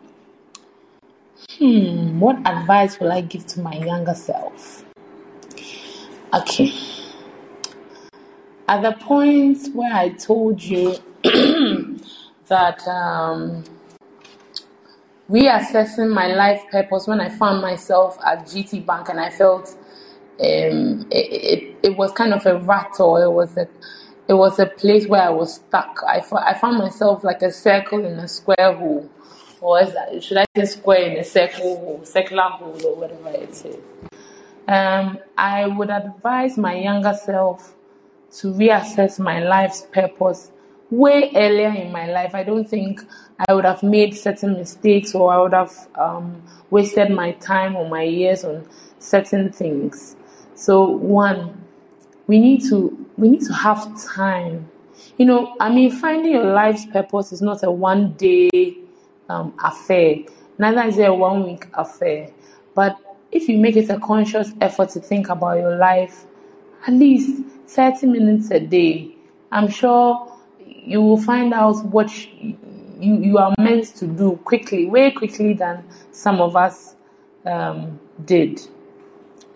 what 2.21 2.37
advice 2.47 3.01
will 3.01 3.13
I 3.13 3.21
give 3.23 3.47
to 3.49 3.61
my 3.61 3.77
younger 3.77 4.15
self? 4.15 4.85
Okay. 6.33 6.73
At 8.69 8.83
the 8.83 8.93
point 9.01 9.69
where 9.75 9.95
I 9.95 10.11
told 10.11 10.63
you 10.63 10.97
that 12.49 12.87
um, 12.87 13.65
reassessing 15.31 16.13
my 16.13 16.27
life 16.29 16.63
purpose 16.71 17.07
when 17.07 17.21
I 17.21 17.31
found 17.31 17.63
myself 17.63 18.19
at 18.25 18.47
GT 18.47 18.85
Bank 18.85 19.09
and 19.09 19.21
I 19.21 19.31
felt 19.31 19.75
um, 20.41 21.07
it, 21.11 21.17
it, 21.33 21.77
it 21.83 21.97
was 21.97 22.13
kind 22.13 22.35
of 22.35 22.45
a 22.47 22.59
rattle. 22.59 23.17
It 23.17 23.31
was 23.33 23.57
a 23.57 23.67
it 24.29 24.35
was 24.35 24.59
a 24.59 24.67
place 24.67 25.07
where 25.07 25.23
I 25.23 25.31
was 25.31 25.55
stuck. 25.55 26.01
I, 26.07 26.23
I 26.37 26.55
found 26.55 26.79
myself 26.79 27.25
like 27.25 27.43
a 27.43 27.51
circle 27.51 28.05
in 28.05 28.19
a 28.19 28.29
square 28.29 28.75
hole 28.75 29.11
or 29.61 29.85
that, 29.85 30.23
should 30.23 30.37
I 30.37 30.45
say 30.57 30.65
square 30.67 31.11
in 31.11 31.17
a 31.17 31.25
circle 31.25 31.77
hole, 31.79 32.01
circular 32.05 32.43
hole 32.43 32.81
or 32.87 32.97
whatever 32.97 33.31
it 33.31 33.51
is. 33.51 33.77
Um, 34.69 35.19
I 35.37 35.67
would 35.67 35.91
advise 35.91 36.59
my 36.59 36.75
younger 36.75 37.15
self 37.15 37.75
to 38.39 38.49
reassess 38.53 39.19
my 39.19 39.41
life's 39.41 39.87
purpose 39.91 40.51
way 40.91 41.33
earlier 41.35 41.71
in 41.71 41.91
my 41.91 42.07
life. 42.07 42.35
I 42.35 42.43
don't 42.45 42.69
think 42.69 43.01
I 43.49 43.55
would 43.55 43.65
have 43.65 43.83
made 43.83 44.17
certain 44.17 44.55
mistakes 44.55 45.15
or 45.15 45.33
I 45.33 45.39
would 45.39 45.55
have 45.55 45.89
um, 45.95 46.43
wasted 46.71 47.11
my 47.11 47.33
time 47.33 47.77
or 47.77 47.89
my 47.89 48.03
years 48.03 48.45
on 48.45 48.69
certain 48.99 49.51
things. 49.53 50.17
So 50.55 50.85
one, 50.85 51.65
we 52.29 52.39
need 52.39 52.63
to 52.69 53.07
we 53.17 53.29
need 53.29 53.43
to 53.43 53.53
have 53.53 54.01
time. 54.01 54.71
You 55.17 55.27
know, 55.27 55.57
I 55.59 55.69
mean, 55.69 55.91
finding 55.91 56.33
your 56.33 56.53
life's 56.53 56.87
purpose 56.87 57.33
is 57.33 57.43
not 57.43 57.65
a 57.65 57.71
one 57.73 58.13
day 58.13 58.79
um, 59.29 59.53
affair. 59.65 60.19
Neither 60.59 60.83
is 60.83 60.99
it 60.99 61.09
a 61.09 61.15
one 61.15 61.43
week 61.45 61.67
affair. 61.75 62.31
But 62.75 62.97
if 63.33 63.49
you 63.49 63.59
make 63.59 63.77
it 63.77 63.91
a 63.91 63.99
conscious 63.99 64.53
effort 64.61 64.91
to 64.91 65.01
think 65.01 65.29
about 65.29 65.59
your 65.59 65.77
life, 65.77 66.25
at 66.87 66.93
least 66.93 67.43
30 67.67 68.07
minutes 68.07 68.51
a 68.51 68.61
day, 68.61 69.17
I'm 69.51 69.69
sure 69.69 70.33
you 70.65 71.03
will 71.03 71.21
find 71.21 71.53
out 71.53 71.85
what 71.87 72.11
you, 72.33 72.57
you 73.01 73.39
are 73.39 73.55
meant 73.59 73.87
to 73.97 74.07
do 74.07 74.37
quickly, 74.45 74.87
way 74.87 75.11
quickly 75.11 75.55
than 75.55 75.85
some 76.13 76.41
of 76.41 76.57
us 76.57 76.95
um, 77.45 77.99
did. 78.25 78.61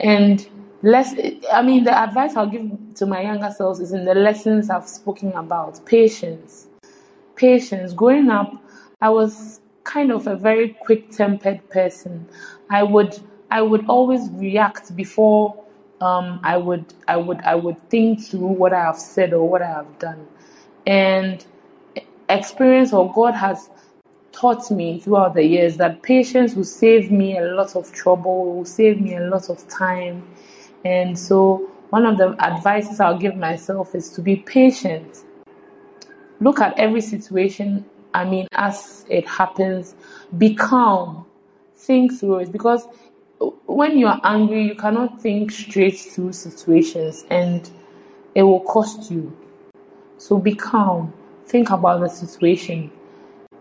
And 0.00 0.46
less, 0.82 1.14
I 1.52 1.62
mean, 1.62 1.84
the 1.84 1.96
advice 1.96 2.36
I'll 2.36 2.46
give 2.46 2.70
to 2.96 3.06
my 3.06 3.22
younger 3.22 3.50
selves 3.50 3.80
is 3.80 3.92
in 3.92 4.04
the 4.04 4.14
lessons 4.14 4.70
I've 4.70 4.88
spoken 4.88 5.32
about 5.32 5.84
patience. 5.86 6.66
Patience. 7.36 7.92
Growing 7.92 8.30
up, 8.30 8.52
I 9.00 9.08
was 9.08 9.60
kind 9.84 10.12
of 10.12 10.26
a 10.26 10.36
very 10.36 10.70
quick-tempered 10.84 11.68
person. 11.70 12.28
I 12.70 12.82
would 12.82 13.18
I 13.50 13.62
would 13.62 13.84
always 13.86 14.30
react 14.30 14.94
before 14.96 15.62
um, 16.00 16.40
I 16.42 16.56
would 16.56 16.94
I 17.08 17.16
would 17.16 17.40
I 17.42 17.54
would 17.54 17.78
think 17.90 18.22
through 18.22 18.46
what 18.46 18.72
I 18.72 18.82
have 18.82 18.96
said 18.98 19.32
or 19.32 19.48
what 19.48 19.62
I 19.62 19.68
have 19.68 19.98
done, 19.98 20.26
and 20.86 21.44
experience 22.28 22.92
or 22.92 23.12
God 23.12 23.34
has 23.34 23.70
taught 24.32 24.70
me 24.70 24.98
throughout 25.00 25.34
the 25.34 25.44
years 25.44 25.76
that 25.76 26.02
patience 26.02 26.54
will 26.54 26.64
save 26.64 27.10
me 27.10 27.36
a 27.36 27.42
lot 27.42 27.76
of 27.76 27.92
trouble, 27.92 28.54
will 28.54 28.64
save 28.64 29.00
me 29.00 29.14
a 29.16 29.20
lot 29.20 29.50
of 29.50 29.68
time, 29.68 30.26
and 30.84 31.18
so 31.18 31.70
one 31.90 32.06
of 32.06 32.18
the 32.18 32.34
advices 32.38 33.00
I'll 33.00 33.18
give 33.18 33.36
myself 33.36 33.94
is 33.94 34.10
to 34.10 34.22
be 34.22 34.36
patient. 34.36 35.24
Look 36.40 36.60
at 36.60 36.78
every 36.78 37.00
situation 37.00 37.84
I 38.14 38.24
mean, 38.24 38.46
as 38.52 39.06
it 39.08 39.26
happens, 39.26 39.94
be 40.36 40.54
calm, 40.54 41.24
think 41.74 42.12
through 42.12 42.40
it 42.40 42.52
because 42.52 42.86
when 43.66 43.98
you 43.98 44.06
are 44.06 44.20
angry, 44.22 44.64
you 44.64 44.74
cannot 44.74 45.20
think 45.20 45.50
straight 45.50 45.98
through 45.98 46.32
situations 46.32 47.24
and 47.30 47.68
it 48.34 48.42
will 48.42 48.60
cost 48.60 49.10
you. 49.10 49.36
So 50.18 50.38
be 50.38 50.54
calm, 50.54 51.12
think 51.46 51.70
about 51.70 52.00
the 52.00 52.08
situation. 52.08 52.90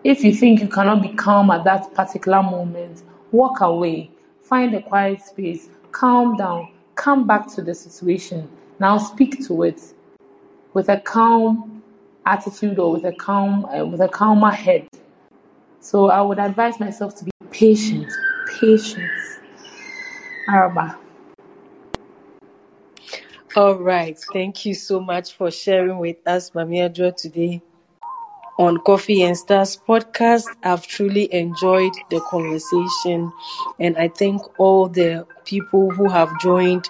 If 0.03 0.23
you 0.23 0.33
think 0.33 0.61
you 0.61 0.67
cannot 0.67 1.01
be 1.01 1.09
calm 1.09 1.49
at 1.51 1.63
that 1.63 1.93
particular 1.93 2.43
moment, 2.43 3.03
walk 3.31 3.61
away, 3.61 4.11
find 4.41 4.73
a 4.75 4.81
quiet 4.81 5.21
space, 5.21 5.69
calm 5.91 6.35
down, 6.35 6.69
come 6.95 7.27
back 7.27 7.47
to 7.55 7.61
the 7.61 7.73
situation. 7.73 8.49
Now 8.79 8.97
speak 8.97 9.45
to 9.47 9.63
it 9.63 9.81
with 10.73 10.89
a 10.89 10.99
calm 10.99 11.83
attitude 12.25 12.79
or 12.79 12.91
with 12.91 13.05
a 13.05 13.13
calm 13.13 13.65
uh, 13.65 13.85
with 13.85 14.01
a 14.01 14.07
calmer 14.07 14.51
head. 14.51 14.87
So 15.79 16.09
I 16.09 16.21
would 16.21 16.39
advise 16.39 16.79
myself 16.79 17.15
to 17.15 17.25
be 17.25 17.31
patient, 17.51 18.11
patience. 18.59 19.39
Araba. 20.47 20.97
All 23.55 23.75
right. 23.75 24.17
Thank 24.31 24.65
you 24.65 24.73
so 24.73 24.99
much 24.99 25.33
for 25.33 25.51
sharing 25.51 25.97
with 25.99 26.17
us, 26.25 26.51
Maame 26.51 27.15
today 27.17 27.61
on 28.57 28.77
Coffee 28.79 29.23
and 29.23 29.35
Stars 29.35 29.77
podcast. 29.87 30.45
I've 30.63 30.85
truly 30.87 31.33
enjoyed 31.33 31.93
the 32.09 32.21
conversation, 32.29 33.31
and 33.79 33.97
I 33.97 34.07
thank 34.07 34.41
all 34.59 34.87
the 34.87 35.25
people 35.45 35.89
who 35.91 36.09
have 36.09 36.29
joined 36.39 36.89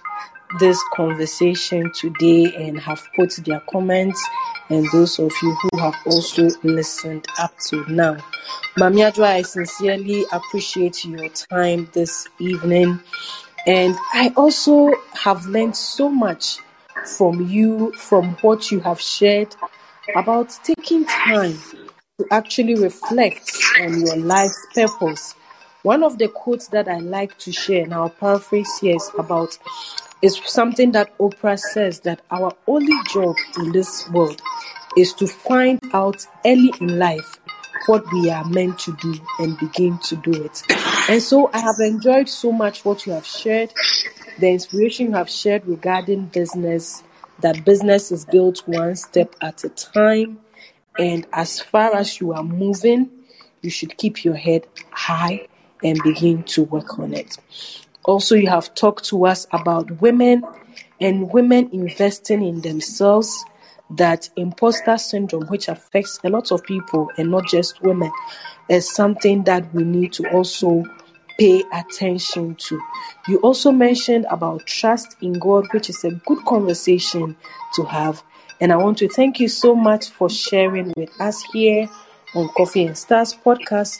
this 0.59 0.81
conversation 0.93 1.91
today 1.93 2.53
and 2.55 2.79
have 2.79 3.01
put 3.15 3.31
their 3.45 3.61
comments 3.71 4.21
and 4.69 4.85
those 4.91 5.19
of 5.19 5.31
you 5.41 5.57
who 5.61 5.79
have 5.79 5.95
also 6.05 6.49
listened 6.63 7.25
up 7.39 7.57
to 7.59 7.85
now. 7.91 8.15
Maame 8.77 9.11
Adjoa, 9.11 9.25
I 9.27 9.41
sincerely 9.41 10.25
appreciate 10.31 11.03
your 11.05 11.29
time 11.29 11.89
this 11.93 12.27
evening. 12.39 12.99
And 13.67 13.95
I 14.13 14.33
also 14.35 14.91
have 15.13 15.45
learned 15.45 15.75
so 15.75 16.09
much 16.09 16.57
from 17.17 17.47
you, 17.47 17.91
from 17.93 18.35
what 18.41 18.71
you 18.71 18.79
have 18.79 18.99
shared 18.99 19.55
about 20.15 20.57
taking 20.63 21.05
time 21.05 21.57
to 22.17 22.25
actually 22.31 22.75
reflect 22.75 23.51
on 23.81 23.99
your 23.99 24.17
life's 24.17 24.65
purpose. 24.73 25.35
One 25.83 26.03
of 26.03 26.19
the 26.19 26.27
quotes 26.27 26.67
that 26.67 26.87
I 26.87 26.99
like 26.99 27.37
to 27.39 27.51
share, 27.51 27.83
and 27.83 27.93
I'll 27.93 28.09
paraphrase 28.09 28.69
here, 28.79 28.95
is 28.95 29.09
about 29.17 29.57
is 30.21 30.39
something 30.45 30.91
that 30.91 31.17
Oprah 31.17 31.57
says 31.57 32.01
that 32.01 32.21
our 32.29 32.53
only 32.67 32.93
job 33.11 33.35
in 33.57 33.71
this 33.71 34.07
world 34.09 34.39
is 34.95 35.13
to 35.13 35.25
find 35.25 35.79
out 35.93 36.27
early 36.45 36.71
in 36.79 36.99
life 36.99 37.39
what 37.87 38.03
we 38.13 38.29
are 38.29 38.45
meant 38.45 38.77
to 38.77 38.95
do 38.97 39.15
and 39.39 39.57
begin 39.57 39.97
to 39.99 40.15
do 40.17 40.43
it. 40.43 40.61
And 41.09 41.19
so 41.19 41.49
I 41.51 41.57
have 41.57 41.79
enjoyed 41.79 42.29
so 42.29 42.51
much 42.51 42.85
what 42.85 43.07
you 43.07 43.13
have 43.13 43.25
shared, 43.25 43.73
the 44.37 44.49
inspiration 44.49 45.07
you 45.07 45.13
have 45.13 45.31
shared 45.31 45.65
regarding 45.65 46.27
business, 46.27 47.01
that 47.39 47.65
business 47.65 48.11
is 48.11 48.25
built 48.25 48.61
one 48.67 48.95
step 48.95 49.35
at 49.41 49.63
a 49.63 49.69
time. 49.69 50.41
And 50.99 51.25
as 51.33 51.59
far 51.59 51.95
as 51.95 52.21
you 52.21 52.33
are 52.33 52.43
moving, 52.43 53.09
you 53.63 53.71
should 53.71 53.97
keep 53.97 54.23
your 54.23 54.35
head 54.35 54.67
high 54.91 55.47
and 55.83 55.99
begin 56.03 56.43
to 56.43 56.63
work 56.63 56.99
on 56.99 57.13
it. 57.13 57.37
Also, 58.03 58.35
you 58.35 58.49
have 58.49 58.73
talked 58.73 59.05
to 59.05 59.25
us 59.25 59.45
about 59.51 60.01
women 60.01 60.43
and 60.99 61.31
women 61.31 61.69
investing 61.71 62.43
in 62.43 62.61
themselves, 62.61 63.45
that 63.91 64.29
imposter 64.37 64.97
syndrome, 64.97 65.45
which 65.47 65.67
affects 65.67 66.19
a 66.23 66.29
lot 66.29 66.51
of 66.51 66.63
people 66.63 67.09
and 67.17 67.29
not 67.29 67.45
just 67.47 67.81
women, 67.81 68.11
is 68.69 68.89
something 68.89 69.43
that 69.43 69.73
we 69.73 69.83
need 69.83 70.13
to 70.13 70.27
also 70.31 70.83
pay 71.37 71.63
attention 71.73 72.55
to. 72.55 72.79
You 73.27 73.37
also 73.39 73.71
mentioned 73.71 74.25
about 74.29 74.65
trust 74.65 75.17
in 75.21 75.33
God, 75.33 75.67
which 75.73 75.89
is 75.89 76.03
a 76.03 76.11
good 76.11 76.43
conversation 76.45 77.35
to 77.75 77.83
have. 77.83 78.23
And 78.59 78.71
I 78.71 78.77
want 78.77 78.99
to 78.99 79.09
thank 79.09 79.39
you 79.39 79.47
so 79.47 79.75
much 79.75 80.09
for 80.09 80.29
sharing 80.29 80.93
with 80.95 81.09
us 81.19 81.41
here 81.51 81.89
on 82.35 82.47
Coffee 82.49 82.85
and 82.85 82.97
Stars 82.97 83.35
podcast. 83.43 83.99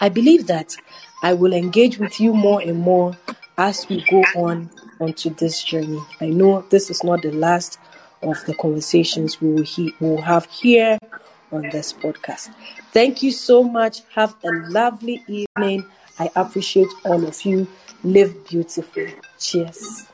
I 0.00 0.08
believe 0.08 0.46
that 0.48 0.76
I 1.22 1.34
will 1.34 1.52
engage 1.52 1.98
with 1.98 2.20
you 2.20 2.32
more 2.34 2.60
and 2.60 2.78
more 2.78 3.16
as 3.56 3.88
we 3.88 4.04
go 4.10 4.22
on 4.36 4.70
onto 5.00 5.30
this 5.30 5.62
journey. 5.62 6.00
I 6.20 6.26
know 6.26 6.62
this 6.70 6.90
is 6.90 7.02
not 7.04 7.22
the 7.22 7.32
last 7.32 7.78
of 8.22 8.44
the 8.46 8.54
conversations 8.54 9.40
we 9.40 9.52
will, 9.52 9.62
he- 9.62 9.94
we 10.00 10.08
will 10.10 10.22
have 10.22 10.46
here 10.46 10.98
on 11.52 11.62
this 11.70 11.92
podcast. 11.92 12.50
Thank 12.92 13.22
you 13.22 13.30
so 13.30 13.62
much. 13.62 14.02
Have 14.14 14.34
a 14.44 14.50
lovely 14.50 15.22
evening. 15.28 15.84
I 16.18 16.30
appreciate 16.36 16.88
all 17.04 17.24
of 17.26 17.44
you. 17.44 17.66
Live 18.02 18.46
beautifully. 18.48 19.14
Cheers. 19.38 20.06